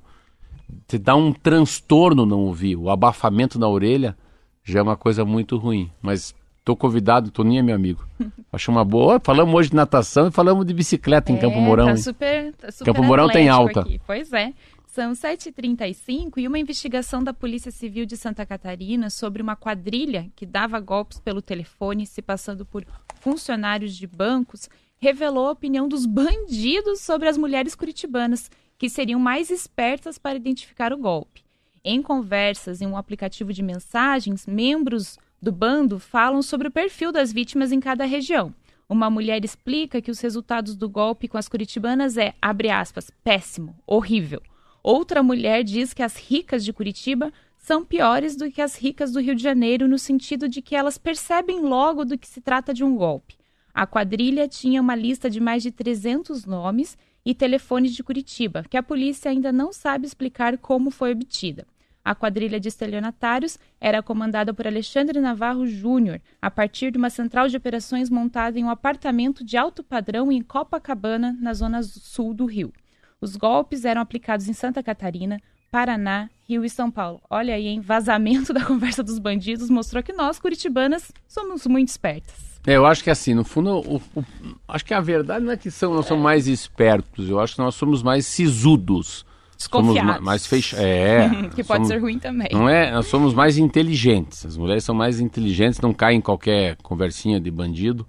te 0.87 0.97
dá 0.97 1.15
um 1.15 1.31
transtorno 1.31 2.25
não 2.25 2.39
ouvir. 2.39 2.75
O 2.75 2.89
abafamento 2.89 3.59
na 3.59 3.67
orelha 3.67 4.17
já 4.63 4.79
é 4.79 4.81
uma 4.81 4.95
coisa 4.97 5.23
muito 5.23 5.57
ruim. 5.57 5.91
Mas 6.01 6.33
tô 6.63 6.75
convidado, 6.75 7.31
Toninho 7.31 7.59
é 7.59 7.63
meu 7.63 7.75
amigo. 7.75 8.07
Acho 8.51 8.71
uma 8.71 8.85
boa. 8.85 9.19
Falamos 9.19 9.53
hoje 9.53 9.69
de 9.69 9.75
natação 9.75 10.27
e 10.27 10.31
falamos 10.31 10.65
de 10.65 10.73
bicicleta 10.73 11.31
em 11.31 11.35
É, 11.35 11.39
Campo 11.39 11.59
Mourão. 11.59 11.87
Tá 11.87 11.97
super, 11.97 12.53
tá 12.53 12.71
super 12.71 12.85
Campo 12.85 13.03
Mourão 13.03 13.29
tem 13.29 13.49
alta. 13.49 13.81
aqui. 13.81 13.99
Pois 14.05 14.31
é. 14.33 14.53
São 14.87 15.13
7h35 15.13 16.33
e 16.37 16.47
uma 16.47 16.59
investigação 16.59 17.23
da 17.23 17.33
Polícia 17.33 17.71
Civil 17.71 18.05
de 18.05 18.15
Santa 18.15 18.45
Catarina 18.45 19.09
sobre 19.09 19.41
uma 19.41 19.55
quadrilha 19.55 20.29
que 20.35 20.45
dava 20.45 20.79
golpes 20.79 21.19
pelo 21.19 21.41
telefone, 21.41 22.05
se 22.05 22.21
passando 22.21 22.63
por 22.63 22.85
funcionários 23.19 23.95
de 23.95 24.05
bancos, 24.05 24.69
revelou 24.99 25.47
a 25.47 25.51
opinião 25.51 25.87
dos 25.87 26.05
bandidos 26.05 27.01
sobre 27.01 27.27
as 27.27 27.39
mulheres 27.39 27.73
curitibanas, 27.73 28.51
que 28.77 28.87
seriam 28.87 29.19
mais 29.19 29.49
espertas 29.49 30.19
para 30.19 30.35
identificar 30.37 30.93
o 30.93 30.97
golpe. 30.97 31.43
Em 31.83 32.01
conversas 32.01 32.79
em 32.79 32.85
um 32.85 32.95
aplicativo 32.95 33.51
de 33.51 33.63
mensagens, 33.63 34.45
membros 34.45 35.17
do 35.43 35.51
bando 35.51 35.99
falam 35.99 36.41
sobre 36.41 36.69
o 36.69 36.71
perfil 36.71 37.11
das 37.11 37.33
vítimas 37.33 37.73
em 37.73 37.79
cada 37.81 38.05
região. 38.05 38.55
Uma 38.87 39.09
mulher 39.09 39.43
explica 39.43 40.01
que 40.01 40.09
os 40.09 40.21
resultados 40.21 40.73
do 40.73 40.87
golpe 40.87 41.27
com 41.27 41.37
as 41.37 41.49
curitibanas 41.49 42.15
é, 42.15 42.33
abre 42.41 42.69
aspas, 42.69 43.11
péssimo, 43.25 43.75
horrível. 43.85 44.41
Outra 44.81 45.21
mulher 45.21 45.65
diz 45.65 45.93
que 45.93 46.01
as 46.01 46.15
ricas 46.15 46.63
de 46.63 46.71
Curitiba 46.71 47.29
são 47.57 47.83
piores 47.83 48.37
do 48.37 48.49
que 48.49 48.61
as 48.61 48.77
ricas 48.77 49.11
do 49.11 49.19
Rio 49.19 49.35
de 49.35 49.43
Janeiro 49.43 49.85
no 49.85 49.99
sentido 49.99 50.47
de 50.47 50.61
que 50.61 50.77
elas 50.77 50.97
percebem 50.97 51.59
logo 51.59 52.05
do 52.05 52.17
que 52.17 52.27
se 52.27 52.39
trata 52.39 52.73
de 52.73 52.85
um 52.85 52.95
golpe. 52.95 53.35
A 53.73 53.85
quadrilha 53.85 54.47
tinha 54.47 54.79
uma 54.79 54.95
lista 54.95 55.29
de 55.29 55.41
mais 55.41 55.61
de 55.61 55.71
300 55.71 56.45
nomes 56.45 56.97
e 57.25 57.35
telefones 57.35 57.93
de 57.93 58.01
Curitiba, 58.01 58.63
que 58.69 58.77
a 58.77 58.83
polícia 58.83 59.29
ainda 59.29 59.51
não 59.51 59.73
sabe 59.73 60.05
explicar 60.05 60.57
como 60.57 60.89
foi 60.89 61.11
obtida. 61.11 61.67
A 62.05 62.13
quadrilha 62.13 62.59
de 62.59 62.67
estelionatários 62.67 63.57
era 63.79 64.03
comandada 64.03 64.53
por 64.53 64.67
Alexandre 64.67 65.21
Navarro 65.21 65.65
Júnior, 65.65 66.19
a 66.41 66.51
partir 66.51 66.91
de 66.91 66.97
uma 66.97 67.09
central 67.09 67.47
de 67.47 67.55
operações 67.55 68.09
montada 68.09 68.59
em 68.59 68.63
um 68.63 68.69
apartamento 68.69 69.43
de 69.43 69.55
alto 69.55 69.81
padrão 69.83 70.29
em 70.31 70.41
Copacabana, 70.41 71.37
na 71.39 71.53
zona 71.53 71.81
sul 71.81 72.33
do 72.33 72.45
Rio. 72.45 72.73
Os 73.21 73.37
golpes 73.37 73.85
eram 73.85 74.01
aplicados 74.01 74.49
em 74.49 74.53
Santa 74.53 74.83
Catarina, 74.83 75.39
Paraná, 75.71 76.29
Rio 76.47 76.65
e 76.65 76.69
São 76.69 76.91
Paulo. 76.91 77.21
Olha 77.29 77.55
aí, 77.55 77.67
hein? 77.67 77.79
Vazamento 77.79 78.53
da 78.53 78.65
conversa 78.65 79.01
dos 79.01 79.17
bandidos 79.17 79.69
mostrou 79.69 80.03
que 80.03 80.11
nós, 80.11 80.37
curitibanas, 80.39 81.09
somos 81.25 81.65
muito 81.65 81.87
espertas. 81.87 82.59
É, 82.67 82.75
eu 82.75 82.85
acho 82.85 83.01
que 83.03 83.09
assim, 83.09 83.33
no 83.33 83.43
fundo, 83.45 83.77
o- 83.79 84.01
o- 84.15 84.25
acho 84.67 84.85
que 84.85 84.93
a 84.93 84.99
verdade 85.01 85.43
não 85.45 85.53
é 85.53 85.57
que 85.57 85.71
são, 85.71 85.93
nós 85.93 86.05
somos 86.05 86.23
mais 86.23 86.47
espertos, 86.47 87.29
eu 87.29 87.39
acho 87.39 87.55
que 87.55 87.61
nós 87.61 87.75
somos 87.75 88.03
mais 88.03 88.25
sisudos. 88.25 89.25
Somos 89.63 89.93
Desconfiados. 89.93 90.21
ma- 90.21 90.25
mais 90.31 90.45
fechados. 90.45 90.85
É. 90.85 91.29
que 91.55 91.63
pode 91.63 91.79
somos- 91.79 91.87
ser 91.87 91.97
ruim 91.99 92.19
também. 92.19 92.49
Não 92.51 92.67
é? 92.69 92.91
Nós 92.91 93.07
somos 93.07 93.33
mais 93.33 93.57
inteligentes. 93.57 94.45
As 94.45 94.57
mulheres 94.57 94.83
são 94.83 94.93
mais 94.95 95.19
inteligentes, 95.19 95.79
não 95.81 95.93
caem 95.93 96.17
em 96.19 96.21
qualquer 96.21 96.75
conversinha 96.83 97.39
de 97.39 97.49
bandido. 97.51 98.05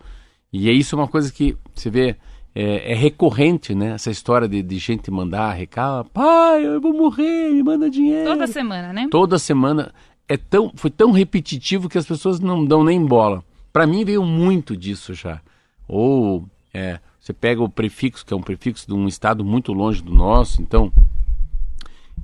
E 0.53 0.69
é 0.69 0.73
isso 0.73 0.95
uma 0.97 1.09
coisa 1.09 1.33
que 1.33 1.57
você 1.75 1.91
vê, 1.91 2.17
é, 2.55 2.93
é 2.93 2.95
recorrente, 2.95 3.75
né? 3.75 3.91
Essa 3.95 4.11
história 4.11 4.47
de, 4.49 4.63
de 4.63 4.79
gente 4.79 5.11
mandar 5.11 5.53
recado, 5.53 6.09
pai, 6.11 6.65
eu 6.65 6.81
vou 6.81 6.93
morrer, 6.93 7.51
me 7.51 7.63
manda 7.63 7.91
dinheiro. 7.91 8.31
Toda 8.31 8.47
semana, 8.47 8.93
né? 8.93 9.09
Toda 9.11 9.39
semana. 9.39 9.93
É 10.29 10.37
tão, 10.37 10.73
foi 10.77 10.91
tão 10.91 11.11
repetitivo 11.11 11.89
que 11.89 11.99
as 11.99 12.07
pessoas 12.07 12.41
não 12.41 12.65
dão 12.65 12.83
nem 12.85 13.05
bola. 13.05 13.43
Para 13.73 13.87
mim 13.87 14.05
veio 14.05 14.23
muito 14.23 14.77
disso 14.77 15.13
já. 15.13 15.41
Ou 15.89 16.49
é, 16.73 16.99
você 17.21 17.33
pega 17.33 17.63
o 17.63 17.69
prefixo, 17.69 18.25
que 18.25 18.33
é 18.33 18.37
um 18.37 18.41
prefixo 18.43 18.87
de 18.87 18.95
um 18.95 19.07
estado 19.09 19.45
muito 19.45 19.73
longe 19.73 20.03
do 20.03 20.15
nosso, 20.15 20.63
então 20.63 20.93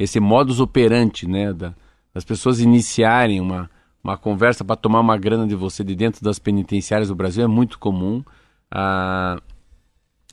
esse 0.02 0.18
modus 0.18 0.58
operandi, 0.60 1.28
né, 1.28 1.52
da- 1.52 1.74
das 2.12 2.24
pessoas 2.24 2.58
iniciarem 2.60 3.40
uma, 3.40 3.70
uma 4.02 4.16
conversa 4.16 4.64
para 4.64 4.74
tomar 4.76 5.00
uma 5.00 5.16
grana 5.16 5.46
de 5.46 5.54
você 5.54 5.84
de 5.84 5.94
dentro 5.94 6.24
das 6.24 6.38
penitenciárias 6.38 7.08
do 7.08 7.14
Brasil 7.14 7.44
é 7.44 7.46
muito 7.46 7.78
comum. 7.78 8.24
Ah, 8.70 9.40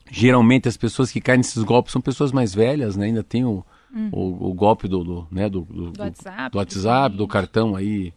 geralmente 0.10 0.68
as 0.68 0.78
pessoas 0.78 1.12
que 1.12 1.20
caem 1.22 1.38
nesses 1.40 1.64
golpes 1.64 1.92
são 1.92 2.02
pessoas 2.02 2.32
mais 2.32 2.54
velhas, 2.54 2.96
né? 2.96 3.08
Ainda 3.08 3.24
tem 3.24 3.44
o, 3.46 3.64
o, 4.12 4.50
o 4.50 4.54
golpe 4.54 4.88
do, 4.88 5.04
do, 5.04 5.28
né, 5.32 5.50
do, 5.50 5.62
do, 5.62 5.92
Do 5.92 6.02
WhatsApp, 6.04 6.52
do 6.52 6.58
WhatsApp, 6.58 7.16
do 7.18 7.28
cartão 7.28 7.76
aí 7.76 8.14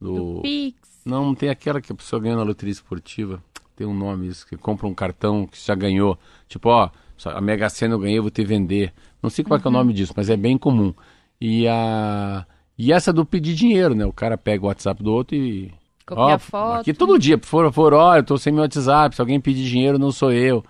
Do, 0.00 0.14
Do 0.36 0.40
Pix. 0.42 1.00
Não, 1.04 1.34
tem 1.34 1.48
aquela 1.48 1.80
que 1.80 1.90
a 1.92 1.94
pessoa 1.94 2.20
ganha 2.20 2.36
na 2.36 2.42
loteria 2.42 2.72
esportiva. 2.72 3.42
Tem 3.74 3.86
um 3.86 3.94
nome 3.94 4.28
isso, 4.28 4.46
que 4.46 4.56
compra 4.56 4.86
um 4.86 4.94
cartão 4.94 5.46
que 5.46 5.58
já 5.64 5.74
ganhou. 5.74 6.18
Tipo, 6.48 6.68
ó, 6.68 6.90
a 7.24 7.40
Mega 7.40 7.68
Sena 7.68 7.94
eu 7.94 7.98
ganhei, 7.98 8.18
eu 8.18 8.22
vou 8.22 8.30
te 8.30 8.44
vender. 8.44 8.92
Não 9.22 9.30
sei 9.30 9.44
qual 9.44 9.58
é, 9.58 9.62
é 9.62 9.68
o 9.68 9.68
Uhum. 9.70 9.78
nome 9.78 9.92
disso, 9.92 10.12
mas 10.16 10.28
é 10.30 10.36
bem 10.36 10.58
comum. 10.58 10.92
E 11.40 11.66
a 11.68 12.44
e 12.78 12.92
essa 12.92 13.12
do 13.12 13.24
pedir 13.24 13.54
dinheiro, 13.54 13.94
né? 13.94 14.04
O 14.06 14.12
cara 14.12 14.36
pega 14.36 14.64
o 14.64 14.66
WhatsApp 14.68 15.02
do 15.02 15.12
outro 15.12 15.36
e 15.36 15.72
Copia 16.04 16.34
Ó, 16.34 16.38
foto. 16.38 16.80
Aqui 16.80 16.92
todo 16.92 17.18
dia, 17.18 17.38
por 17.38 17.46
favor, 17.46 17.70
por, 17.94 18.16
eu 18.16 18.24
tô 18.24 18.36
sem 18.36 18.52
meu 18.52 18.62
WhatsApp, 18.62 19.14
se 19.14 19.20
alguém 19.20 19.40
pedir 19.40 19.64
dinheiro, 19.64 19.98
não 20.00 20.10
sou 20.10 20.32
eu. 20.32 20.64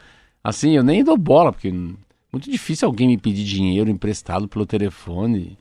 Assim, 0.44 0.72
eu 0.72 0.82
nem 0.84 1.02
dou 1.02 1.16
bola, 1.16 1.50
porque 1.52 1.70
muito 2.30 2.50
difícil 2.50 2.86
alguém 2.86 3.08
me 3.08 3.16
pedir 3.16 3.44
dinheiro 3.44 3.88
emprestado 3.88 4.46
pelo 4.46 4.66
telefone, 4.66 5.56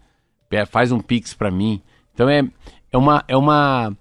faz 0.66 0.92
um 0.92 1.00
pix 1.00 1.34
pra 1.34 1.50
mim. 1.50 1.82
Então 2.14 2.28
é, 2.30 2.44
é 2.92 2.98
uma 2.98 3.24
é 3.28 3.38
uma 3.38 3.96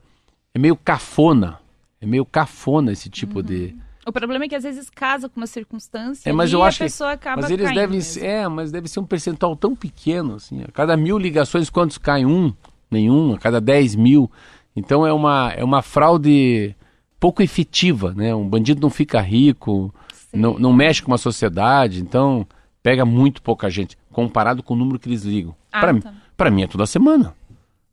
é 0.53 0.59
meio 0.59 0.75
cafona. 0.77 1.61
É 2.01 2.07
meio 2.07 2.25
cafona 2.25 2.91
esse 2.93 3.09
tipo 3.09 3.37
Uhum. 3.39 3.45
de 3.45 3.77
O 4.07 4.13
problema 4.13 4.45
é 4.45 4.49
que 4.49 4.55
às 4.55 4.65
vezes 4.65 4.89
casa 4.89 5.29
com 5.29 5.41
uma 5.41 5.47
circunstância 5.47 6.29
É, 6.29 6.33
mas 6.33 6.51
e 6.51 6.55
eu 6.55 6.63
a 6.63 6.69
acho 6.69 6.79
que 6.79 6.85
pessoa 6.85 7.13
acaba 7.13 7.43
mas 7.43 7.51
eles 7.51 7.67
caindo 7.67 7.79
devem 7.79 7.97
mesmo. 7.99 8.25
é, 8.25 8.49
mas 8.49 8.73
deve 8.73 8.89
ser 8.89 9.01
um 9.01 9.05
percentual 9.05 9.55
tão 9.55 9.77
pequeno 9.77 10.37
assim. 10.37 10.63
A 10.63 10.69
cada 10.73 10.97
mil 10.97 11.19
ligações 11.19 11.69
quantos 11.69 11.99
cai 11.99 12.25
um? 12.25 12.53
Nenhum. 12.91 13.35
A 13.35 13.39
cada 13.39 13.61
10 13.61 13.97
mil. 13.97 14.31
Então 14.75 15.07
é 15.07 15.13
uma 15.13 15.53
é 15.55 15.63
uma 15.63 15.83
fraude 15.83 16.75
pouco 17.19 17.43
efetiva, 17.43 18.15
né? 18.15 18.35
Um 18.35 18.49
bandido 18.49 18.81
não 18.81 18.89
fica 18.91 19.21
rico, 19.21 19.95
não, 20.33 20.59
não 20.59 20.73
mexe 20.73 21.03
com 21.03 21.11
uma 21.11 21.19
sociedade, 21.19 22.01
então 22.01 22.47
pega 22.83 23.05
muito 23.05 23.43
pouca 23.43 23.69
gente 23.69 23.99
comparado 24.11 24.63
com 24.63 24.73
o 24.73 24.77
número 24.77 24.99
que 24.99 25.09
eles 25.09 25.23
ligam. 25.23 25.55
Ah, 25.71 25.93
mim, 25.93 26.01
tá. 26.01 26.15
para 26.37 26.51
mim 26.51 26.63
é 26.63 26.67
toda 26.67 26.87
semana. 26.87 27.35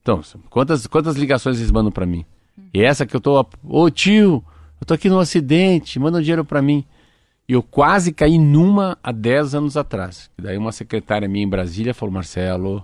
Então, 0.02 0.22
quantas 0.50 0.88
quantas 0.88 1.18
ligações 1.18 1.58
eles 1.58 1.72
mandam 1.72 1.92
pra 1.92 2.06
mim? 2.06 2.26
E 2.74 2.82
essa 2.82 3.06
que 3.06 3.16
eu 3.16 3.20
tô, 3.20 3.46
ô 3.64 3.90
tio, 3.90 4.44
eu 4.80 4.86
tô 4.86 4.94
aqui 4.94 5.10
num 5.10 5.20
acidente, 5.20 6.00
manda 6.00 6.18
um 6.18 6.22
dinheiro 6.22 6.46
pra 6.46 6.62
mim. 6.62 6.86
E 7.50 7.54
eu 7.54 7.64
quase 7.64 8.12
caí 8.12 8.38
numa 8.38 8.98
há 9.02 9.12
10 9.12 9.56
anos 9.56 9.78
atrás. 9.78 10.30
E 10.38 10.42
daí 10.42 10.58
uma 10.58 10.72
secretária 10.72 11.28
minha 11.30 11.46
em 11.46 11.50
Brasília 11.50 11.94
falou, 11.94 12.14
Marcelo, 12.14 12.84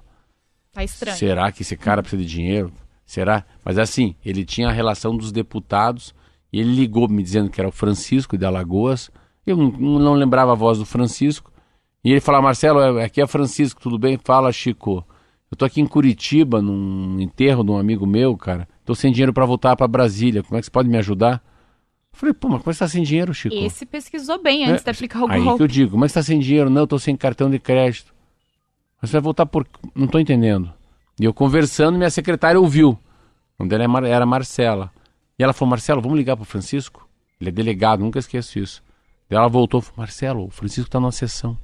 Tá 0.74 0.84
estranho. 0.84 1.18
será 1.18 1.52
que 1.52 1.62
esse 1.64 1.76
cara 1.76 2.02
precisa 2.02 2.24
de 2.24 2.30
dinheiro? 2.30 2.72
Será? 3.06 3.46
Mas 3.64 3.78
assim, 3.78 4.16
ele 4.26 4.46
tinha 4.46 4.70
a 4.70 4.72
relação 4.72 5.16
dos 5.18 5.32
deputados 5.32 6.16
e 6.52 6.60
ele 6.60 6.74
ligou 6.74 7.10
me 7.10 7.22
dizendo 7.22 7.50
que 7.50 7.60
era 7.60 7.68
o 7.68 7.72
Francisco 7.74 8.38
de 8.38 8.46
Alagoas. 8.46 9.12
Eu 9.46 9.58
não, 9.58 9.70
não 10.00 10.14
lembrava 10.14 10.54
a 10.54 10.56
voz 10.56 10.78
do 10.78 10.86
Francisco. 10.86 11.52
E 12.04 12.12
ele 12.12 12.22
falou, 12.22 12.42
Marcelo, 12.42 12.80
é- 13.00 13.04
aqui 13.04 13.22
é 13.22 13.28
Francisco, 13.28 13.82
tudo 13.82 14.00
bem? 14.00 14.18
Fala, 14.24 14.52
Chico. 14.52 15.06
Eu 15.52 15.58
tô 15.58 15.66
aqui 15.66 15.82
em 15.82 15.86
Curitiba, 15.86 16.62
num 16.62 17.20
enterro 17.20 17.64
de 17.64 17.72
um 17.72 17.78
amigo 17.78 18.08
meu, 18.08 18.36
cara. 18.38 18.68
Tô 18.86 18.96
sem 18.96 19.12
dinheiro 19.12 19.34
pra 19.34 19.46
voltar 19.46 19.76
pra 19.76 19.88
Brasília. 19.88 20.42
Como 20.42 20.58
é 20.58 20.60
que 20.62 20.66
você 20.66 20.72
pode 20.72 20.88
me 20.90 20.98
ajudar? 20.98 21.44
Eu 22.14 22.20
falei, 22.20 22.34
pô, 22.34 22.48
mas 22.48 22.62
como 22.62 22.70
é 22.70 22.74
que 22.74 22.78
você 22.78 22.80
tá 22.80 22.88
sem 22.88 23.04
dinheiro, 23.04 23.34
Chico? 23.34 23.56
Esse 23.56 23.86
pesquisou 23.86 24.42
bem 24.42 24.66
antes 24.66 24.82
É, 24.82 24.86
de 24.86 24.90
aplicar 24.92 25.22
o 25.24 25.30
Aí 25.32 25.40
que 25.40 25.46
golpe. 25.46 25.64
eu 25.64 25.68
digo, 25.68 25.92
como 25.92 26.06
é 26.06 26.08
que 26.08 26.14
você 26.14 26.20
tá 26.20 26.24
sem 26.24 26.40
dinheiro? 26.40 26.70
Não, 26.70 26.82
eu 26.82 26.88
tô 26.88 27.00
sem 27.00 27.16
cartão 27.18 27.50
de 27.50 27.60
crédito. 27.60 28.14
Mas 29.02 29.10
você 29.10 29.18
vai 29.18 29.22
voltar 29.22 29.46
por. 29.46 29.68
Não 29.96 30.08
tô 30.08 30.20
entendendo. 30.20 30.72
E 31.20 31.26
eu 31.26 31.34
conversando, 31.34 31.98
minha 31.98 32.10
secretária 32.10 32.60
ouviu. 32.60 32.92
O 32.92 33.00
nome 33.60 33.70
dela 33.70 33.84
é 33.84 33.88
Mar- 33.88 34.04
era 34.06 34.26
Marcela. 34.26 34.92
E 35.38 35.44
ela 35.44 35.54
falou, 35.54 35.72
Marcelo, 35.72 36.02
vamos 36.02 36.18
ligar 36.18 36.36
pro 36.38 36.46
Francisco? 36.46 37.08
Ele 37.42 37.50
é 37.50 37.52
delegado, 37.52 38.00
nunca 38.02 38.20
esqueço 38.20 38.58
isso. 38.60 38.84
Daí 39.30 39.38
ela 39.38 39.48
voltou 39.50 39.80
e 39.80 39.84
falou, 39.84 39.98
Marcelo, 39.98 40.46
o 40.46 40.50
Francisco 40.50 40.90
tá 40.90 41.00
numa 41.00 41.12
sessão. 41.12 41.58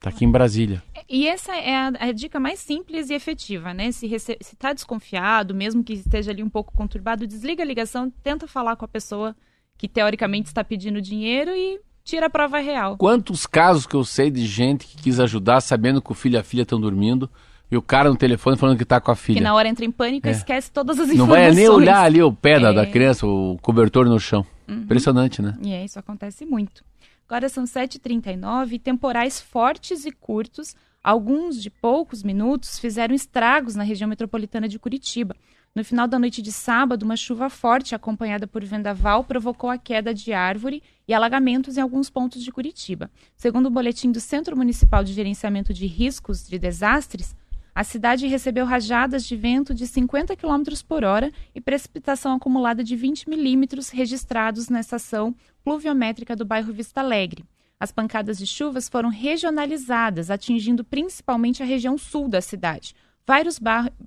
Tá 0.00 0.10
aqui 0.10 0.24
em 0.24 0.30
Brasília. 0.30 0.82
E 1.08 1.26
essa 1.28 1.54
é 1.56 1.74
a, 1.76 1.92
a 2.00 2.12
dica 2.12 2.40
mais 2.40 2.58
simples 2.58 3.08
e 3.10 3.14
efetiva, 3.14 3.72
né? 3.72 3.90
Se, 3.92 4.06
rece... 4.06 4.36
se 4.40 4.56
tá 4.56 4.72
desconfiado, 4.72 5.54
mesmo 5.54 5.82
que 5.84 5.92
esteja 5.94 6.30
ali 6.30 6.42
um 6.42 6.48
pouco 6.50 6.72
conturbado, 6.74 7.26
desliga 7.26 7.62
a 7.62 7.66
ligação, 7.66 8.10
tenta 8.22 8.46
falar 8.46 8.76
com 8.76 8.84
a 8.84 8.88
pessoa 8.88 9.34
que 9.76 9.88
teoricamente 9.88 10.46
está 10.48 10.62
pedindo 10.64 11.00
dinheiro 11.00 11.50
e 11.52 11.80
tira 12.04 12.26
a 12.26 12.30
prova 12.30 12.58
real. 12.58 12.96
Quantos 12.96 13.46
casos 13.46 13.86
que 13.86 13.94
eu 13.94 14.04
sei 14.04 14.30
de 14.30 14.46
gente 14.46 14.86
que 14.86 14.96
quis 14.96 15.18
ajudar 15.20 15.60
sabendo 15.60 16.00
que 16.02 16.12
o 16.12 16.14
filho 16.14 16.34
e 16.34 16.38
a 16.38 16.42
filha 16.42 16.62
estão 16.62 16.80
dormindo 16.80 17.30
e 17.70 17.76
o 17.76 17.82
cara 17.82 18.10
no 18.10 18.16
telefone 18.16 18.56
falando 18.56 18.76
que 18.78 18.84
tá 18.84 19.00
com 19.00 19.10
a 19.10 19.16
Que 19.16 19.22
filha. 19.22 19.40
na 19.40 19.54
hora 19.54 19.68
entra 19.68 19.84
em 19.84 19.90
pânico 19.90 20.26
e 20.26 20.30
É. 20.30 20.32
esquece 20.32 20.70
todas 20.70 21.00
as 21.00 21.08
Não 21.08 21.14
informações. 21.14 21.46
vai 21.46 21.54
nem 21.54 21.68
olhar 21.68 22.02
ali 22.02 22.22
o 22.22 22.32
pé 22.32 22.60
da, 22.60 22.66
É. 22.66 22.70
Uhum. 22.70 22.74
da 22.76 22.86
criança, 22.86 23.26
o 23.26 23.58
cobertor 23.62 24.06
no 24.06 24.20
chão. 24.20 24.46
Impressionante, 24.68 25.42
né? 25.42 25.56
E 25.62 25.72
é, 25.72 25.84
isso 25.84 25.98
acontece 25.98 26.44
muito. 26.46 26.84
Agora 27.28 27.48
são 27.48 27.64
7h39 27.66 28.72
e 28.74 28.78
temporais 28.78 29.40
fortes 29.40 30.04
e 30.04 30.12
curtos, 30.12 30.74
alguns 31.02 31.60
de 31.62 31.70
poucos 31.70 32.22
minutos, 32.22 32.78
fizeram 32.78 33.14
estragos 33.14 33.74
na 33.74 33.82
região 33.82 34.08
metropolitana 34.08 34.68
de 34.68 34.78
Curitiba. 34.78 35.34
No 35.74 35.84
final 35.84 36.06
da 36.06 36.20
noite 36.20 36.40
de 36.40 36.52
sábado, 36.52 37.02
uma 37.02 37.16
chuva 37.16 37.50
forte 37.50 37.96
acompanhada 37.96 38.46
por 38.46 38.64
vendaval 38.64 39.24
provocou 39.24 39.68
a 39.68 39.76
queda 39.76 40.14
de 40.14 40.32
árvore 40.32 40.80
e 41.08 41.12
alagamentos 41.12 41.76
em 41.76 41.80
alguns 41.80 42.08
pontos 42.08 42.44
de 42.44 42.52
Curitiba. 42.52 43.10
Segundo 43.36 43.66
o 43.66 43.70
boletim 43.70 44.12
do 44.12 44.20
Centro 44.20 44.56
Municipal 44.56 45.02
de 45.02 45.12
Gerenciamento 45.12 45.74
de 45.74 45.86
Riscos 45.86 46.46
de 46.46 46.60
Desastres, 46.60 47.34
a 47.74 47.82
cidade 47.82 48.28
recebeu 48.28 48.64
rajadas 48.64 49.26
de 49.26 49.34
vento 49.34 49.74
de 49.74 49.84
50 49.84 50.36
km 50.36 50.62
por 50.86 51.02
hora 51.02 51.32
e 51.52 51.60
precipitação 51.60 52.36
acumulada 52.36 52.84
de 52.84 52.94
20 52.94 53.28
milímetros 53.28 53.88
registrados 53.88 54.68
na 54.68 54.78
estação 54.78 55.34
pluviométrica 55.64 56.36
do 56.36 56.44
bairro 56.44 56.72
Vista 56.72 57.00
Alegre. 57.00 57.44
As 57.80 57.90
pancadas 57.90 58.38
de 58.38 58.46
chuvas 58.46 58.88
foram 58.88 59.08
regionalizadas, 59.08 60.30
atingindo 60.30 60.84
principalmente 60.84 61.64
a 61.64 61.66
região 61.66 61.98
sul 61.98 62.28
da 62.28 62.40
cidade. 62.40 62.94
Vários 63.26 63.58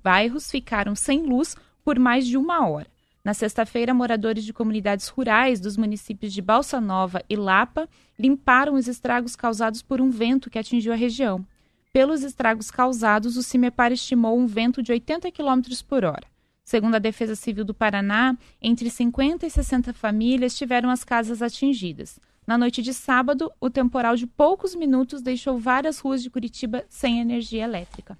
bairros 0.02 0.50
ficaram 0.50 0.94
sem 0.94 1.22
luz 1.22 1.56
por 1.84 1.98
mais 1.98 2.26
de 2.26 2.36
uma 2.36 2.68
hora. 2.68 2.86
Na 3.24 3.34
sexta-feira, 3.34 3.92
moradores 3.92 4.44
de 4.44 4.52
comunidades 4.52 5.08
rurais 5.08 5.60
dos 5.60 5.76
municípios 5.76 6.32
de 6.32 6.40
Balsa 6.40 6.80
Nova 6.80 7.22
e 7.28 7.34
Lapa 7.34 7.88
limparam 8.18 8.74
os 8.74 8.86
estragos 8.86 9.34
causados 9.34 9.82
por 9.82 10.00
um 10.00 10.08
vento 10.08 10.48
que 10.48 10.58
atingiu 10.58 10.92
a 10.92 10.96
região. 10.96 11.44
Pelos 11.92 12.22
estragos 12.22 12.70
causados, 12.70 13.36
o 13.36 13.42
CIMEPAR 13.42 13.92
estimou 13.92 14.38
um 14.38 14.46
vento 14.46 14.82
de 14.82 14.92
80 14.92 15.32
km 15.32 15.62
por 15.86 16.04
hora. 16.04 16.26
Segundo 16.62 16.94
a 16.94 17.00
Defesa 17.00 17.34
Civil 17.34 17.64
do 17.64 17.74
Paraná, 17.74 18.36
entre 18.62 18.88
50 18.88 19.46
e 19.46 19.50
60 19.50 19.92
famílias 19.94 20.56
tiveram 20.56 20.90
as 20.90 21.02
casas 21.02 21.42
atingidas. 21.42 22.20
Na 22.46 22.56
noite 22.56 22.82
de 22.82 22.94
sábado, 22.94 23.50
o 23.60 23.68
temporal 23.68 24.16
de 24.16 24.26
poucos 24.26 24.74
minutos 24.74 25.20
deixou 25.20 25.58
várias 25.58 25.98
ruas 25.98 26.22
de 26.22 26.30
Curitiba 26.30 26.84
sem 26.88 27.20
energia 27.20 27.64
elétrica. 27.64 28.16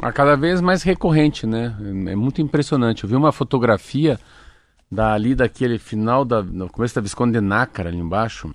A 0.00 0.12
cada 0.12 0.36
vez 0.36 0.60
mais 0.60 0.82
recorrente, 0.82 1.46
né? 1.46 1.74
É 2.06 2.14
muito 2.14 2.40
impressionante. 2.40 3.02
Eu 3.02 3.10
vi 3.10 3.16
uma 3.16 3.32
fotografia 3.32 4.18
dali 4.90 5.34
daquele 5.34 5.78
final 5.78 6.24
da 6.24 6.42
no 6.42 6.68
começo 6.68 6.94
da 6.94 7.00
Visconde 7.00 7.32
de 7.32 7.40
Nácara 7.40 7.88
ali 7.88 7.98
embaixo, 7.98 8.54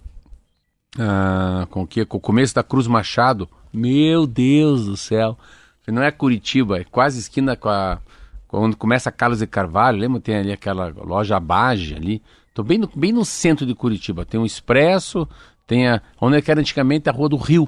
ah, 0.98 1.68
com 1.70 1.84
o 1.84 1.88
que 1.88 2.06
com 2.06 2.18
o 2.18 2.22
começo 2.22 2.56
da 2.56 2.64
Cruz 2.64 2.88
Machado. 2.88 3.50
Meu 3.74 4.26
Deus 4.26 4.86
do 4.86 4.96
céu! 4.96 5.38
Não 5.86 6.02
é 6.02 6.12
Curitiba, 6.12 6.80
é 6.80 6.86
quase 6.86 7.20
esquina 7.20 7.58
com 7.58 7.68
a 7.68 8.00
quando 8.48 8.78
começa 8.78 9.12
Carlos 9.12 9.40
de 9.40 9.48
Carvalho. 9.48 9.98
Lembra 9.98 10.22
tem 10.22 10.36
ali 10.36 10.52
aquela 10.52 10.94
loja 10.96 11.36
Abage 11.36 11.94
ali. 11.94 12.22
Tô 12.54 12.64
bem 12.64 12.78
no, 12.78 12.90
bem 12.96 13.12
no 13.12 13.26
centro 13.26 13.66
de 13.66 13.76
Curitiba. 13.76 14.26
Tem 14.26 14.40
um 14.40 14.46
Expresso, 14.46 15.28
tem 15.68 15.90
a 15.90 16.02
onde 16.22 16.42
era 16.50 16.60
antigamente 16.60 17.10
a 17.10 17.12
Rua 17.12 17.28
do 17.28 17.36
Rio, 17.36 17.68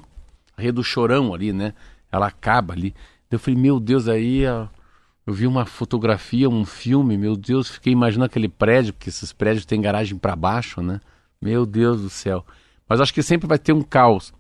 a 0.56 0.62
Rua 0.62 0.72
do 0.72 0.84
Chorão 0.84 1.34
ali, 1.34 1.52
né? 1.52 1.74
Ela 2.10 2.28
acaba 2.28 2.74
ali. 2.74 2.96
Eu 3.36 3.40
falei, 3.40 3.60
meu 3.60 3.80
Deus, 3.80 4.08
aí 4.08 4.44
eu 5.28 5.34
vi 5.34 5.46
uma 5.46 5.66
fotografia, 5.66 6.50
um 6.50 6.64
filme, 6.64 7.18
meu 7.18 7.36
Deus, 7.36 7.70
fiquei 7.70 7.92
imaginando 7.92 8.26
aquele 8.26 8.48
prédio, 8.48 8.94
porque 8.94 9.10
esses 9.10 9.34
prédios 9.34 9.66
têm 9.66 9.82
garagem 9.82 10.18
para 10.18 10.36
baixo, 10.36 10.82
né? 10.82 11.02
Meu 11.42 11.66
Deus 11.66 12.02
do 12.02 12.10
céu. 12.10 12.46
Mas 12.88 13.02
acho 13.02 13.14
que 13.14 13.24
sempre 13.24 13.48
vai 13.48 13.58
ter 13.58 13.74
um 13.74 13.82
caos. 13.82 14.34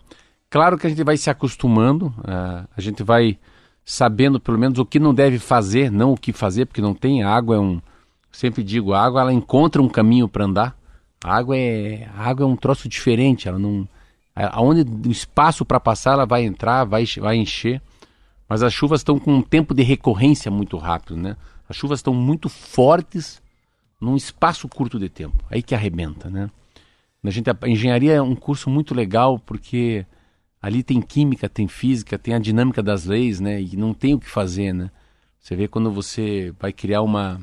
Claro 0.49 0.77
que 0.77 0.87
a 0.87 0.89
gente 0.89 1.03
vai 1.03 1.17
se 1.17 1.29
acostumando, 1.29 2.13
ah, 2.23 2.65
a 2.75 2.79
gente 2.79 3.03
vai 3.03 3.37
sabendo 3.83 4.39
pelo 4.39 4.57
menos 4.57 4.79
o 4.79 4.85
que 4.85 4.99
não 4.99 5.13
deve 5.13 5.39
fazer, 5.39 5.91
não 5.91 6.13
o 6.13 6.17
que 6.17 6.31
fazer, 6.31 6.65
porque 6.65 6.81
não 6.81 6.93
tem. 6.93 7.23
Água 7.23 7.55
é 7.55 7.59
um. 7.59 7.81
Sempre 8.31 8.63
digo, 8.63 8.93
a 8.93 9.03
água 9.03 9.21
ela 9.21 9.33
encontra 9.33 9.81
um 9.81 9.89
caminho 9.89 10.27
para 10.27 10.45
andar. 10.45 10.77
A 11.23 11.35
água 11.35 11.57
é, 11.57 12.07
a 12.15 12.29
água 12.29 12.45
é 12.45 12.47
um 12.47 12.55
troço 12.55 12.87
diferente, 12.87 13.47
ela 13.47 13.59
não. 13.59 13.87
Aonde 14.35 14.85
o 15.07 15.11
espaço 15.11 15.65
para 15.65 15.79
passar, 15.79 16.13
ela 16.13 16.25
vai 16.25 16.43
entrar, 16.43 16.83
vai, 16.83 17.05
vai 17.19 17.37
encher. 17.37 17.81
Mas 18.47 18.61
as 18.61 18.73
chuvas 18.73 19.01
estão 19.01 19.19
com 19.19 19.33
um 19.33 19.41
tempo 19.41 19.73
de 19.73 19.83
recorrência 19.83 20.51
muito 20.51 20.77
rápido, 20.77 21.17
né? 21.17 21.35
As 21.67 21.75
chuvas 21.75 21.99
estão 21.99 22.13
muito 22.13 22.47
fortes 22.47 23.41
num 23.99 24.15
espaço 24.15 24.67
curto 24.67 24.99
de 24.99 25.09
tempo. 25.09 25.43
Aí 25.49 25.63
que 25.63 25.73
arrebenta, 25.73 26.29
né? 26.29 26.49
A, 27.23 27.29
gente, 27.31 27.49
a 27.49 27.57
engenharia 27.67 28.13
é 28.13 28.21
um 28.21 28.35
curso 28.35 28.69
muito 28.69 28.93
legal 28.93 29.39
porque 29.39 30.05
ali 30.61 30.83
tem 30.83 31.01
química, 31.01 31.49
tem 31.49 31.67
física, 31.67 32.19
tem 32.19 32.35
a 32.35 32.39
dinâmica 32.39 32.83
das 32.83 33.05
leis, 33.05 33.39
né? 33.39 33.59
E 33.61 33.75
não 33.75 33.93
tem 33.93 34.13
o 34.13 34.19
que 34.19 34.29
fazer, 34.29 34.73
né? 34.73 34.91
Você 35.39 35.55
vê 35.55 35.67
quando 35.67 35.91
você 35.91 36.53
vai 36.59 36.71
criar 36.71 37.01
uma 37.01 37.41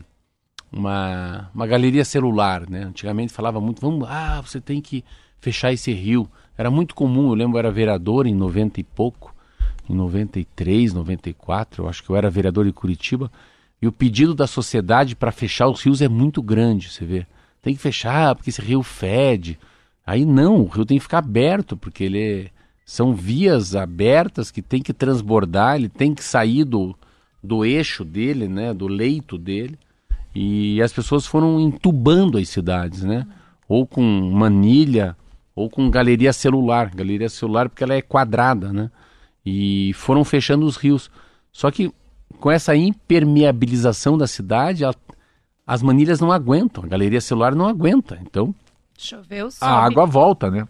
uma, 0.73 1.51
uma 1.55 1.67
galeria 1.67 2.05
celular, 2.05 2.69
né? 2.69 2.85
Antigamente 2.85 3.33
falava 3.33 3.61
muito, 3.61 3.81
vamos, 3.81 4.09
ah, 4.09 4.41
você 4.41 4.61
tem 4.61 4.81
que 4.81 5.05
fechar 5.39 5.73
esse 5.73 5.93
rio. 5.93 6.29
Era 6.57 6.71
muito 6.71 6.95
comum, 6.95 7.29
eu 7.29 7.35
lembro, 7.35 7.57
eu 7.57 7.59
era 7.59 7.71
vereador 7.71 8.27
em 8.27 8.35
90 8.35 8.81
e 8.81 8.85
pouco, 8.85 9.32
em 9.93 9.97
93, 9.97 10.93
94, 10.93 11.85
eu 11.85 11.89
acho 11.89 12.03
que 12.03 12.11
eu 12.11 12.17
era 12.17 12.31
vereador 12.31 12.67
em 12.67 12.73
Curitiba, 12.73 13.31
E 13.81 13.87
o 13.87 13.93
pedido 13.93 14.33
da 14.33 14.47
sociedade 14.47 15.17
para 15.17 15.33
fechar 15.33 15.69
os 15.69 15.83
rios 15.83 16.01
é 16.01 16.09
muito 16.09 16.41
grande, 16.41 16.89
você 16.89 17.05
vê. 17.05 17.27
Tem 17.61 17.75
que 17.75 17.81
fechar 17.81 18.35
porque 18.35 18.51
esse 18.51 18.63
rio 18.63 18.83
fede. 18.83 19.59
Aí 20.07 20.25
não, 20.25 20.61
o 20.61 20.69
rio 20.69 20.85
tem 20.85 20.99
que 20.99 21.03
ficar 21.03 21.19
aberto, 21.19 21.77
porque 21.77 22.05
ele 22.05 22.21
é, 22.21 22.51
são 22.85 23.15
vias 23.15 23.75
abertas 23.75 24.51
que 24.51 24.63
tem 24.63 24.83
que 24.83 24.93
transbordar, 24.93 25.77
ele 25.77 25.89
tem 25.89 26.15
que 26.15 26.23
sair 26.23 26.65
do, 26.65 26.97
do 27.43 27.65
eixo 27.65 28.05
dele, 28.05 28.47
né, 28.47 28.73
do 28.73 28.87
leito 28.87 29.37
dele. 29.37 29.79
E 30.35 30.81
as 30.81 30.93
pessoas 30.93 31.27
foram 31.27 31.61
entubando 31.61 32.39
as 32.39 32.49
cidades, 32.49 33.03
né? 33.03 33.27
Ou 33.69 33.87
com 33.87 34.03
manilha, 34.03 35.17
ou 35.55 35.69
com 35.69 35.91
galeria 35.91 36.33
celular. 36.33 36.91
Galeria 36.95 37.29
celular 37.29 37.69
porque 37.69 37.85
ela 37.85 37.95
é 37.95 38.03
quadrada, 38.03 38.73
né? 38.73 38.91
E 39.45 39.93
foram 39.95 40.25
fechando 40.25 40.67
os 40.67 40.77
rios. 40.77 41.11
Só 41.51 41.71
que 41.71 41.93
com 42.41 42.51
essa 42.51 42.75
impermeabilização 42.75 44.17
da 44.17 44.27
cidade, 44.27 44.85
a, 44.85 44.93
as 45.67 45.83
manilhas 45.83 46.21
não 46.21 46.33
aguentam, 46.33 46.85
a 46.85 46.89
galeria 46.89 47.21
celular 47.21 47.55
não 47.55 47.67
aguenta. 47.67 48.19
Então, 48.23 48.55
Choveu, 48.97 49.49
a 49.61 49.85
água 49.85 50.07
volta, 50.07 50.51
né? 50.51 50.67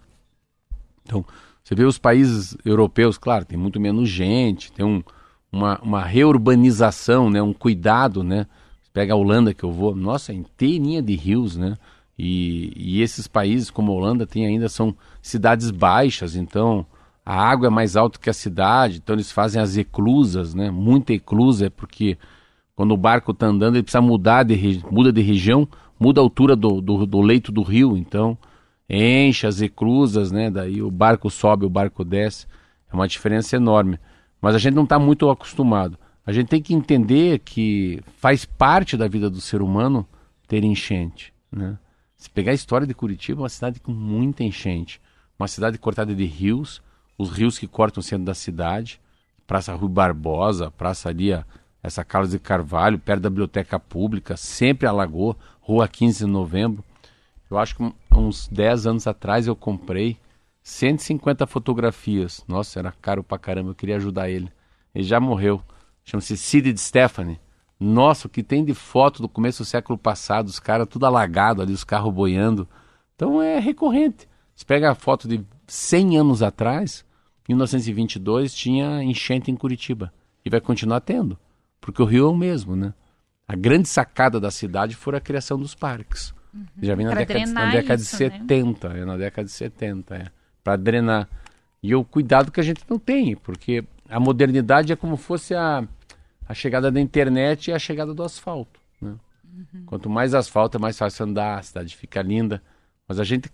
Então, 1.04 1.24
você 1.62 1.74
vê 1.74 1.84
os 1.84 1.98
países 1.98 2.56
europeus, 2.64 3.18
claro, 3.18 3.44
tem 3.44 3.58
muito 3.58 3.80
menos 3.80 4.08
gente, 4.08 4.72
tem 4.72 4.84
um, 4.84 5.02
uma, 5.50 5.78
uma 5.80 6.02
reurbanização, 6.02 7.30
né? 7.30 7.42
Um 7.42 7.52
cuidado, 7.52 8.22
né? 8.22 8.46
Pega 8.92 9.14
a 9.14 9.16
Holanda 9.16 9.54
que 9.54 9.64
eu 9.64 9.72
vou, 9.72 9.94
nossa, 9.94 10.32
é 10.32 10.34
inteirinha 10.34 11.00
de 11.00 11.14
rios, 11.14 11.56
né? 11.56 11.76
E, 12.18 12.72
e 12.76 13.02
esses 13.02 13.26
países 13.26 13.70
como 13.70 13.90
a 13.92 13.94
Holanda 13.94 14.26
tem 14.26 14.46
ainda 14.46 14.68
são 14.68 14.94
cidades 15.22 15.70
baixas, 15.70 16.36
então 16.36 16.86
a 17.24 17.34
água 17.34 17.68
é 17.68 17.70
mais 17.70 17.96
alta 17.96 18.18
que 18.18 18.28
a 18.28 18.32
cidade, 18.32 18.98
então 18.98 19.14
eles 19.14 19.30
fazem 19.30 19.60
as 19.62 19.76
eclusas, 19.76 20.54
né? 20.54 20.70
Muita 20.70 21.12
eclusa 21.12 21.66
é 21.66 21.70
porque 21.70 22.18
quando 22.74 22.92
o 22.92 22.96
barco 22.96 23.30
está 23.30 23.46
andando 23.46 23.76
ele 23.76 23.82
precisa 23.82 24.00
mudar 24.00 24.42
de, 24.42 24.82
muda 24.90 25.12
de 25.12 25.22
região, 25.22 25.68
muda 25.98 26.20
a 26.20 26.24
altura 26.24 26.56
do, 26.56 26.80
do, 26.80 27.06
do 27.06 27.20
leito 27.20 27.52
do 27.52 27.62
rio, 27.62 27.96
então 27.96 28.36
enche 28.88 29.46
as 29.46 29.60
eclusas, 29.60 30.32
né? 30.32 30.50
Daí 30.50 30.82
o 30.82 30.90
barco 30.90 31.30
sobe, 31.30 31.64
o 31.64 31.70
barco 31.70 32.04
desce, 32.04 32.46
é 32.90 32.94
uma 32.94 33.06
diferença 33.06 33.56
enorme. 33.56 33.98
Mas 34.40 34.56
a 34.56 34.58
gente 34.58 34.74
não 34.74 34.84
está 34.84 34.98
muito 34.98 35.30
acostumado. 35.30 35.96
A 36.26 36.32
gente 36.32 36.48
tem 36.48 36.60
que 36.60 36.74
entender 36.74 37.38
que 37.40 38.00
faz 38.18 38.44
parte 38.44 38.96
da 38.96 39.06
vida 39.06 39.30
do 39.30 39.40
ser 39.40 39.62
humano 39.62 40.06
ter 40.48 40.64
enchente, 40.64 41.32
né? 41.50 41.78
Se 42.16 42.30
pegar 42.30 42.52
a 42.52 42.54
história 42.54 42.86
de 42.86 42.94
Curitiba, 42.94 43.40
é 43.40 43.42
uma 43.42 43.48
cidade 43.48 43.80
com 43.80 43.90
muita 43.90 44.44
enchente, 44.44 45.00
uma 45.36 45.48
cidade 45.48 45.78
cortada 45.78 46.14
de 46.14 46.24
rios, 46.24 46.80
os 47.22 47.30
rios 47.30 47.58
que 47.58 47.66
cortam 47.66 48.00
o 48.00 48.02
centro 48.02 48.24
da 48.24 48.34
cidade, 48.34 49.00
Praça 49.46 49.74
Rui 49.74 49.88
Barbosa, 49.88 50.70
Praça 50.70 51.08
ali, 51.08 51.30
essa 51.82 52.04
Carlos 52.04 52.30
de 52.32 52.38
Carvalho, 52.38 52.98
perto 52.98 53.22
da 53.22 53.30
Biblioteca 53.30 53.78
Pública, 53.78 54.36
sempre 54.36 54.86
alagou, 54.86 55.36
Rua 55.60 55.86
15 55.86 56.24
de 56.24 56.30
Novembro. 56.30 56.84
Eu 57.50 57.58
acho 57.58 57.76
que 57.76 57.92
uns 58.12 58.48
10 58.48 58.86
anos 58.86 59.06
atrás 59.06 59.46
eu 59.46 59.54
comprei 59.54 60.16
150 60.62 61.46
fotografias. 61.46 62.44
Nossa, 62.48 62.78
era 62.78 62.92
caro 62.92 63.22
pra 63.22 63.38
caramba, 63.38 63.70
eu 63.70 63.74
queria 63.74 63.96
ajudar 63.96 64.28
ele. 64.28 64.50
Ele 64.94 65.04
já 65.04 65.20
morreu. 65.20 65.62
Chama-se 66.04 66.36
Cid 66.36 66.72
de 66.72 66.80
Stephanie. 66.80 67.38
Nossa, 67.78 68.26
o 68.26 68.30
que 68.30 68.42
tem 68.42 68.64
de 68.64 68.74
foto 68.74 69.22
do 69.22 69.28
começo 69.28 69.62
do 69.62 69.66
século 69.66 69.98
passado, 69.98 70.48
os 70.48 70.58
caras 70.58 70.88
tudo 70.88 71.06
alagado 71.06 71.62
ali, 71.62 71.72
os 71.72 71.84
carros 71.84 72.12
boiando. 72.12 72.68
Então 73.14 73.42
é 73.42 73.58
recorrente. 73.58 74.28
Você 74.54 74.64
pega 74.64 74.90
a 74.90 74.94
foto 74.94 75.26
de 75.26 75.44
100 75.66 76.18
anos 76.18 76.42
atrás, 76.42 77.04
1922 77.54 78.54
tinha 78.54 79.02
enchente 79.02 79.50
em 79.50 79.56
Curitiba. 79.56 80.12
E 80.44 80.50
vai 80.50 80.60
continuar 80.60 81.00
tendo, 81.00 81.38
porque 81.80 82.02
o 82.02 82.04
rio 82.04 82.26
é 82.26 82.28
o 82.28 82.36
mesmo, 82.36 82.74
né? 82.74 82.92
A 83.46 83.54
grande 83.54 83.88
sacada 83.88 84.40
da 84.40 84.50
cidade 84.50 84.96
foi 84.96 85.16
a 85.16 85.20
criação 85.20 85.58
dos 85.58 85.74
parques. 85.74 86.34
Uhum. 86.52 86.66
Já 86.82 86.94
vem 86.94 87.06
na 87.06 87.14
década, 87.14 87.46
na 87.46 87.70
década 87.70 88.02
isso, 88.02 88.10
de 88.10 88.16
70, 88.16 88.88
né? 88.88 89.00
é, 89.00 89.04
na 89.04 89.16
década 89.16 89.46
de 89.46 89.52
70, 89.52 90.16
é, 90.16 90.26
para 90.62 90.76
drenar. 90.76 91.28
E 91.82 91.94
o 91.94 92.04
cuidado 92.04 92.50
que 92.50 92.60
a 92.60 92.62
gente 92.62 92.82
não 92.88 92.98
tem, 92.98 93.36
porque 93.36 93.84
a 94.08 94.20
modernidade 94.20 94.92
é 94.92 94.96
como 94.96 95.16
fosse 95.16 95.54
a, 95.54 95.86
a 96.46 96.54
chegada 96.54 96.90
da 96.90 97.00
internet 97.00 97.68
e 97.68 97.72
a 97.72 97.78
chegada 97.78 98.12
do 98.12 98.22
asfalto. 98.22 98.80
Né? 99.00 99.14
Uhum. 99.44 99.84
Quanto 99.86 100.10
mais 100.10 100.34
asfalto, 100.34 100.76
é 100.76 100.80
mais 100.80 100.98
fácil 100.98 101.24
andar, 101.26 101.58
a 101.58 101.62
cidade 101.62 101.96
fica 101.96 102.20
linda. 102.20 102.62
Mas 103.08 103.18
a 103.18 103.24
gente 103.24 103.50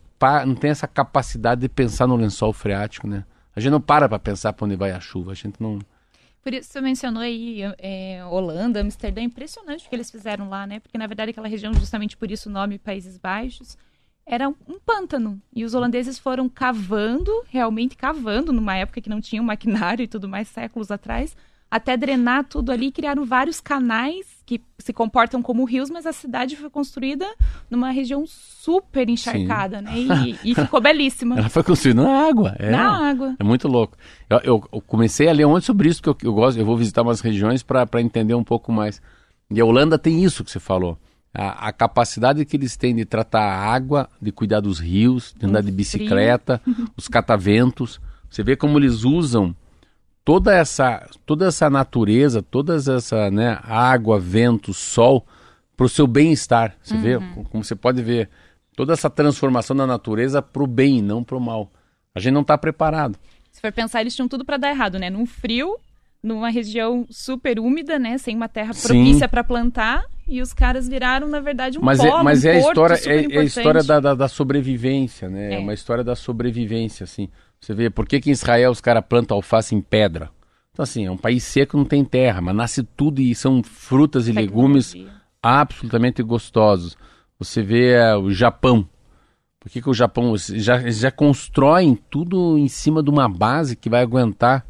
não 0.47 0.55
tem 0.55 0.71
essa 0.71 0.87
capacidade 0.87 1.61
de 1.61 1.69
pensar 1.69 2.07
no 2.07 2.17
lençol 2.17 2.53
freático, 2.53 3.07
né? 3.07 3.25
A 3.59 3.61
gente 3.61 3.73
não 3.73 3.81
para 3.81 4.09
para 4.09 4.21
pensar 4.21 4.53
para 4.53 4.65
onde 4.65 4.77
vai 4.77 4.93
a 4.93 5.01
chuva, 5.01 5.33
a 5.33 5.35
gente 5.35 5.61
não... 5.61 5.81
Por 6.45 6.55
isso 6.55 6.71
você 6.71 6.81
mencionou 6.81 7.21
aí 7.21 7.63
é, 7.77 8.25
Holanda, 8.25 8.81
Amsterdã, 8.81 9.21
impressionante 9.21 9.85
o 9.85 9.89
que 9.89 9.97
eles 9.97 10.13
fizeram 10.13 10.49
lá, 10.49 10.65
né? 10.65 10.79
Porque 10.79 10.97
na 10.97 11.09
verdade 11.09 11.33
aquela 11.33 11.49
região, 11.49 11.75
justamente 11.75 12.17
por 12.17 12.31
isso 12.31 12.49
o 12.49 12.53
nome 12.53 12.79
Países 12.79 13.19
Baixos, 13.19 13.77
era 14.25 14.49
um 14.49 14.79
pântano. 14.79 15.43
E 15.53 15.65
os 15.65 15.75
holandeses 15.75 16.21
foram 16.21 16.49
cavando, 16.49 17.33
realmente 17.49 17.97
cavando, 17.97 18.53
numa 18.53 18.77
época 18.77 19.01
que 19.01 19.11
não 19.11 19.21
tinha 19.21 19.43
um 19.43 19.45
maquinário 19.45 20.05
e 20.05 20.09
tudo 20.09 20.29
mais, 20.29 20.47
séculos 20.47 20.93
atrás, 20.93 21.37
até 21.71 21.97
drenar 21.97 22.45
tudo 22.45 22.73
ali, 22.73 22.91
criaram 22.91 23.25
vários 23.25 23.61
canais 23.61 24.39
que 24.47 24.63
se 24.79 24.95
comportam 24.95 25.43
como 25.43 25.65
rios, 25.67 25.91
mas 25.91 26.07
a 26.07 26.13
cidade 26.13 26.57
foi 26.57 26.71
construída 26.71 27.27
numa 27.71 27.91
região 27.91 28.25
super 28.27 29.07
encharcada, 29.07 29.79
Sim. 29.79 29.85
né? 29.85 30.19
E, 30.43 30.53
e, 30.53 30.55
ficou 30.55 30.81
belíssima. 30.81 31.39
Ela 31.39 31.51
foi 31.51 31.63
construída 31.63 32.03
na 32.03 32.27
água. 32.27 32.57
É, 32.59 32.71
na 32.71 33.11
água. 33.11 33.37
É 33.39 33.45
muito 33.45 33.69
louco. 33.69 33.97
Eu, 34.31 34.39
eu, 34.39 34.65
eu, 34.73 34.81
comecei 34.81 35.29
a 35.29 35.33
ler 35.33 35.45
ontem 35.45 35.67
sobre 35.67 35.91
isso, 35.91 36.01
porque 36.03 36.27
eu, 36.27 36.31
eu 36.31 36.35
gosto, 36.35 36.59
eu 36.59 36.65
vou 36.65 36.79
visitar 36.79 37.03
umas 37.03 37.21
regiões 37.21 37.63
para 37.63 38.01
entender 38.01 38.35
um 38.35 38.43
pouco 38.43 38.73
mais. 38.73 39.03
E 39.51 39.61
a 39.61 39.65
Holanda 39.65 39.99
tem 39.99 40.25
isso 40.25 40.43
que 40.43 40.51
você 40.51 40.59
falou. 40.59 40.99
A, 41.35 41.69
a, 41.69 41.73
capacidade 41.73 42.43
que 42.47 42.57
eles 42.57 42.75
têm 42.75 42.97
de 42.97 43.05
tratar 43.05 43.43
a 43.43 43.71
água, 43.71 44.09
de 44.21 44.33
cuidar 44.33 44.61
dos 44.61 44.79
rios, 44.79 45.35
de 45.39 45.45
andar 45.45 45.63
de 45.63 45.71
bicicleta, 45.71 46.61
os 46.97 47.07
cataventos. 47.07 48.01
Você 48.31 48.43
vê 48.43 48.57
como 48.57 48.79
eles 48.79 49.05
usam 49.05 49.55
toda 50.29 50.55
essa, 50.55 51.09
toda 51.25 51.47
essa 51.47 51.71
natureza, 51.71 52.43
toda 52.43 52.75
essa 52.75 53.31
né, 53.31 53.59
água, 53.63 54.21
vento, 54.21 54.75
sol, 54.75 55.27
para 55.75 55.87
o 55.87 55.89
seu 55.89 56.07
bem-estar. 56.07 56.77
Você 56.83 56.93
uhum. 56.93 57.01
vê, 57.01 57.19
como 57.51 57.65
você 57.65 57.75
pode 57.75 58.03
ver, 58.03 58.29
toda 58.77 58.93
essa 58.93 59.09
transformação 59.09 59.75
da 59.75 59.87
natureza 59.87 60.43
para 60.43 60.63
o 60.63 60.67
bem, 60.67 61.01
não 61.01 61.25
para 61.25 61.35
o 61.35 61.41
mal. 61.41 61.73
A 62.15 62.21
gente 62.21 62.35
não 62.35 62.43
está 62.43 62.59
preparado. 62.59 63.19
Se 63.51 63.59
for 63.59 63.73
pensar, 63.73 64.03
eles 64.03 64.15
tinham 64.15 64.29
tudo 64.29 64.45
para 64.45 64.59
dar 64.59 64.69
errado, 64.69 64.99
né? 64.99 65.09
Num 65.09 65.25
frio, 65.25 65.79
numa 66.23 66.51
região 66.51 67.07
super 67.09 67.59
úmida, 67.59 67.99
né? 67.99 68.19
Sem 68.19 68.37
uma 68.37 68.51
terra 68.51 68.75
propícia 68.75 69.27
para 69.27 69.43
plantar. 69.43 70.05
E 70.29 70.43
os 70.43 70.53
caras 70.53 70.87
viraram, 70.87 71.27
na 71.27 71.41
verdade, 71.41 71.79
um 71.79 71.83
mas 71.83 72.01
polo, 72.01 72.21
é, 72.21 72.23
Mas 72.23 72.45
um 72.45 72.49
é, 72.49 72.53
a 72.53 72.59
história, 72.59 72.95
é, 73.07 73.35
é, 73.35 73.39
a 73.39 73.45
história 73.45 73.83
da, 73.83 73.99
da, 73.99 74.15
da 74.15 74.29
sobrevivência, 74.29 75.31
né? 75.31 75.55
É. 75.55 75.57
é 75.57 75.59
uma 75.59 75.73
história 75.73 76.05
da 76.05 76.15
sobrevivência, 76.15 77.05
assim. 77.05 77.31
Você 77.61 77.75
vê, 77.75 77.91
por 77.91 78.07
que, 78.07 78.21
que 78.21 78.31
em 78.31 78.33
Israel 78.33 78.71
os 78.71 78.81
caras 78.81 79.05
plantam 79.07 79.37
alface 79.37 79.75
em 79.75 79.81
pedra? 79.81 80.31
Então, 80.73 80.83
assim, 80.83 81.07
é 81.07 81.11
um 81.11 81.17
país 81.17 81.43
seco, 81.43 81.77
não 81.77 81.85
tem 81.85 82.05
terra, 82.05 82.41
mas 82.41 82.55
nasce 82.55 82.83
tudo 82.83 83.21
e 83.21 83.35
são 83.35 83.63
frutas 83.63 84.29
e 84.29 84.33
legumes 84.33 84.95
absolutamente 85.43 86.23
gostosos. 86.23 86.97
Você 87.39 87.63
vê 87.63 87.93
é, 87.93 88.17
o 88.17 88.31
Japão. 88.31 88.89
Por 89.61 89.71
que, 89.71 89.83
que 89.83 89.91
o 89.91 89.95
Japão 89.95 90.35
já, 90.37 90.89
já 90.91 91.11
constroem 91.11 91.95
tudo 92.09 92.57
em 92.57 92.69
cima 92.69 93.03
de 93.03 93.11
uma 93.11 93.29
base 93.29 93.77
que 93.77 93.91
vai 93.91 94.03
aguentar 94.03 94.65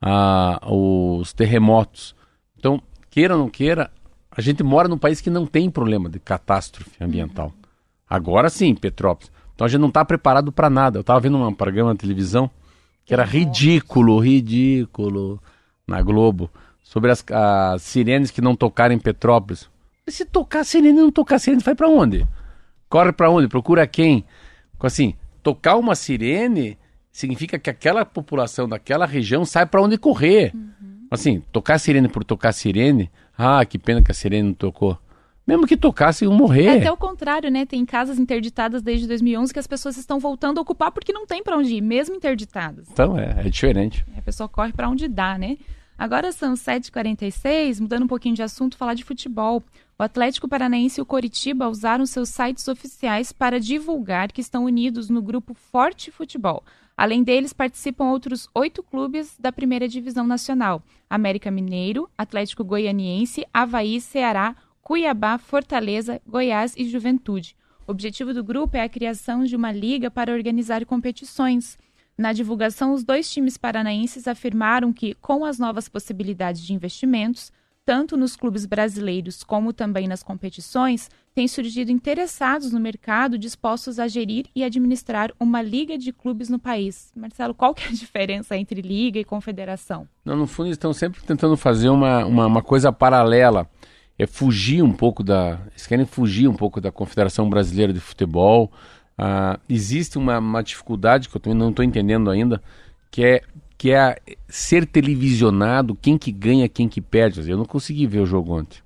ah, 0.00 0.60
os 0.68 1.32
terremotos? 1.32 2.14
Então, 2.58 2.82
queira 3.08 3.34
ou 3.34 3.40
não 3.40 3.48
queira, 3.48 3.90
a 4.30 4.40
gente 4.40 4.62
mora 4.62 4.88
num 4.88 4.98
país 4.98 5.20
que 5.20 5.30
não 5.30 5.46
tem 5.46 5.70
problema 5.70 6.08
de 6.08 6.18
catástrofe 6.18 7.02
ambiental. 7.02 7.46
Uhum. 7.46 7.62
Agora 8.08 8.50
sim, 8.50 8.74
Petrópolis. 8.74 9.31
Então 9.54 9.64
a 9.64 9.68
gente 9.68 9.80
não 9.80 9.88
está 9.88 10.04
preparado 10.04 10.50
para 10.50 10.70
nada. 10.70 10.98
Eu 10.98 11.02
estava 11.02 11.20
vendo 11.20 11.36
um 11.36 11.54
programa 11.54 11.92
na 11.92 11.98
televisão 11.98 12.50
que 13.04 13.12
era 13.12 13.24
ridículo, 13.24 14.18
ridículo, 14.18 15.42
na 15.86 16.00
Globo, 16.00 16.50
sobre 16.82 17.10
as, 17.10 17.24
as 17.30 17.82
sirenes 17.82 18.30
que 18.30 18.40
não 18.40 18.54
tocaram 18.54 18.94
em 18.94 18.98
Petrópolis. 18.98 19.68
E 20.06 20.12
se 20.12 20.24
tocar 20.24 20.64
sirene 20.64 20.98
e 20.98 21.02
não 21.02 21.10
tocar 21.10 21.38
sirene, 21.38 21.62
vai 21.62 21.74
para 21.74 21.88
onde? 21.88 22.26
Corre 22.88 23.12
para 23.12 23.30
onde? 23.30 23.48
Procura 23.48 23.86
quem? 23.86 24.24
Assim, 24.80 25.14
tocar 25.42 25.76
uma 25.76 25.94
sirene 25.94 26.76
significa 27.10 27.58
que 27.58 27.70
aquela 27.70 28.04
população 28.04 28.68
daquela 28.68 29.06
região 29.06 29.44
sai 29.44 29.66
para 29.66 29.82
onde 29.82 29.96
correr. 29.96 30.52
Uhum. 30.54 31.06
Assim, 31.10 31.40
tocar 31.52 31.78
sirene 31.78 32.08
por 32.08 32.24
tocar 32.24 32.52
sirene, 32.52 33.10
ah, 33.36 33.64
que 33.64 33.78
pena 33.78 34.02
que 34.02 34.10
a 34.10 34.14
sirene 34.14 34.48
não 34.48 34.54
tocou. 34.54 34.98
Mesmo 35.46 35.66
que 35.66 35.76
tocasse, 35.76 36.24
iam 36.24 36.32
morrer. 36.34 36.66
É 36.66 36.78
até 36.78 36.92
o 36.92 36.96
contrário, 36.96 37.50
né? 37.50 37.66
Tem 37.66 37.84
casas 37.84 38.18
interditadas 38.18 38.80
desde 38.80 39.08
2011 39.08 39.52
que 39.52 39.58
as 39.58 39.66
pessoas 39.66 39.96
estão 39.96 40.20
voltando 40.20 40.58
a 40.58 40.62
ocupar 40.62 40.92
porque 40.92 41.12
não 41.12 41.26
tem 41.26 41.42
para 41.42 41.56
onde 41.56 41.74
ir, 41.74 41.80
mesmo 41.80 42.14
interditadas. 42.14 42.88
Então, 42.92 43.18
é, 43.18 43.34
é 43.38 43.50
diferente. 43.50 44.04
A 44.16 44.22
pessoa 44.22 44.48
corre 44.48 44.72
para 44.72 44.88
onde 44.88 45.08
dá, 45.08 45.36
né? 45.36 45.58
Agora 45.98 46.32
são 46.32 46.54
7h46, 46.54 47.80
mudando 47.80 48.04
um 48.04 48.08
pouquinho 48.08 48.34
de 48.34 48.42
assunto, 48.42 48.76
falar 48.76 48.94
de 48.94 49.04
futebol. 49.04 49.58
O 49.58 49.62
O 49.98 50.02
Atlético 50.02 50.48
Paranaense 50.48 51.00
e 51.00 51.02
o 51.02 51.06
Coritiba 51.06 51.68
usaram 51.68 52.06
seus 52.06 52.28
sites 52.28 52.66
oficiais 52.66 53.30
para 53.30 53.60
divulgar 53.60 54.32
que 54.32 54.40
estão 54.40 54.64
unidos 54.64 55.08
no 55.08 55.22
grupo 55.22 55.54
Forte 55.54 56.10
Futebol. 56.10 56.64
Além 56.96 57.22
deles, 57.22 57.52
participam 57.52 58.10
outros 58.10 58.48
oito 58.54 58.82
clubes 58.82 59.36
da 59.38 59.52
primeira 59.52 59.86
divisão 59.86 60.26
nacional: 60.26 60.82
América 61.08 61.50
Mineiro, 61.50 62.08
Atlético 62.18 62.64
Goianiense, 62.64 63.46
Havaí, 63.52 64.00
Ceará, 64.00 64.56
Cuiabá, 64.82 65.38
Fortaleza, 65.38 66.20
Goiás 66.26 66.74
e 66.76 66.88
Juventude. 66.88 67.56
O 67.86 67.92
objetivo 67.92 68.34
do 68.34 68.42
grupo 68.42 68.76
é 68.76 68.82
a 68.82 68.88
criação 68.88 69.44
de 69.44 69.54
uma 69.54 69.70
liga 69.70 70.10
para 70.10 70.32
organizar 70.32 70.84
competições. 70.84 71.78
Na 72.18 72.32
divulgação, 72.32 72.92
os 72.92 73.04
dois 73.04 73.30
times 73.30 73.56
paranaenses 73.56 74.26
afirmaram 74.26 74.92
que, 74.92 75.14
com 75.14 75.44
as 75.44 75.58
novas 75.58 75.88
possibilidades 75.88 76.60
de 76.60 76.74
investimentos, 76.74 77.52
tanto 77.84 78.16
nos 78.16 78.36
clubes 78.36 78.66
brasileiros 78.66 79.44
como 79.44 79.72
também 79.72 80.08
nas 80.08 80.22
competições, 80.22 81.08
têm 81.32 81.46
surgido 81.46 81.90
interessados 81.90 82.72
no 82.72 82.80
mercado 82.80 83.38
dispostos 83.38 83.98
a 83.98 84.08
gerir 84.08 84.46
e 84.54 84.64
administrar 84.64 85.32
uma 85.38 85.62
liga 85.62 85.96
de 85.96 86.12
clubes 86.12 86.48
no 86.48 86.58
país. 86.58 87.12
Marcelo, 87.14 87.54
qual 87.54 87.72
que 87.72 87.84
é 87.84 87.88
a 87.88 87.92
diferença 87.94 88.56
entre 88.56 88.82
liga 88.82 89.18
e 89.18 89.24
confederação? 89.24 90.08
Não, 90.24 90.36
no 90.36 90.46
fundo, 90.46 90.70
estão 90.70 90.92
sempre 90.92 91.22
tentando 91.22 91.56
fazer 91.56 91.88
uma, 91.88 92.24
uma, 92.24 92.46
uma 92.46 92.62
coisa 92.62 92.92
paralela 92.92 93.68
é 94.22 94.26
fugir 94.26 94.82
um 94.82 94.92
pouco 94.92 95.22
da. 95.22 95.58
Eles 95.70 95.86
querem 95.86 96.06
fugir 96.06 96.48
um 96.48 96.54
pouco 96.54 96.80
da 96.80 96.90
Confederação 96.90 97.48
Brasileira 97.48 97.92
de 97.92 98.00
Futebol. 98.00 98.70
Ah, 99.16 99.58
existe 99.68 100.18
uma, 100.18 100.38
uma, 100.38 100.62
dificuldade 100.62 101.28
que 101.28 101.36
eu 101.36 101.40
também 101.40 101.58
não 101.58 101.70
estou 101.70 101.84
entendendo 101.84 102.30
ainda, 102.30 102.62
que 103.10 103.24
é 103.24 103.42
que 103.76 103.90
é 103.90 104.16
ser 104.48 104.86
televisionado, 104.86 105.96
quem 106.00 106.16
que 106.16 106.30
ganha, 106.30 106.68
quem 106.68 106.88
que 106.88 107.00
perde. 107.00 107.50
Eu 107.50 107.58
não 107.58 107.64
consegui 107.64 108.06
ver 108.06 108.20
o 108.20 108.26
jogo 108.26 108.56
ontem. 108.56 108.78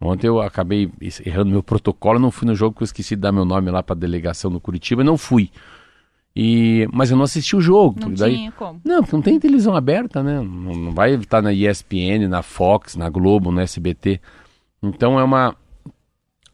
Ontem 0.00 0.26
eu 0.26 0.40
acabei 0.40 0.90
errando 1.24 1.50
meu 1.50 1.62
protocolo, 1.62 2.18
não 2.18 2.30
fui 2.30 2.48
no 2.48 2.54
jogo 2.54 2.72
porque 2.72 2.82
eu 2.82 2.86
esqueci 2.86 3.14
de 3.14 3.20
dar 3.20 3.30
meu 3.30 3.44
nome 3.44 3.70
lá 3.70 3.82
para 3.82 3.94
a 3.94 3.98
delegação 3.98 4.50
no 4.50 4.58
Curitiba 4.58 5.02
e 5.02 5.04
não 5.04 5.18
fui. 5.18 5.50
E, 6.34 6.88
mas 6.90 7.10
eu 7.10 7.16
não 7.16 7.24
assisti 7.24 7.54
o 7.54 7.60
jogo. 7.60 8.00
Não 8.00 8.14
daí, 8.14 8.36
tinha 8.36 8.52
como. 8.52 8.80
Não, 8.82 9.02
porque 9.02 9.16
não 9.16 9.22
tem 9.22 9.38
televisão 9.38 9.76
aberta, 9.76 10.22
né? 10.22 10.36
Não, 10.36 10.72
não 10.74 10.92
vai 10.92 11.14
estar 11.14 11.42
na 11.42 11.52
ESPN, 11.52 12.26
na 12.26 12.42
Fox, 12.42 12.96
na 12.96 13.10
Globo, 13.10 13.52
no 13.52 13.60
SBT. 13.60 14.18
Então 14.82 15.18
é 15.18 15.24
uma 15.24 15.56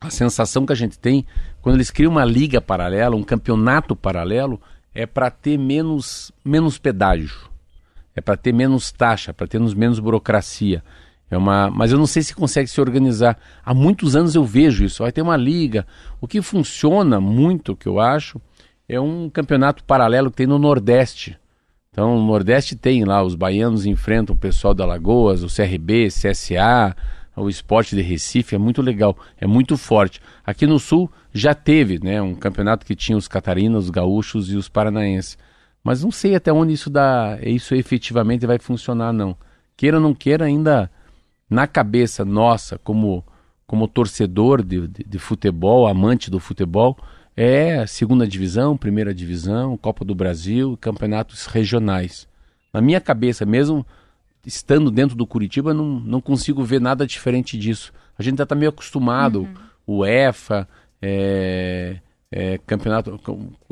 a 0.00 0.10
sensação 0.10 0.64
que 0.64 0.72
a 0.72 0.76
gente 0.76 0.98
tem 0.98 1.26
quando 1.60 1.76
eles 1.76 1.90
criam 1.90 2.12
uma 2.12 2.24
liga 2.24 2.60
paralela, 2.60 3.16
um 3.16 3.24
campeonato 3.24 3.96
paralelo, 3.96 4.60
é 4.94 5.06
para 5.06 5.30
ter 5.30 5.58
menos 5.58 6.30
menos 6.44 6.78
pedágio, 6.78 7.50
é 8.14 8.20
para 8.20 8.36
ter 8.36 8.52
menos 8.52 8.92
taxa, 8.92 9.32
para 9.32 9.46
ter 9.46 9.60
menos 9.60 9.98
burocracia. 9.98 10.82
É 11.30 11.36
uma, 11.36 11.70
mas 11.70 11.92
eu 11.92 11.98
não 11.98 12.06
sei 12.06 12.22
se 12.22 12.34
consegue 12.34 12.68
se 12.68 12.80
organizar. 12.80 13.38
Há 13.64 13.74
muitos 13.74 14.16
anos 14.16 14.34
eu 14.34 14.44
vejo 14.44 14.84
isso. 14.84 15.02
Vai 15.02 15.12
ter 15.12 15.20
uma 15.20 15.36
liga. 15.36 15.86
O 16.20 16.26
que 16.26 16.40
funciona 16.40 17.20
muito, 17.20 17.76
que 17.76 17.86
eu 17.86 18.00
acho, 18.00 18.40
é 18.88 18.98
um 18.98 19.28
campeonato 19.28 19.84
paralelo 19.84 20.30
que 20.30 20.38
tem 20.38 20.46
no 20.46 20.58
Nordeste. 20.58 21.38
Então, 21.90 22.18
no 22.18 22.26
Nordeste 22.26 22.76
tem 22.76 23.04
lá, 23.04 23.22
os 23.22 23.34
baianos 23.34 23.84
enfrentam 23.84 24.34
o 24.34 24.38
pessoal 24.38 24.72
da 24.72 24.86
Lagoas, 24.86 25.42
o 25.42 25.54
CRB, 25.54 26.08
CSA, 26.08 26.96
o 27.38 27.48
esporte 27.48 27.94
de 27.94 28.02
Recife 28.02 28.54
é 28.54 28.58
muito 28.58 28.82
legal, 28.82 29.16
é 29.38 29.46
muito 29.46 29.76
forte. 29.76 30.20
Aqui 30.44 30.66
no 30.66 30.78
Sul 30.78 31.10
já 31.32 31.54
teve 31.54 31.98
né, 32.02 32.20
um 32.20 32.34
campeonato 32.34 32.84
que 32.84 32.94
tinha 32.94 33.16
os 33.16 33.28
catarinos, 33.28 33.84
os 33.84 33.90
gaúchos 33.90 34.50
e 34.50 34.56
os 34.56 34.68
paranaenses. 34.68 35.38
Mas 35.82 36.02
não 36.02 36.10
sei 36.10 36.34
até 36.34 36.52
onde 36.52 36.72
isso, 36.72 36.90
dá, 36.90 37.38
isso 37.42 37.74
efetivamente 37.74 38.46
vai 38.46 38.58
funcionar, 38.58 39.12
não. 39.12 39.36
Queira 39.76 39.96
ou 39.96 40.02
não 40.02 40.14
queira, 40.14 40.44
ainda 40.44 40.90
na 41.48 41.66
cabeça 41.66 42.24
nossa, 42.24 42.78
como, 42.78 43.24
como 43.66 43.88
torcedor 43.88 44.62
de, 44.62 44.86
de, 44.86 45.04
de 45.04 45.18
futebol, 45.18 45.86
amante 45.86 46.30
do 46.30 46.38
futebol, 46.38 46.96
é 47.36 47.86
segunda 47.86 48.26
divisão, 48.26 48.76
primeira 48.76 49.14
divisão, 49.14 49.76
Copa 49.76 50.04
do 50.04 50.14
Brasil, 50.14 50.76
campeonatos 50.80 51.46
regionais. 51.46 52.26
Na 52.72 52.80
minha 52.80 53.00
cabeça, 53.00 53.46
mesmo 53.46 53.86
estando 54.48 54.90
dentro 54.90 55.14
do 55.14 55.26
Curitiba, 55.26 55.74
não, 55.74 56.00
não 56.00 56.20
consigo 56.22 56.64
ver 56.64 56.80
nada 56.80 57.06
diferente 57.06 57.56
disso. 57.58 57.92
A 58.18 58.22
gente 58.22 58.38
já 58.38 58.44
está 58.44 58.54
meio 58.54 58.70
acostumado, 58.70 59.42
uhum. 59.42 59.54
o 59.98 60.06
EFA, 60.06 60.66
é, 61.00 61.98
é, 62.32 62.58
campeonato, 62.66 63.20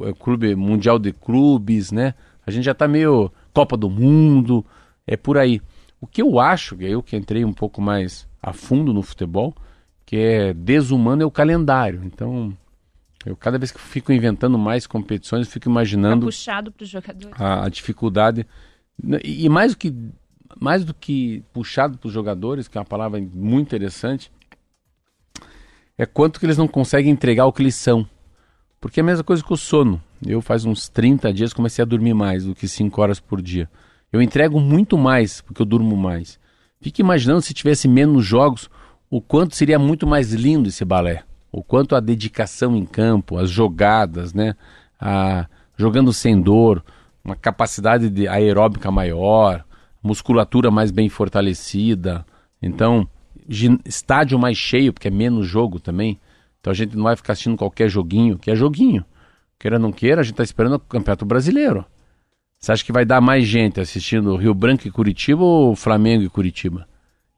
é, 0.02 0.12
clube 0.12 0.54
mundial 0.54 0.98
de 0.98 1.12
clubes, 1.12 1.90
né? 1.90 2.14
A 2.46 2.50
gente 2.50 2.64
já 2.64 2.72
está 2.72 2.86
meio 2.86 3.32
Copa 3.54 3.76
do 3.76 3.88
Mundo, 3.88 4.64
é 5.06 5.16
por 5.16 5.38
aí. 5.38 5.62
O 5.98 6.06
que 6.06 6.20
eu 6.20 6.38
acho, 6.38 6.76
eu 6.80 7.02
que 7.02 7.16
entrei 7.16 7.42
um 7.42 7.54
pouco 7.54 7.80
mais 7.80 8.28
a 8.40 8.52
fundo 8.52 8.92
no 8.92 9.02
futebol, 9.02 9.54
que 10.04 10.16
é 10.16 10.52
desumano 10.52 11.22
é 11.22 11.26
o 11.26 11.30
calendário. 11.30 12.02
Então, 12.04 12.56
eu 13.24 13.34
cada 13.34 13.58
vez 13.58 13.72
que 13.72 13.80
fico 13.80 14.12
inventando 14.12 14.58
mais 14.58 14.86
competições, 14.86 15.46
eu 15.46 15.52
fico 15.52 15.70
imaginando 15.70 16.20
tá 16.20 16.26
puxado 16.26 16.70
para 16.70 16.84
os 16.84 16.88
jogadores. 16.90 17.40
A, 17.40 17.64
a 17.64 17.68
dificuldade 17.70 18.46
e, 19.24 19.44
e 19.44 19.48
mais 19.48 19.72
do 19.72 19.78
que 19.78 19.92
mais 20.58 20.84
do 20.84 20.94
que 20.94 21.42
puxado 21.52 21.98
para 21.98 22.08
os 22.08 22.12
jogadores, 22.12 22.68
que 22.68 22.78
é 22.78 22.80
uma 22.80 22.86
palavra 22.86 23.20
muito 23.32 23.66
interessante, 23.68 24.30
é 25.98 26.04
quanto 26.04 26.38
que 26.38 26.46
eles 26.46 26.58
não 26.58 26.68
conseguem 26.68 27.10
entregar 27.10 27.46
o 27.46 27.52
que 27.52 27.62
eles 27.62 27.74
são. 27.74 28.06
Porque 28.80 29.00
é 29.00 29.02
a 29.02 29.06
mesma 29.06 29.24
coisa 29.24 29.42
que 29.42 29.52
o 29.52 29.56
sono. 29.56 30.00
Eu 30.24 30.40
faz 30.40 30.64
uns 30.64 30.88
30 30.88 31.32
dias 31.32 31.52
comecei 31.52 31.82
a 31.82 31.86
dormir 31.86 32.14
mais 32.14 32.44
do 32.44 32.54
que 32.54 32.68
5 32.68 33.00
horas 33.00 33.20
por 33.20 33.40
dia. 33.40 33.68
Eu 34.12 34.22
entrego 34.22 34.60
muito 34.60 34.96
mais 34.96 35.40
porque 35.40 35.60
eu 35.60 35.66
durmo 35.66 35.96
mais. 35.96 36.38
Fique 36.80 37.02
imaginando 37.02 37.42
se 37.42 37.54
tivesse 37.54 37.88
menos 37.88 38.24
jogos, 38.24 38.70
o 39.10 39.20
quanto 39.20 39.56
seria 39.56 39.78
muito 39.78 40.06
mais 40.06 40.32
lindo 40.32 40.68
esse 40.68 40.84
balé. 40.84 41.24
O 41.50 41.62
quanto 41.62 41.96
a 41.96 42.00
dedicação 42.00 42.76
em 42.76 42.84
campo, 42.84 43.38
as 43.38 43.50
jogadas, 43.50 44.34
né? 44.34 44.54
A, 45.00 45.46
jogando 45.76 46.12
sem 46.12 46.40
dor, 46.40 46.84
uma 47.24 47.34
capacidade 47.34 48.10
de 48.10 48.28
aeróbica 48.28 48.90
maior, 48.90 49.64
musculatura 50.02 50.70
mais 50.70 50.90
bem 50.90 51.08
fortalecida. 51.08 52.24
Então, 52.62 53.08
estádio 53.84 54.38
mais 54.38 54.56
cheio, 54.56 54.92
porque 54.92 55.08
é 55.08 55.10
menos 55.10 55.46
jogo 55.46 55.78
também. 55.78 56.20
Então 56.60 56.70
a 56.70 56.74
gente 56.74 56.96
não 56.96 57.04
vai 57.04 57.16
ficar 57.16 57.32
assistindo 57.32 57.56
qualquer 57.56 57.88
joguinho, 57.88 58.38
que 58.38 58.50
é 58.50 58.56
joguinho. 58.56 59.04
Queira 59.58 59.76
ou 59.76 59.82
não 59.82 59.92
queira, 59.92 60.20
a 60.20 60.24
gente 60.24 60.32
está 60.32 60.42
esperando 60.42 60.74
o 60.74 60.80
Campeonato 60.80 61.24
Brasileiro. 61.24 61.84
Você 62.58 62.72
acha 62.72 62.84
que 62.84 62.92
vai 62.92 63.04
dar 63.04 63.20
mais 63.20 63.46
gente 63.46 63.80
assistindo 63.80 64.34
Rio 64.36 64.54
Branco 64.54 64.86
e 64.86 64.90
Curitiba 64.90 65.42
ou 65.42 65.76
Flamengo 65.76 66.24
e 66.24 66.28
Curitiba? 66.28 66.88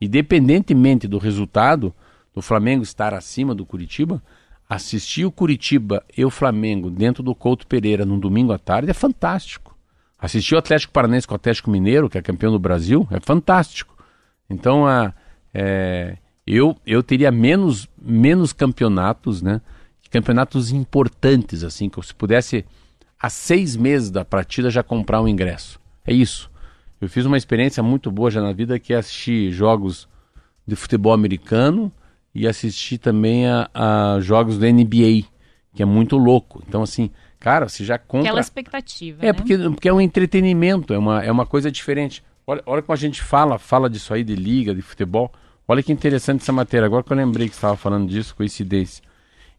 Independentemente 0.00 1.06
do 1.06 1.18
resultado 1.18 1.94
do 2.34 2.40
Flamengo 2.40 2.82
estar 2.82 3.12
acima 3.12 3.54
do 3.54 3.66
Curitiba, 3.66 4.22
assistir 4.68 5.24
o 5.24 5.32
Curitiba 5.32 6.04
e 6.16 6.24
o 6.24 6.30
Flamengo 6.30 6.90
dentro 6.90 7.22
do 7.22 7.34
Couto 7.34 7.66
Pereira 7.66 8.06
num 8.06 8.18
domingo 8.18 8.52
à 8.52 8.58
tarde 8.58 8.90
é 8.90 8.94
fantástico. 8.94 9.67
Assistir 10.18 10.54
o 10.54 10.58
Atlético 10.58 10.92
Paranaense 10.92 11.26
com 11.26 11.34
o 11.34 11.36
Atlético 11.36 11.70
Mineiro, 11.70 12.08
que 12.08 12.18
é 12.18 12.22
campeão 12.22 12.50
do 12.50 12.58
Brasil, 12.58 13.06
é 13.10 13.20
fantástico. 13.20 13.96
Então, 14.50 14.86
a, 14.86 15.12
é, 15.54 16.16
eu, 16.46 16.76
eu 16.86 17.02
teria 17.02 17.30
menos, 17.30 17.88
menos 18.00 18.52
campeonatos, 18.52 19.42
né? 19.42 19.60
Campeonatos 20.10 20.72
importantes, 20.72 21.62
assim, 21.62 21.88
que 21.90 21.98
eu 21.98 22.02
se 22.02 22.14
pudesse, 22.14 22.64
há 23.20 23.28
seis 23.28 23.76
meses 23.76 24.10
da 24.10 24.24
partida, 24.24 24.70
já 24.70 24.82
comprar 24.82 25.20
um 25.20 25.28
ingresso. 25.28 25.78
É 26.06 26.12
isso. 26.14 26.50
Eu 27.00 27.08
fiz 27.08 27.26
uma 27.26 27.36
experiência 27.36 27.82
muito 27.82 28.10
boa 28.10 28.30
já 28.30 28.40
na 28.40 28.52
vida, 28.52 28.78
que 28.78 28.94
é 28.94 28.96
assistir 28.96 29.52
jogos 29.52 30.08
de 30.66 30.74
futebol 30.74 31.12
americano 31.12 31.92
e 32.34 32.48
assistir 32.48 32.98
também 32.98 33.46
a, 33.46 33.68
a 33.74 34.20
jogos 34.20 34.58
da 34.58 34.66
NBA, 34.66 35.24
que 35.74 35.82
é 35.82 35.84
muito 35.84 36.16
louco. 36.16 36.62
Então, 36.66 36.82
assim, 36.82 37.10
Cara, 37.40 37.68
você 37.68 37.84
já 37.84 37.98
compra. 37.98 38.28
Aquela 38.28 38.40
expectativa. 38.40 39.18
É, 39.22 39.26
né? 39.26 39.32
porque, 39.32 39.56
porque 39.56 39.88
é 39.88 39.92
um 39.92 40.00
entretenimento, 40.00 40.92
é 40.92 40.98
uma, 40.98 41.22
é 41.22 41.30
uma 41.30 41.46
coisa 41.46 41.70
diferente. 41.70 42.22
Olha, 42.46 42.62
olha 42.66 42.82
como 42.82 42.94
a 42.94 42.98
gente 42.98 43.22
fala, 43.22 43.58
fala 43.58 43.88
disso 43.88 44.12
aí 44.12 44.24
de 44.24 44.34
liga, 44.34 44.74
de 44.74 44.82
futebol. 44.82 45.32
Olha 45.66 45.82
que 45.82 45.92
interessante 45.92 46.42
essa 46.42 46.52
matéria. 46.52 46.86
Agora 46.86 47.02
que 47.02 47.12
eu 47.12 47.16
lembrei 47.16 47.48
que 47.48 47.54
estava 47.54 47.76
falando 47.76 48.08
disso, 48.08 48.34
coincidência. 48.34 49.04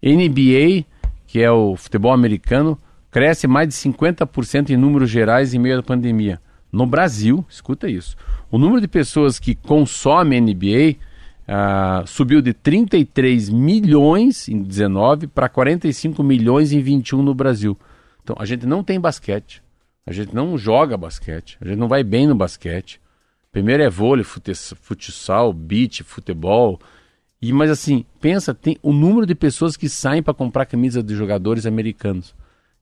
NBA, 0.03 0.86
que 1.27 1.41
é 1.41 1.51
o 1.51 1.75
futebol 1.75 2.11
americano, 2.11 2.77
cresce 3.11 3.47
mais 3.47 3.67
de 3.67 3.75
50% 3.75 4.71
em 4.71 4.77
números 4.77 5.09
gerais 5.09 5.53
em 5.53 5.59
meio 5.59 5.80
à 5.80 5.84
pandemia. 5.84 6.41
No 6.71 6.86
Brasil, 6.86 7.45
escuta 7.49 7.88
isso. 7.88 8.15
O 8.51 8.57
número 8.57 8.82
de 8.82 8.88
pessoas 8.88 9.39
que 9.39 9.55
consomem 9.55 10.41
NBA 10.41 10.95
Uh, 11.49 12.05
subiu 12.05 12.43
de 12.43 12.53
33 12.53 13.49
milhões 13.49 14.47
em 14.47 14.61
19 14.61 15.25
para 15.25 15.49
45 15.49 16.21
milhões 16.21 16.71
em 16.71 16.79
21 16.79 17.23
no 17.23 17.33
Brasil. 17.33 17.75
Então 18.21 18.35
a 18.37 18.45
gente 18.45 18.67
não 18.67 18.83
tem 18.83 18.99
basquete, 18.99 19.63
a 20.05 20.13
gente 20.13 20.35
não 20.35 20.55
joga 20.59 20.95
basquete, 20.95 21.57
a 21.59 21.67
gente 21.67 21.79
não 21.79 21.87
vai 21.87 22.03
bem 22.03 22.27
no 22.27 22.35
basquete. 22.35 23.01
Primeiro 23.51 23.81
é 23.81 23.89
vôlei, 23.89 24.23
futsal, 24.23 25.51
beach, 25.51 26.03
futebol. 26.03 26.79
E 27.41 27.51
mas 27.51 27.71
assim, 27.71 28.05
pensa, 28.21 28.53
tem 28.53 28.77
o 28.83 28.93
número 28.93 29.25
de 29.25 29.33
pessoas 29.33 29.75
que 29.75 29.89
saem 29.89 30.21
para 30.21 30.35
comprar 30.35 30.67
camisa 30.67 31.01
de 31.01 31.15
jogadores 31.15 31.65
americanos. 31.65 32.35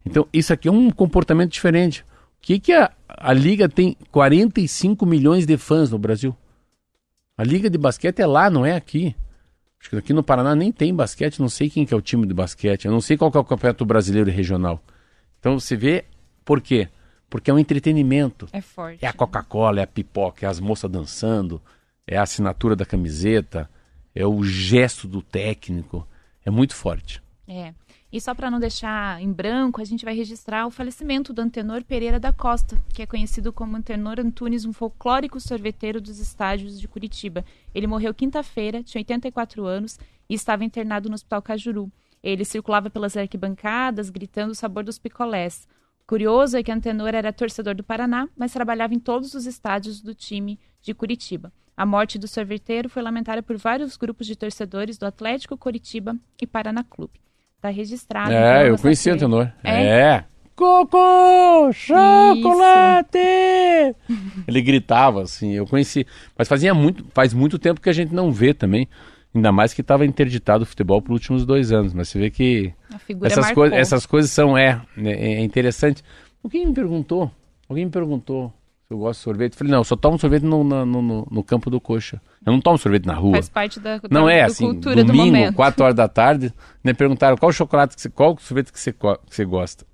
Então 0.06 0.28
isso 0.34 0.52
aqui 0.52 0.68
é 0.68 0.72
um 0.74 0.90
comportamento 0.90 1.54
diferente. 1.54 2.02
O 2.02 2.06
que 2.42 2.60
que 2.60 2.74
a, 2.74 2.92
a 3.08 3.32
liga 3.32 3.70
tem 3.70 3.96
45 4.12 5.06
milhões 5.06 5.46
de 5.46 5.56
fãs 5.56 5.90
no 5.90 5.98
Brasil? 5.98 6.36
A 7.38 7.44
liga 7.44 7.70
de 7.70 7.78
basquete 7.78 8.20
é 8.20 8.26
lá, 8.26 8.50
não 8.50 8.66
é 8.66 8.76
aqui. 8.76 9.16
Acho 9.80 9.92
que 9.92 9.96
aqui 9.96 10.14
no 10.14 10.24
Paraná 10.24 10.56
nem 10.56 10.72
tem 10.72 10.94
basquete, 10.94 11.40
não 11.40 11.50
sei 11.50 11.70
quem 11.70 11.86
que 11.86 11.94
é 11.94 11.98
o 11.98 12.02
time 12.02 12.26
de 12.26 12.34
basquete, 12.34 12.86
eu 12.86 12.92
não 12.92 13.00
sei 13.00 13.16
qual 13.16 13.32
é 13.34 13.38
o 13.38 13.44
campeonato 13.44 13.86
brasileiro 13.86 14.30
e 14.30 14.34
regional. 14.34 14.82
Então 15.40 15.60
você 15.60 15.76
vê 15.76 16.06
por 16.44 16.60
quê? 16.60 16.90
Porque 17.30 17.52
é 17.52 17.54
um 17.54 17.60
entretenimento. 17.60 18.48
É 18.52 18.60
forte. 18.60 19.06
É 19.06 19.08
a 19.08 19.14
Coca-Cola, 19.14 19.82
é 19.82 19.84
a 19.84 19.88
pipoca, 19.88 20.46
é 20.46 20.50
as 20.50 20.60
moças 20.60 20.90
dançando, 20.90 21.62
é 22.08 22.18
a 22.18 22.24
assinatura 22.24 22.76
da 22.76 22.86
camiseta, 22.86 23.70
é 24.16 24.26
o 24.26 24.44
gesto 24.44 25.08
do 25.08 25.22
técnico. 25.22 26.08
É 26.44 26.50
muito 26.50 26.74
forte. 26.74 27.22
É. 27.48 27.74
E 28.18 28.20
só 28.20 28.34
para 28.34 28.50
não 28.50 28.60
deixar 28.60 29.22
em 29.22 29.32
branco, 29.32 29.80
a 29.80 29.84
gente 29.84 30.04
vai 30.04 30.16
registrar 30.16 30.66
o 30.66 30.72
falecimento 30.72 31.32
do 31.32 31.40
Antenor 31.40 31.84
Pereira 31.84 32.20
da 32.20 32.34
Costa, 32.34 32.76
que 32.92 33.04
é 33.04 33.06
conhecido 33.06 33.54
como 33.54 33.78
Antenor 33.78 34.20
Antunes, 34.20 34.66
um 34.66 34.74
folclórico 34.74 35.40
sorveteiro 35.40 36.02
dos 36.02 36.18
estádios 36.18 36.82
de 36.82 36.88
Curitiba. 36.88 37.46
Ele 37.76 37.86
morreu 37.86 38.16
quinta-feira, 38.16 38.82
tinha 38.82 39.02
84 39.02 39.64
anos 39.68 40.00
e 40.28 40.34
estava 40.34 40.66
internado 40.66 41.10
no 41.10 41.14
Hospital 41.14 41.44
Cajuru. 41.44 41.92
Ele 42.24 42.44
circulava 42.44 42.90
pelas 42.90 43.16
arquibancadas, 43.16 44.10
gritando 44.10 44.50
o 44.50 44.56
sabor 44.56 44.84
dos 44.84 44.98
picolés. 44.98 45.68
Curioso 46.08 46.58
é 46.58 46.64
que 46.64 46.72
Antenor 46.72 47.14
era 47.14 47.32
torcedor 47.32 47.76
do 47.76 47.84
Paraná, 47.84 48.28
mas 48.36 48.52
trabalhava 48.52 48.96
em 48.96 49.00
todos 49.00 49.36
os 49.36 49.46
estádios 49.46 50.02
do 50.02 50.16
time 50.16 50.60
de 50.82 50.92
Curitiba. 50.96 51.54
A 51.78 51.86
morte 51.86 52.18
do 52.18 52.28
sorveteiro 52.28 52.90
foi 52.90 53.04
lamentada 53.04 53.44
por 53.44 53.58
vários 53.58 53.96
grupos 53.96 54.26
de 54.26 54.36
torcedores 54.36 54.98
do 54.98 55.06
Atlético 55.06 55.56
Curitiba 55.56 56.18
e 56.42 56.48
Paraná 56.48 56.84
Clube. 56.84 57.27
Está 57.58 57.70
registrado. 57.70 58.32
É, 58.32 58.62
então, 58.62 58.68
eu 58.68 58.78
conheci 58.78 59.10
o 59.10 59.14
Antenor. 59.14 59.52
É? 59.64 59.84
É. 59.84 60.24
Coco! 60.56 61.74
Chocolate! 61.74 63.18
Ele 64.48 64.62
gritava 64.62 65.24
assim, 65.24 65.54
eu 65.54 65.66
conheci. 65.66 66.06
Mas 66.38 66.48
fazia 66.48 66.74
muito, 66.74 67.06
faz 67.14 67.34
muito 67.34 67.58
tempo 67.58 67.82
que 67.82 67.90
a 67.90 67.94
gente 67.94 68.14
não 68.14 68.32
vê 68.32 68.54
também. 68.54 68.88
Ainda 69.34 69.52
mais 69.52 69.74
que 69.74 69.82
estava 69.82 70.06
interditado 70.06 70.64
o 70.64 70.68
futebol 70.68 71.02
pelos 71.02 71.20
últimos 71.20 71.46
dois 71.46 71.72
anos. 71.72 71.94
Mas 71.94 72.10
você 72.10 72.20
vê 72.20 72.30
que 72.30 72.74
essas, 73.24 73.52
coisas, 73.52 73.78
essas 73.78 74.06
coisas 74.06 74.30
são, 74.30 74.56
é, 74.56 74.80
é, 74.98 75.10
é 75.10 75.42
interessante. 75.42 76.04
Alguém 76.44 76.66
me 76.68 76.74
perguntou, 76.74 77.32
alguém 77.68 77.86
me 77.86 77.92
perguntou 77.92 78.54
se 78.88 78.94
eu 78.94 78.98
gosto 78.98 79.20
de 79.20 79.24
sorvete. 79.24 79.54
Eu 79.54 79.58
falei, 79.58 79.72
não, 79.72 79.80
eu 79.80 79.84
só 79.84 79.96
tomo 79.96 80.18
sorvete 80.18 80.44
no, 80.44 80.64
no, 80.64 80.86
no, 80.86 81.28
no 81.30 81.44
campo 81.44 81.70
do 81.70 81.80
coxa. 81.80 82.22
Eu 82.46 82.54
não 82.54 82.62
tomo 82.62 82.78
sorvete 82.78 83.06
na 83.06 83.14
rua. 83.14 83.34
Faz 83.34 83.50
parte 83.50 83.80
da, 83.80 83.98
da, 83.98 84.08
Não 84.10 84.30
é 84.30 84.44
assim, 84.44 84.66
cultura 84.66 85.04
do 85.04 85.08
domingo, 85.08 85.26
momento. 85.26 85.56
4 85.56 85.84
horas 85.84 85.96
da 85.96 86.08
tarde, 86.08 86.54
me 86.84 86.94
perguntaram 86.94 87.36
qual 87.36 87.52
chocolate, 87.52 87.96
que 87.96 88.02
você, 88.02 88.10
qual 88.10 88.38
sorvete 88.40 88.72
que 88.72 88.80
você, 88.80 88.94
que 88.94 89.00
você 89.30 89.44
gosta. 89.46 89.86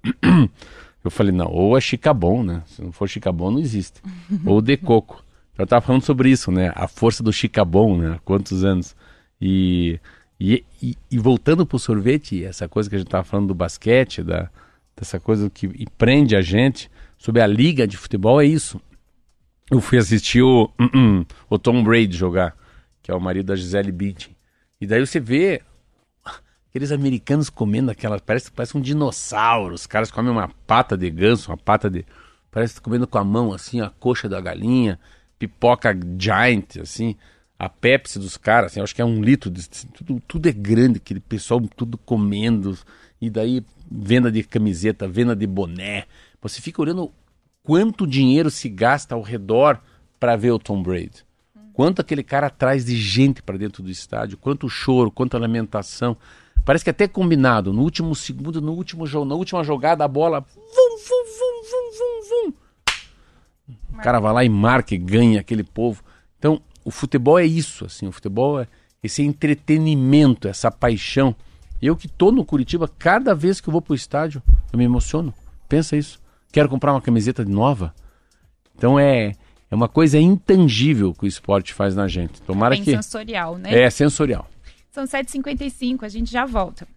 Eu 1.03 1.11
falei, 1.11 1.33
não, 1.33 1.47
ou 1.47 1.77
é 1.77 1.81
chicabon, 1.81 2.43
né? 2.43 2.63
Se 2.65 2.81
não 2.81 2.91
for 2.91 3.09
chicabon, 3.09 3.51
não 3.51 3.59
existe. 3.59 3.99
ou 4.45 4.61
de 4.61 4.77
coco. 4.77 5.21
Eu 5.57 5.67
tava 5.67 5.81
falando 5.85 6.03
sobre 6.03 6.29
isso, 6.29 6.49
né? 6.51 6.71
A 6.75 6.87
força 6.87 7.21
do 7.21 7.33
chicabon, 7.33 7.97
né? 7.97 8.15
Há 8.15 8.19
quantos 8.19 8.63
anos. 8.63 8.95
E, 9.41 9.99
e, 10.39 10.63
e, 10.81 10.95
e 11.11 11.19
voltando 11.19 11.65
pro 11.65 11.77
sorvete, 11.77 12.45
essa 12.45 12.69
coisa 12.69 12.89
que 12.89 12.95
a 12.95 12.99
gente 12.99 13.09
tava 13.09 13.25
falando 13.25 13.47
do 13.47 13.53
basquete, 13.53 14.23
da, 14.23 14.49
dessa 14.95 15.19
coisa 15.19 15.49
que 15.49 15.67
prende 15.97 16.37
a 16.37 16.41
gente 16.41 16.89
sobre 17.23 17.41
a 17.41 17.47
liga 17.47 17.87
de 17.87 17.95
futebol, 17.95 18.41
é 18.41 18.45
isso. 18.45 18.81
Eu 19.71 19.79
fui 19.79 19.97
assistir 19.97 20.41
o, 20.41 20.69
o 21.49 21.57
Tom 21.57 21.81
Brady 21.81 22.17
jogar, 22.17 22.53
que 23.01 23.09
é 23.09 23.15
o 23.15 23.21
marido 23.21 23.45
da 23.45 23.55
Gisele 23.55 23.93
Bündchen. 23.93 24.35
E 24.81 24.85
daí 24.85 24.99
você 24.99 25.21
vê 25.21 25.61
aqueles 26.67 26.91
americanos 26.91 27.49
comendo 27.49 27.89
aquela, 27.89 28.19
parece, 28.19 28.51
parece 28.51 28.77
um 28.77 28.81
dinossauro. 28.81 29.73
Os 29.73 29.87
caras 29.87 30.11
comem 30.11 30.33
uma 30.33 30.49
pata 30.67 30.97
de 30.97 31.09
ganso, 31.09 31.49
uma 31.49 31.55
pata 31.55 31.89
de, 31.89 32.05
parece 32.51 32.81
comendo 32.81 33.07
com 33.07 33.17
a 33.17 33.23
mão 33.23 33.53
assim 33.53 33.79
a 33.79 33.89
coxa 33.89 34.27
da 34.27 34.41
galinha, 34.41 34.99
pipoca 35.39 35.97
giant 36.19 36.75
assim, 36.81 37.15
a 37.57 37.69
Pepsi 37.69 38.19
dos 38.19 38.35
caras, 38.35 38.73
assim, 38.73 38.81
acho 38.81 38.93
que 38.93 39.01
é 39.01 39.05
um 39.05 39.21
litro, 39.21 39.49
de, 39.49 39.69
tudo, 39.69 40.21
tudo 40.27 40.49
é 40.49 40.51
grande, 40.51 40.97
aquele 40.97 41.21
pessoal 41.21 41.61
tudo 41.73 41.97
comendo 41.97 42.77
e 43.21 43.29
daí 43.29 43.63
venda 43.89 44.29
de 44.29 44.43
camiseta, 44.43 45.07
venda 45.07 45.33
de 45.33 45.47
boné. 45.47 46.03
Você 46.43 46.59
fica 46.59 46.81
olhando 46.81 47.09
quanto 47.63 48.05
dinheiro 48.05 48.51
se 48.51 48.67
gasta 48.67 49.15
ao 49.15 49.21
redor 49.21 49.79
para 50.19 50.35
ver 50.35 50.51
o 50.51 50.59
Tom 50.59 50.83
Brady. 50.83 51.25
Quanto 51.71 52.01
aquele 52.01 52.21
cara 52.21 52.49
traz 52.49 52.85
de 52.85 52.95
gente 52.97 53.41
para 53.41 53.57
dentro 53.57 53.81
do 53.81 53.89
estádio, 53.89 54.37
quanto 54.37 54.69
choro, 54.69 55.09
quanta 55.09 55.39
lamentação. 55.39 56.17
Parece 56.65 56.83
que 56.83 56.89
até 56.89 57.07
combinado, 57.07 57.73
no 57.73 57.81
último 57.81 58.13
segundo, 58.13 58.61
no 58.61 58.73
último 58.73 59.07
jogo, 59.07 59.25
na 59.25 59.35
última 59.35 59.63
jogada, 59.63 60.03
a 60.03 60.07
bola. 60.07 60.41
Vum, 60.41 60.97
vum, 60.97 61.23
vum, 61.25 61.63
vum, 61.71 61.91
vum, 61.97 62.51
vum. 62.51 62.53
O 63.93 64.01
cara 64.01 64.19
vai 64.19 64.33
lá 64.33 64.43
e 64.43 64.49
marca 64.49 64.93
e 64.93 64.97
ganha 64.97 65.39
aquele 65.39 65.63
povo. 65.63 66.03
Então, 66.37 66.61
o 66.83 66.91
futebol 66.91 67.39
é 67.39 67.45
isso, 67.45 67.85
assim, 67.85 68.05
o 68.05 68.11
futebol 68.11 68.59
é 68.59 68.67
esse 69.01 69.23
entretenimento, 69.23 70.47
essa 70.47 70.69
paixão. 70.69 71.35
Eu 71.81 71.95
que 71.95 72.07
tô 72.07 72.31
no 72.31 72.45
Curitiba, 72.45 72.87
cada 72.87 73.33
vez 73.33 73.59
que 73.59 73.67
eu 73.67 73.71
vou 73.71 73.81
pro 73.81 73.95
estádio, 73.95 74.43
eu 74.71 74.77
me 74.77 74.85
emociono. 74.85 75.33
Pensa 75.67 75.97
isso. 75.97 76.22
Quero 76.53 76.69
comprar 76.69 76.93
uma 76.93 77.01
camiseta 77.01 77.43
nova. 77.43 77.93
Então 78.75 78.99
é, 78.99 79.33
é 79.71 79.75
uma 79.75 79.89
coisa 79.89 80.19
intangível 80.19 81.11
que 81.11 81.25
o 81.25 81.27
esporte 81.27 81.73
faz 81.73 81.95
na 81.95 82.07
gente. 82.07 82.39
Tomara 82.43 82.75
Bem 82.75 82.83
que. 82.83 82.91
sensorial, 82.91 83.57
né? 83.57 83.73
É 83.73 83.89
sensorial. 83.89 84.47
São 84.91 85.03
7h55, 85.03 86.03
a 86.03 86.07
gente 86.07 86.31
já 86.31 86.45
volta. 86.45 86.87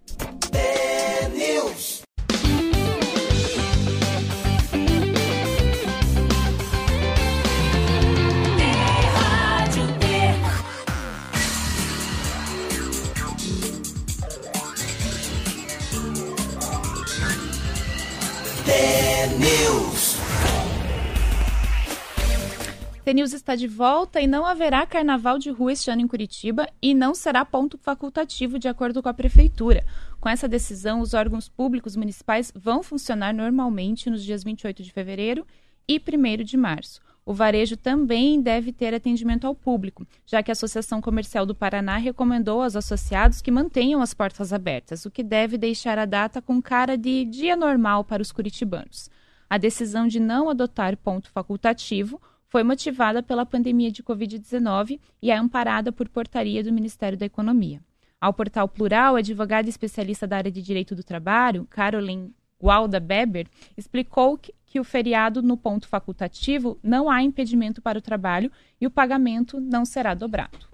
TNews 23.06 23.32
está 23.32 23.54
de 23.54 23.68
volta 23.68 24.20
e 24.20 24.26
não 24.26 24.44
haverá 24.44 24.84
carnaval 24.84 25.38
de 25.38 25.48
rua 25.48 25.72
este 25.72 25.88
ano 25.88 26.02
em 26.02 26.08
Curitiba 26.08 26.68
e 26.82 26.92
não 26.92 27.14
será 27.14 27.44
ponto 27.44 27.78
facultativo 27.78 28.58
de 28.58 28.66
acordo 28.66 29.00
com 29.00 29.08
a 29.08 29.14
prefeitura. 29.14 29.86
Com 30.20 30.28
essa 30.28 30.48
decisão, 30.48 30.98
os 30.98 31.14
órgãos 31.14 31.48
públicos 31.48 31.94
municipais 31.94 32.52
vão 32.52 32.82
funcionar 32.82 33.32
normalmente 33.32 34.10
nos 34.10 34.24
dias 34.24 34.42
28 34.42 34.82
de 34.82 34.92
fevereiro 34.92 35.46
e 35.88 36.00
1 36.00 36.42
de 36.42 36.56
março. 36.56 37.00
O 37.24 37.32
varejo 37.32 37.76
também 37.76 38.42
deve 38.42 38.72
ter 38.72 38.92
atendimento 38.92 39.46
ao 39.46 39.54
público, 39.54 40.04
já 40.26 40.42
que 40.42 40.50
a 40.50 40.54
Associação 40.54 41.00
Comercial 41.00 41.46
do 41.46 41.54
Paraná 41.54 41.98
recomendou 41.98 42.60
aos 42.60 42.74
associados 42.74 43.40
que 43.40 43.52
mantenham 43.52 44.02
as 44.02 44.12
portas 44.12 44.52
abertas, 44.52 45.06
o 45.06 45.12
que 45.12 45.22
deve 45.22 45.56
deixar 45.56 45.96
a 45.96 46.06
data 46.06 46.42
com 46.42 46.60
cara 46.60 46.98
de 46.98 47.24
dia 47.24 47.54
normal 47.54 48.02
para 48.02 48.20
os 48.20 48.32
curitibanos. 48.32 49.08
A 49.48 49.58
decisão 49.58 50.08
de 50.08 50.18
não 50.18 50.50
adotar 50.50 50.96
ponto 50.96 51.30
facultativo 51.30 52.20
foi 52.48 52.62
motivada 52.62 53.22
pela 53.22 53.46
pandemia 53.46 53.90
de 53.90 54.02
Covid-19 54.02 55.00
e 55.20 55.30
é 55.30 55.36
amparada 55.36 55.92
por 55.92 56.08
portaria 56.08 56.62
do 56.62 56.72
Ministério 56.72 57.18
da 57.18 57.26
Economia. 57.26 57.80
Ao 58.20 58.32
portal 58.32 58.68
Plural, 58.68 59.16
a 59.16 59.18
advogada 59.18 59.68
especialista 59.68 60.26
da 60.26 60.38
área 60.38 60.50
de 60.50 60.62
direito 60.62 60.94
do 60.94 61.04
trabalho, 61.04 61.66
Caroline 61.68 62.32
Gualda 62.58 62.98
Beber, 62.98 63.46
explicou 63.76 64.38
que, 64.38 64.54
que 64.64 64.80
o 64.80 64.84
feriado 64.84 65.42
no 65.42 65.56
ponto 65.56 65.86
facultativo 65.86 66.78
não 66.82 67.10
há 67.10 67.22
impedimento 67.22 67.82
para 67.82 67.98
o 67.98 68.02
trabalho 68.02 68.50
e 68.80 68.86
o 68.86 68.90
pagamento 68.90 69.60
não 69.60 69.84
será 69.84 70.14
dobrado. 70.14 70.66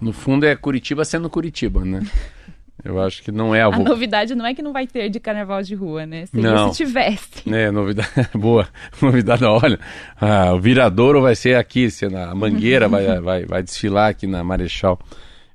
No 0.00 0.12
fundo 0.12 0.46
é 0.46 0.54
Curitiba 0.54 1.04
sendo 1.04 1.30
Curitiba, 1.30 1.84
né? 1.84 2.00
Eu 2.84 3.00
acho 3.00 3.22
que 3.22 3.32
não 3.32 3.54
é 3.54 3.62
a, 3.62 3.66
A 3.66 3.78
novidade 3.78 4.34
não 4.34 4.46
é 4.46 4.54
que 4.54 4.62
não 4.62 4.72
vai 4.72 4.86
ter 4.86 5.08
de 5.08 5.18
carnaval 5.18 5.62
de 5.62 5.74
rua, 5.74 6.06
né? 6.06 6.26
Seria 6.26 6.52
Não. 6.52 6.72
se 6.72 6.84
tivesse. 6.84 7.42
É, 7.52 7.70
novidade 7.70 8.08
boa. 8.34 8.68
Novidade, 9.00 9.44
olha. 9.44 9.78
Ah, 10.20 10.52
o 10.54 10.60
viradouro 10.60 11.22
vai 11.22 11.34
ser 11.34 11.56
aqui, 11.56 11.90
se 11.90 12.06
na 12.08 12.34
Mangueira 12.34 12.88
vai, 12.88 13.18
vai, 13.20 13.44
vai 13.44 13.62
desfilar 13.62 14.10
aqui 14.10 14.26
na 14.26 14.44
Marechal. 14.44 14.98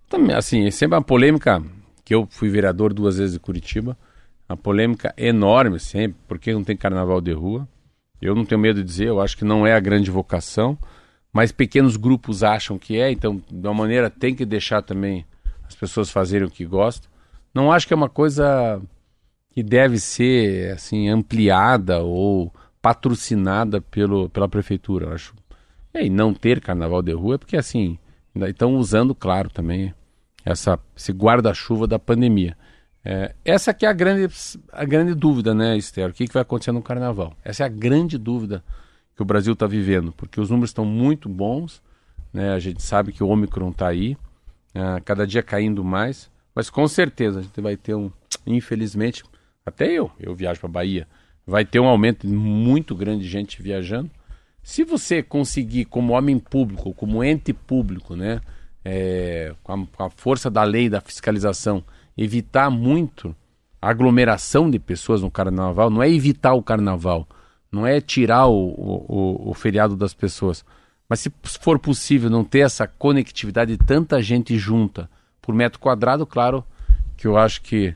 Também, 0.10 0.36
assim, 0.36 0.66
é 0.66 0.72
sempre 0.72 0.96
uma 0.98 1.02
polêmica, 1.04 1.64
que 2.04 2.14
eu 2.14 2.28
fui 2.30 2.50
vereador 2.50 2.94
duas 2.94 3.18
vezes 3.18 3.34
de 3.34 3.40
Curitiba, 3.40 3.98
uma 4.50 4.58
polêmica 4.58 5.14
enorme 5.16 5.80
sempre, 5.80 6.20
porque 6.28 6.52
não 6.52 6.64
tem 6.64 6.76
carnaval 6.76 7.22
de 7.22 7.32
rua. 7.32 7.68
Eu 8.22 8.36
não 8.36 8.46
tenho 8.46 8.60
medo 8.60 8.82
de 8.82 8.86
dizer, 8.86 9.08
eu 9.08 9.22
acho 9.22 9.38
que 9.38 9.46
não 9.46 9.66
é 9.66 9.74
a 9.74 9.80
grande 9.80 10.12
vocação, 10.12 10.78
mas 11.32 11.52
pequenos 11.52 11.96
grupos 11.96 12.44
acham 12.44 12.78
que 12.78 13.00
é, 13.00 13.12
então, 13.12 13.42
de 13.50 13.68
uma 13.68 13.74
maneira, 13.74 14.10
tem 14.10 14.36
que 14.36 14.46
deixar 14.46 14.82
também 14.82 15.26
as 15.66 15.76
pessoas 15.76 16.10
fazerem 16.10 16.48
o 16.48 16.52
que 16.52 16.66
gostam. 16.66 17.11
Não 17.54 17.72
acho 17.72 17.88
que 17.88 17.94
é 17.94 17.98
uma 17.98 18.10
coisa 18.10 18.82
que 19.52 19.62
deve 19.62 20.00
ser 20.00 20.74
assim 20.74 21.10
ampliada 21.10 22.02
ou 22.02 22.54
patrocinada 22.82 23.82
pelo, 23.82 24.30
pela 24.30 24.48
prefeitura, 24.48 25.08
eu 25.08 25.14
acho. 25.14 25.36
E 25.94 26.10
não 26.10 26.34
ter 26.34 26.62
carnaval 26.62 27.02
de 27.02 27.12
rua 27.12 27.36
é 27.36 27.38
porque 27.38 27.58
assim 27.58 28.00
estão 28.36 28.76
usando, 28.76 29.14
claro, 29.14 29.50
também 29.50 29.94
essa 30.46 30.80
esse 30.96 31.12
guarda-chuva 31.12 31.86
da 31.86 32.00
pandemia. 32.00 32.58
É, 33.04 33.34
essa 33.44 33.74
que 33.74 33.86
é 33.86 33.90
a 33.90 33.94
grande 33.94 34.34
a 34.72 34.86
grande 34.86 35.14
dúvida, 35.14 35.54
né, 35.54 35.76
Esther? 35.76 36.10
O 36.10 36.14
que, 36.14 36.28
que 36.28 36.34
vai 36.34 36.44
acontecer 36.44 36.72
no 36.72 36.82
carnaval? 36.82 37.36
Essa 37.44 37.64
é 37.64 37.66
a 37.66 37.70
grande 37.70 38.18
dúvida 38.18 38.64
que 39.16 39.22
o 39.22 39.26
Brasil 39.26 39.54
está 39.54 39.68
vivendo, 39.68 40.14
porque 40.14 40.40
os 40.40 40.50
números 40.50 40.70
estão 40.70 40.86
muito 40.86 41.28
bons, 41.28 41.82
né? 42.32 42.54
A 42.54 42.60
gente 42.60 42.82
sabe 42.82 43.12
que 43.12 43.24
o 43.24 43.28
Omicron 43.28 43.72
está 43.72 43.88
aí 43.88 44.14
uh, 44.74 45.04
cada 45.04 45.28
dia 45.28 45.44
caindo 45.44 45.84
mais, 45.84 46.31
mas 46.56 46.70
com 46.70 46.88
certeza 46.88 47.40
a 47.40 47.42
gente 47.42 47.62
vai 47.62 47.78
ter 47.78 47.96
um, 47.96 48.12
infelizmente, 48.46 49.24
até 49.66 49.92
eu, 49.92 50.12
eu 50.20 50.36
viajo 50.36 50.60
para 50.60 50.70
Bahia, 50.70 51.08
vai 51.46 51.66
ter 51.66 51.80
um 51.80 51.88
aumento 51.88 52.28
muito 52.28 52.96
grande 52.96 53.24
de 53.24 53.30
gente 53.30 53.62
viajando. 53.62 54.10
Se 54.64 54.84
você 54.84 55.24
conseguir, 55.24 55.86
como 55.86 56.14
homem 56.14 56.38
público, 56.38 56.94
como 56.94 57.24
ente 57.24 57.52
público, 57.52 58.16
né, 58.16 58.42
é, 58.86 59.54
com, 59.64 59.74
a, 59.74 59.88
com 59.88 60.04
a 60.04 60.10
força 60.10 60.50
da 60.50 60.64
lei, 60.64 60.90
da 60.90 61.02
fiscalização, 61.02 61.84
evitar 62.18 62.70
muito 62.70 63.36
a 63.82 63.90
aglomeração 63.90 64.70
de 64.70 64.78
pessoas 64.78 65.22
no 65.22 65.32
carnaval, 65.32 65.90
não 65.90 66.04
é 66.04 66.10
evitar 66.10 66.54
o 66.54 66.62
carnaval, 66.62 67.28
não 67.72 67.88
é 67.88 68.00
tirar 68.00 68.48
o, 68.48 68.54
o, 68.54 69.50
o, 69.50 69.54
feriado 69.54 69.96
das 69.96 70.14
pessoas. 70.14 70.64
Mas 71.10 71.22
se 71.22 71.32
for 71.44 71.80
possível 71.80 72.30
não 72.30 72.44
ter 72.44 72.60
essa 72.60 72.86
conectividade 72.86 73.76
de 73.76 73.84
tanta 73.84 74.22
gente 74.22 74.58
junta 74.58 75.10
por 75.42 75.56
metro 75.56 75.80
quadrado, 75.80 76.26
claro 76.26 76.64
que 77.18 77.28
eu 77.28 77.38
acho 77.38 77.62
que 77.62 77.96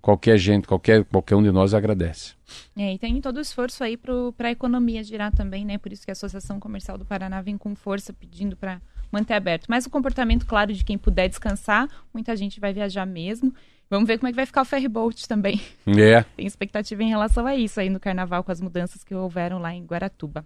qualquer 0.00 0.36
gente, 0.36 0.66
qualquer, 0.66 1.04
qualquer 1.04 1.34
um 1.34 1.42
de 1.42 1.50
nós 1.50 1.72
agradece. 1.72 2.34
É, 2.76 2.92
e 2.92 2.98
tem 2.98 3.20
todo 3.20 3.38
o 3.38 3.40
esforço 3.40 3.82
aí 3.82 3.96
para 3.96 4.48
a 4.48 4.50
economia 4.50 5.02
girar 5.02 5.32
também, 5.32 5.64
né? 5.64 5.78
Por 5.78 5.92
isso 5.92 6.04
que 6.04 6.10
a 6.10 6.12
Associação 6.12 6.60
Comercial 6.60 6.98
do 6.98 7.04
Paraná 7.04 7.40
vem 7.40 7.56
com 7.56 7.74
força 7.74 8.12
pedindo 8.12 8.56
para 8.56 8.80
manter 9.10 9.34
aberto. 9.34 9.66
Mas 9.68 9.86
o 9.86 9.90
comportamento, 9.90 10.44
claro, 10.44 10.72
de 10.72 10.84
quem 10.84 10.98
puder 10.98 11.28
descansar, 11.28 11.88
muita 12.12 12.36
gente 12.36 12.60
vai 12.60 12.72
viajar 12.72 13.06
mesmo. 13.06 13.54
Vamos 13.88 14.06
ver 14.06 14.18
como 14.18 14.28
é 14.28 14.32
que 14.32 14.36
vai 14.36 14.46
ficar 14.46 14.62
o 14.62 14.64
ferryboat 14.64 15.26
também. 15.28 15.60
É. 15.86 16.22
Tem 16.36 16.46
expectativa 16.46 17.02
em 17.02 17.08
relação 17.08 17.46
a 17.46 17.54
isso 17.54 17.80
aí 17.80 17.88
no 17.88 18.00
carnaval, 18.00 18.42
com 18.44 18.52
as 18.52 18.60
mudanças 18.60 19.04
que 19.04 19.14
houveram 19.14 19.58
lá 19.58 19.72
em 19.72 19.84
Guaratuba. 19.84 20.44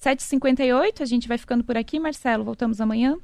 7h58, 0.00 1.00
a 1.00 1.06
gente 1.06 1.26
vai 1.26 1.38
ficando 1.38 1.64
por 1.64 1.76
aqui. 1.76 1.98
Marcelo, 1.98 2.44
voltamos 2.44 2.80
amanhã? 2.80 3.16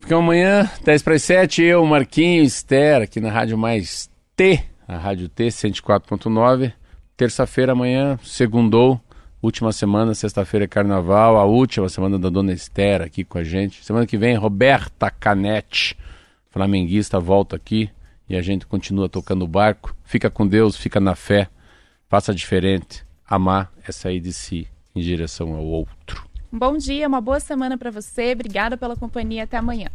Ficamos 0.00 0.24
amanhã, 0.24 0.68
10 0.82 1.02
para 1.02 1.14
as 1.14 1.22
7, 1.22 1.62
eu, 1.62 1.84
Marquinhos, 1.84 2.54
Esther, 2.54 3.02
aqui 3.02 3.20
na 3.20 3.30
Rádio 3.30 3.56
Mais 3.56 4.10
T, 4.34 4.64
a 4.88 4.96
Rádio 4.96 5.28
T 5.28 5.48
104.9. 5.48 6.72
Terça-feira, 7.16 7.72
amanhã, 7.72 8.18
segundou. 8.24 8.98
Última 9.42 9.72
semana, 9.72 10.14
sexta-feira 10.14 10.64
é 10.64 10.68
carnaval, 10.68 11.36
a 11.36 11.44
última 11.44 11.88
semana 11.88 12.18
da 12.18 12.28
Dona 12.28 12.52
Esther 12.52 13.02
aqui 13.02 13.24
com 13.24 13.38
a 13.38 13.44
gente. 13.44 13.84
Semana 13.84 14.06
que 14.06 14.16
vem, 14.16 14.36
Roberta 14.36 15.10
Canete, 15.10 15.96
flamenguista, 16.50 17.20
volta 17.20 17.56
aqui 17.56 17.90
e 18.28 18.36
a 18.36 18.42
gente 18.42 18.66
continua 18.66 19.08
tocando 19.08 19.44
o 19.44 19.48
barco. 19.48 19.94
Fica 20.02 20.30
com 20.30 20.46
Deus, 20.46 20.76
fica 20.76 20.98
na 20.98 21.14
fé, 21.14 21.48
faça 22.08 22.34
diferente. 22.34 23.04
Amar 23.26 23.70
é 23.86 23.92
sair 23.92 24.20
de 24.20 24.32
si 24.32 24.66
em 24.94 25.00
direção 25.00 25.54
ao 25.54 25.64
outro. 25.64 26.29
Um 26.52 26.58
bom 26.58 26.76
dia, 26.76 27.06
uma 27.06 27.20
boa 27.20 27.38
semana 27.38 27.78
para 27.78 27.92
você. 27.92 28.32
Obrigada 28.32 28.76
pela 28.76 28.96
companhia. 28.96 29.44
Até 29.44 29.56
amanhã. 29.56 29.88